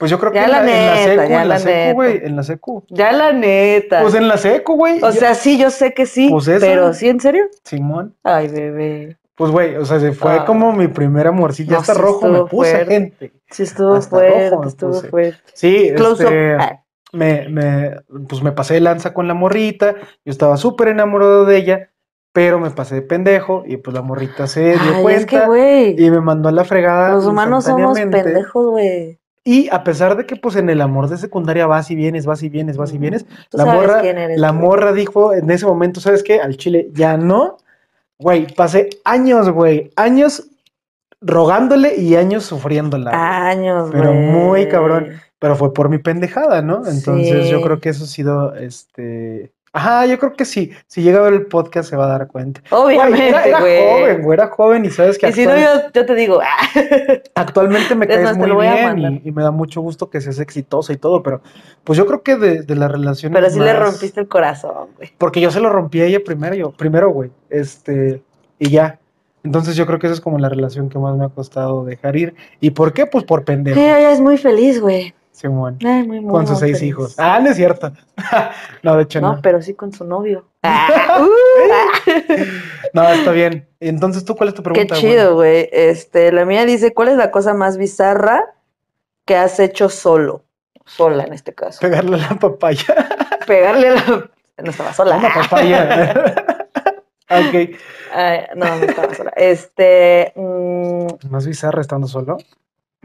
Pues 0.00 0.10
yo 0.10 0.18
creo 0.18 0.32
que 0.32 0.38
Ya 0.38 0.46
en 0.46 0.50
la 0.50 0.62
la, 0.62 0.70
en 0.72 0.86
la 0.86 0.94
neta, 0.94 1.04
secu, 1.04 1.30
ya 1.30 1.42
en 1.42 1.48
la 1.48 1.54
la 1.54 1.58
secu, 1.58 1.70
neta. 1.76 1.92
güey. 1.92 2.20
En 2.24 2.36
la 2.36 2.42
secu. 2.42 2.84
Ya 2.88 3.12
la 3.12 3.32
neta. 3.32 4.00
Pues 4.02 4.14
en 4.14 4.26
la 4.28 4.36
secu, 4.38 4.74
güey. 4.74 5.02
o 5.02 5.12
sea, 5.12 5.34
sí, 5.34 5.58
yo 5.58 5.70
sé 5.70 5.92
que 5.92 6.06
sí. 6.06 6.28
Pues 6.30 6.48
eso. 6.48 6.66
Pero 6.66 6.94
sí, 6.94 7.08
¿en 7.10 7.20
serio? 7.20 7.44
Simón. 7.64 8.16
Ay, 8.24 8.48
bebé. 8.48 9.18
Pues, 9.36 9.50
güey, 9.52 9.76
o 9.76 9.84
sea, 9.84 10.00
se 10.00 10.12
fue 10.12 10.32
Ah. 10.32 10.44
como 10.46 10.72
mi 10.72 10.88
primer 10.88 11.26
amorcillo. 11.26 11.70
Ya 11.70 11.76
No, 11.76 11.80
está 11.82 11.94
sí 11.94 12.00
rojo, 12.00 12.28
me 12.28 12.40
puse, 12.46 12.70
fuerte. 12.72 12.86
gente. 12.92 13.32
Sí, 13.50 13.62
estuvo 13.62 13.94
Hasta 13.94 14.10
fuerte, 14.16 14.68
estuvo 14.68 14.94
fuerte. 14.94 15.38
Sí, 15.52 15.92
Close 15.96 16.24
este, 16.24 16.54
up. 16.56 16.60
Ah, 16.62 16.82
me, 17.12 17.48
me, 17.48 17.96
pues 18.28 18.42
me 18.42 18.52
pasé 18.52 18.74
de 18.74 18.80
lanza 18.80 19.12
con 19.14 19.28
la 19.28 19.34
morrita. 19.34 19.94
Yo 20.24 20.30
estaba 20.30 20.56
súper 20.56 20.88
enamorado 20.88 21.44
de 21.44 21.56
ella, 21.58 21.90
pero 22.32 22.58
me 22.58 22.70
pasé 22.70 22.94
de 22.96 23.02
pendejo 23.02 23.64
y 23.66 23.76
pues 23.76 23.94
la 23.94 24.00
morrita 24.02 24.46
se 24.46 24.62
dio 24.72 24.78
Ay, 24.80 24.88
es 24.96 25.02
cuenta 25.02 25.40
que, 25.40 25.46
güey. 25.46 26.02
y 26.02 26.10
me 26.10 26.20
mandó 26.22 26.48
a 26.48 26.52
la 26.52 26.64
fregada. 26.64 27.10
Los 27.12 27.26
humanos 27.26 27.64
somos 27.64 27.98
pendejos, 28.00 28.66
güey. 28.66 29.19
Y 29.50 29.68
a 29.72 29.82
pesar 29.82 30.16
de 30.16 30.26
que 30.26 30.36
pues 30.36 30.54
en 30.54 30.70
el 30.70 30.80
amor 30.80 31.08
de 31.08 31.16
secundaria 31.16 31.66
vas 31.66 31.90
y 31.90 31.96
vienes, 31.96 32.24
vas 32.24 32.40
y 32.44 32.48
vienes, 32.48 32.76
vas 32.76 32.92
y 32.92 32.98
vienes, 32.98 33.26
la 33.50 33.66
morra, 33.66 34.00
la 34.36 34.52
morra 34.52 34.92
dijo 34.92 35.34
en 35.34 35.50
ese 35.50 35.66
momento, 35.66 35.98
¿sabes 36.00 36.22
qué? 36.22 36.40
Al 36.40 36.56
chile 36.56 36.88
ya 36.92 37.16
no. 37.16 37.56
Güey, 38.20 38.46
pasé 38.54 38.90
años, 39.02 39.50
güey, 39.50 39.90
años 39.96 40.46
rogándole 41.20 41.96
y 41.96 42.14
años 42.14 42.44
sufriéndola. 42.44 43.10
Años, 43.12 43.90
güey. 43.90 44.00
Pero 44.00 44.14
muy 44.14 44.68
cabrón. 44.68 45.20
Pero 45.40 45.56
fue 45.56 45.74
por 45.74 45.88
mi 45.88 45.98
pendejada, 45.98 46.62
¿no? 46.62 46.86
Entonces 46.86 47.48
yo 47.48 47.60
creo 47.60 47.80
que 47.80 47.88
eso 47.88 48.04
ha 48.04 48.06
sido, 48.06 48.54
este... 48.54 49.50
Ajá, 49.72 50.04
yo 50.06 50.18
creo 50.18 50.32
que 50.32 50.44
sí. 50.44 50.72
Si 50.88 51.00
llega 51.00 51.20
a 51.20 51.22
ver 51.22 51.34
el 51.34 51.46
podcast 51.46 51.88
se 51.88 51.96
va 51.96 52.06
a 52.06 52.18
dar 52.18 52.26
cuenta. 52.26 52.60
Güey, 52.70 52.98
Obviamente, 52.98 53.28
era, 53.28 53.44
era 53.44 53.60
güey. 53.60 53.78
joven, 53.78 54.22
güey, 54.22 54.34
era 54.36 54.48
joven 54.48 54.84
y 54.84 54.90
sabes 54.90 55.16
que 55.16 55.28
Y 55.28 55.32
si 55.32 55.46
no, 55.46 55.56
yo, 55.56 55.68
yo 55.94 56.06
te 56.06 56.14
digo, 56.16 56.40
actualmente 57.36 57.94
me 57.94 58.06
Es 58.06 58.16
caes 58.16 58.36
muy 58.36 58.50
bien 58.50 59.20
y, 59.24 59.28
y 59.28 59.32
me 59.32 59.42
da 59.42 59.52
mucho 59.52 59.80
gusto 59.80 60.10
que 60.10 60.20
seas 60.20 60.40
exitosa 60.40 60.92
y 60.92 60.96
todo, 60.96 61.22
pero 61.22 61.40
pues 61.84 61.96
yo 61.96 62.06
creo 62.06 62.22
que 62.22 62.36
de, 62.36 62.62
de 62.62 62.74
las 62.74 62.90
relaciones 62.90 63.38
pero 63.38 63.50
sí 63.50 63.60
le 63.60 63.72
rompiste 63.74 64.20
el 64.20 64.28
corazón, 64.28 64.88
güey. 64.96 65.12
Porque 65.18 65.40
yo 65.40 65.50
se 65.52 65.60
lo 65.60 65.70
rompí 65.70 66.00
a 66.00 66.06
ella 66.06 66.18
primero, 66.24 66.54
yo, 66.56 66.72
primero, 66.72 67.10
güey, 67.10 67.30
este, 67.48 68.22
y 68.58 68.70
ya. 68.70 68.98
Entonces 69.42 69.74
yo 69.76 69.86
creo 69.86 69.98
que 69.98 70.06
esa 70.06 70.14
es 70.14 70.20
como 70.20 70.38
la 70.38 70.48
relación 70.50 70.88
que 70.90 70.98
más 70.98 71.16
me 71.16 71.24
ha 71.24 71.28
costado 71.30 71.84
dejar 71.84 72.14
ir. 72.16 72.34
¿Y 72.60 72.70
por 72.70 72.92
qué? 72.92 73.06
Pues 73.06 73.24
por 73.24 73.44
pendejo, 73.44 73.80
Ella 73.80 73.98
ya 74.00 74.12
es 74.12 74.20
muy 74.20 74.36
feliz, 74.36 74.80
güey. 74.80 75.14
Simón. 75.32 75.78
Ay, 75.84 76.06
muy, 76.06 76.20
muy, 76.20 76.30
Con 76.32 76.46
sus 76.46 76.58
seis 76.58 76.78
feliz. 76.78 76.90
hijos. 76.90 77.14
Ah, 77.18 77.40
no 77.42 77.50
es 77.50 77.56
cierto. 77.56 77.92
no, 78.82 78.96
de 78.96 79.02
hecho 79.04 79.20
No, 79.20 79.36
no. 79.36 79.42
pero 79.42 79.62
sí 79.62 79.74
con 79.74 79.92
su 79.92 80.04
novio. 80.04 80.46
Ah, 80.62 81.18
uh, 81.20 82.10
No, 82.92 83.08
está 83.08 83.30
bien. 83.32 83.66
Entonces, 83.80 84.24
¿tú 84.24 84.36
cuál 84.36 84.50
es 84.50 84.54
tu 84.54 84.62
Qué 84.62 84.70
pregunta? 84.70 84.94
güey? 84.96 85.00
chido, 85.12 85.34
güey. 85.34 85.68
Este, 85.72 86.32
la 86.32 86.44
mía 86.44 86.66
dice, 86.66 86.92
¿cuál 86.92 87.08
es 87.08 87.16
la 87.16 87.30
cosa 87.30 87.54
más 87.54 87.78
bizarra 87.78 88.44
que 89.24 89.36
has 89.36 89.58
hecho 89.60 89.88
solo? 89.88 90.44
Sola 90.84 91.24
en 91.24 91.32
este 91.32 91.54
caso. 91.54 91.80
Pegarle 91.80 92.16
a 92.16 92.30
la 92.30 92.38
papaya. 92.38 92.84
Pegarle 93.46 93.88
a 93.88 93.94
la. 93.94 94.30
No 94.62 94.70
estaba 94.70 94.92
sola. 94.92 95.16
Una 95.16 95.32
papaya. 95.32 96.34
ok. 97.30 97.70
Ay, 98.12 98.40
no, 98.56 98.66
no 98.76 98.84
estaba 98.84 99.14
sola. 99.14 99.32
Este, 99.36 100.32
mm, 100.36 101.06
Más 101.30 101.46
bizarra 101.46 101.80
estando 101.80 102.06
solo. 102.08 102.36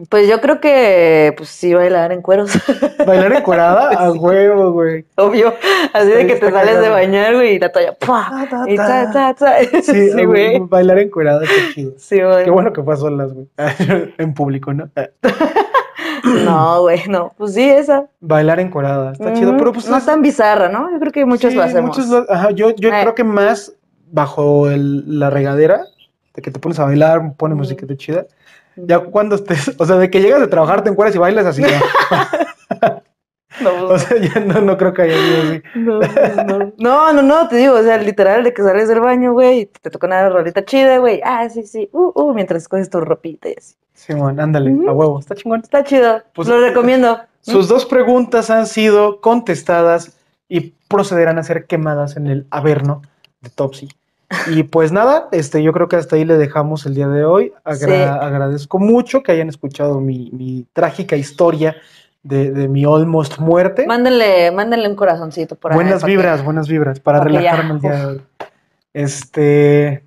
Pues 0.10 0.28
yo 0.28 0.42
creo 0.42 0.60
que, 0.60 1.34
pues 1.38 1.48
sí, 1.50 1.74
bailar 1.74 2.12
en 2.12 2.22
cueros. 2.22 2.52
Bailar 3.08 3.32
encuerada 3.34 3.90
a 3.92 4.12
Sí. 4.12 4.18
huevo, 4.18 4.72
güey. 4.74 5.06
Obvio. 5.16 5.54
Así 5.94 6.08
de 6.08 6.22
Está- 6.22 6.28
que 6.34 6.40
te 6.40 6.46
está 6.48 6.60
sales 6.60 6.82
de 6.82 6.90
bañar, 6.90 7.34
güey, 7.36 7.56
y 7.56 7.60
la 7.60 7.72
toalla. 7.72 7.94
¡pua! 7.94 8.28
Ta, 8.30 8.66
ta, 8.66 8.70
Y 8.70 8.76
ta, 8.76 9.12
ta, 9.12 9.34
ta. 9.34 9.54
Sí, 9.84 10.12
Sí, 10.12 10.26
güey. 10.26 10.60
bailar 10.60 11.00
encuerada, 11.00 11.42
qué 11.42 11.74
chido. 11.74 11.94
Sí, 11.98 12.22
güey. 12.22 12.44
Qué 12.44 12.50
bueno 12.52 12.74
que 12.74 12.84
fue 12.84 12.94
a 12.94 12.98
solas, 12.98 13.32
güey. 13.34 13.48
en 14.18 14.34
público, 14.34 14.74
¿no? 14.74 14.90
No, 16.44 16.82
güey, 16.82 17.02
no. 17.08 17.34
Pues 17.38 17.54
sí, 17.54 17.64
esa. 17.64 18.08
Bailar 18.20 18.60
encuerada, 18.60 19.14
está 19.14 19.34
chido, 19.34 19.56
pero 19.58 19.72
pues 19.72 19.88
no 19.88 19.98
es- 19.98 20.06
tan 20.06 20.22
bizarra, 20.22 20.68
¿no? 20.70 20.92
Yo 20.92 21.00
creo 21.00 21.12
que 21.12 21.26
muchos 21.26 21.52
sí, 21.52 21.58
lo 21.58 21.64
hacemos. 21.64 21.98
muchos 21.98 22.10
lo- 22.10 22.26
ajá, 22.32 22.52
yo 22.52 22.72
yo 22.76 22.90
Eh. 22.90 23.00
creo 23.02 23.16
que 23.16 23.24
más 23.24 23.74
bajo 24.12 24.70
el- 24.70 25.20
la 25.20 25.30
regadera, 25.30 25.82
de 26.34 26.42
que 26.42 26.52
te 26.52 26.60
pones 26.60 26.80
a 26.80 26.86
bailar, 26.86 27.34
pones 27.38 27.54
Ujú. 27.56 27.60
música 27.64 27.86
de 27.86 27.96
chida. 27.98 28.26
Ya 28.76 29.00
cuando 29.00 29.36
estés, 29.36 29.74
o 29.80 29.86
sea, 29.86 29.98
de 29.98 30.10
que 30.10 30.22
llegas 30.22 30.42
de 30.42 30.48
trabajar, 30.48 30.84
te 30.84 30.90
encuentras 30.90 31.16
y 31.16 31.20
bailas 31.20 31.46
así. 31.46 31.62
¿no? 31.62 31.70
No, 33.62 33.86
O 33.90 34.00
sea, 34.00 34.18
ya 34.18 34.40
no, 34.40 34.62
no 34.62 34.78
creo 34.78 34.94
que 34.94 35.04
haya 35.04 35.16
sido 35.16 35.42
así. 35.42 35.62
no, 35.76 36.00
no. 36.60 36.74
no, 36.78 37.14
no, 37.14 37.22
no, 37.22 37.48
te 37.48 37.58
digo, 37.58 37.76
o 37.76 37.84
sea, 37.84 37.98
literal, 37.98 38.44
de 38.44 38.54
que 38.54 38.62
sales 38.62 38.90
del 38.90 39.00
baño, 39.00 39.34
güey, 39.34 39.68
te 39.68 39.90
toca 39.90 40.08
una 40.08 40.28
rolita 40.30 40.66
chida, 40.66 40.98
güey. 40.98 41.22
Ah, 41.24 41.48
sí, 41.50 41.64
sí, 41.64 41.90
uh, 41.94 42.12
uh, 42.16 42.34
mientras 42.34 42.68
coges 42.68 42.90
tu 42.90 43.00
ropita 43.00 43.50
y 43.50 43.56
así. 43.58 43.76
Simón, 43.94 44.40
ándale, 44.40 44.72
a 44.72 44.92
huevo. 44.92 45.20
Está 45.20 45.36
chingón. 45.36 45.62
Está 45.62 45.84
chido, 45.84 46.22
Pues, 46.34 46.48
lo 46.48 46.60
recomiendo. 46.60 47.22
Sus 47.42 47.68
dos 47.68 47.86
preguntas 47.86 48.50
han 48.50 48.68
sido 48.68 49.22
contestadas 49.22 50.18
y 50.50 50.74
procederán 50.90 51.38
a 51.38 51.44
ser 51.44 51.66
quemadas 51.66 52.18
en 52.18 52.28
el 52.28 52.48
Averno 52.50 53.04
de 53.42 53.50
Topsy. 53.50 53.88
Y 54.48 54.64
pues 54.64 54.92
nada, 54.92 55.28
este, 55.32 55.62
yo 55.64 55.72
creo 55.74 55.88
que 55.88 55.96
hasta 55.96 56.16
ahí 56.16 56.26
le 56.26 56.38
dejamos 56.38 56.86
el 56.86 56.94
día 56.96 57.08
de 57.08 57.26
hoy. 57.26 57.54
Agra- 57.64 57.78
Sí. 58.20 58.26
Agradezco 58.26 58.80
mucho 58.80 59.24
que 59.24 59.32
hayan 59.32 59.50
escuchado 59.50 60.00
mi, 60.00 60.30
mi 60.32 60.66
trágica 60.74 61.16
historia 61.16 61.76
de, 62.24 62.52
de 62.52 62.68
mi 62.68 62.84
almost 62.86 63.38
muerte. 63.40 63.86
Mándenle, 63.88 64.52
mándenle 64.52 64.90
un 64.90 64.96
corazoncito 64.96 65.56
por 65.56 65.72
ahí. 65.72 65.76
buenas 65.76 66.04
vibras, 66.04 66.44
buenas 66.44 66.68
vibras, 66.68 67.00
para 67.00 67.20
ya, 67.20 67.24
relajarme 67.26 67.74
el 67.76 67.80
día 67.82 67.92
de 67.94 68.06
hoy. 68.06 68.22
Este, 68.94 70.04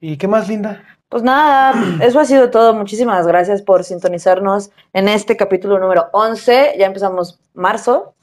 ¿y 0.00 0.16
qué 0.18 0.28
más, 0.28 0.48
Linda? 0.48 0.82
Pues 1.08 1.22
nada, 1.22 1.74
eso 2.02 2.20
ha 2.20 2.24
sido 2.26 2.50
todo. 2.50 2.74
Muchísimas 2.74 3.26
gracias 3.26 3.62
por 3.62 3.82
sintonizarnos 3.82 4.70
en 4.92 5.08
este 5.08 5.36
capítulo 5.36 5.78
número 5.78 6.08
11. 6.12 6.74
Ya 6.78 6.86
empezamos 6.86 7.40
marzo. 7.54 8.14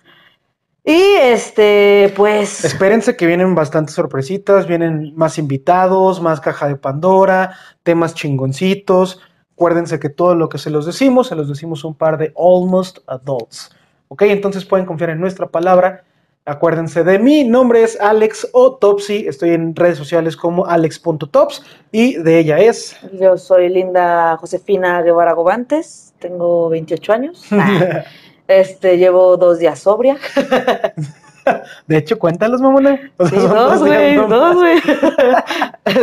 Y 0.86 1.02
este, 1.20 2.14
pues, 2.16 2.64
Espérense 2.64 3.18
que 3.18 3.26
vienen 3.26 3.56
bastantes 3.56 3.96
sorpresitas, 3.96 4.68
vienen 4.68 5.14
más 5.16 5.40
invitados, 5.40 6.22
más 6.22 6.40
caja 6.40 6.68
de 6.68 6.76
Pandora, 6.76 7.56
temas 7.82 8.14
chingoncitos. 8.14 9.20
Acuérdense 9.54 10.00
que 10.00 10.10
todo 10.10 10.36
lo 10.36 10.48
que 10.48 10.60
se 10.60 10.70
los 10.70 10.86
decimos, 10.86 11.28
se 11.30 11.36
los 11.36 11.50
decimos 11.50 11.84
un 11.84 11.96
par 11.96 12.20
de 12.20 12.32
almost 12.38 13.00
adults. 13.08 13.76
¿Ok? 14.10 14.24
Entonces 14.24 14.64
pueden 14.64 14.86
confiar 14.86 15.10
en 15.10 15.20
nuestra 15.20 15.48
palabra. 15.48 16.04
Acuérdense 16.46 17.04
de 17.04 17.18
mí, 17.18 17.44
nombre 17.44 17.82
es 17.82 18.00
Alex 18.00 18.50
o 18.52 18.76
Topsy. 18.76 19.26
Estoy 19.28 19.52
en 19.52 19.76
redes 19.76 19.98
sociales 19.98 20.38
como 20.38 20.68
alex.tops 20.68 21.64
y 21.92 22.18
de 22.18 22.38
ella 22.38 22.60
es. 22.60 22.96
yo 23.20 23.36
soy 23.36 23.70
Linda 23.70 24.38
Josefina 24.38 25.02
Guevara 25.02 25.34
Gobantes. 25.34 26.14
Tengo 26.20 26.70
28 26.70 27.14
años. 27.14 27.44
Este, 28.48 28.98
llevo 28.98 29.38
dos 29.38 29.60
días 29.60 29.80
sobria. 29.80 30.18
De 31.88 31.98
hecho, 31.98 32.18
cuéntalos, 32.18 32.60
mamona. 32.62 33.12
O 33.18 33.28
sea, 33.28 33.40
Sí, 33.40 33.48
dos, 33.48 33.80
güey, 33.80 34.16
dos, 34.16 34.56
güey. 34.56 34.82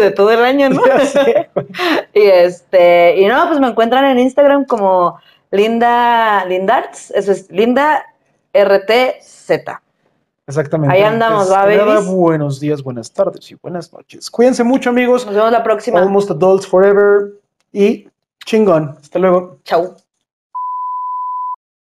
De 0.01 0.11
todo 0.13 0.31
el 0.31 0.45
año, 0.45 0.71
¿no? 0.71 0.83
Sé. 1.05 1.51
Y 2.15 2.21
este, 2.23 3.17
y 3.21 3.27
no, 3.27 3.49
pues 3.49 3.59
me 3.59 3.69
encuentran 3.69 4.05
en 4.05 4.19
Instagram 4.19 4.65
como 4.67 5.19
Linda 5.51 6.45
Lindarts, 6.45 7.11
eso 7.11 7.33
es 7.33 7.51
Linda 7.51 8.05
RTZ. 8.55 9.51
Exactamente. 10.47 10.95
Ahí 10.95 11.03
andamos, 11.03 11.51
va, 11.51 11.65
babies. 11.65 12.07
buenos 12.07 12.61
días, 12.61 12.83
buenas 12.83 13.13
tardes 13.13 13.51
y 13.51 13.55
buenas 13.55 13.93
noches. 13.93 14.31
Cuídense 14.31 14.65
mucho, 14.65 14.91
amigos. 14.91 15.25
Nos 15.25 15.35
vemos 15.35 15.53
la 15.53 15.63
próxima. 15.63 16.01
Almost 16.01 16.31
Adults 16.31 16.67
Forever 16.67 17.33
y 17.73 18.09
chingón. 18.45 18.97
Hasta 19.01 19.19
luego. 19.19 19.59
Chau. 19.65 19.97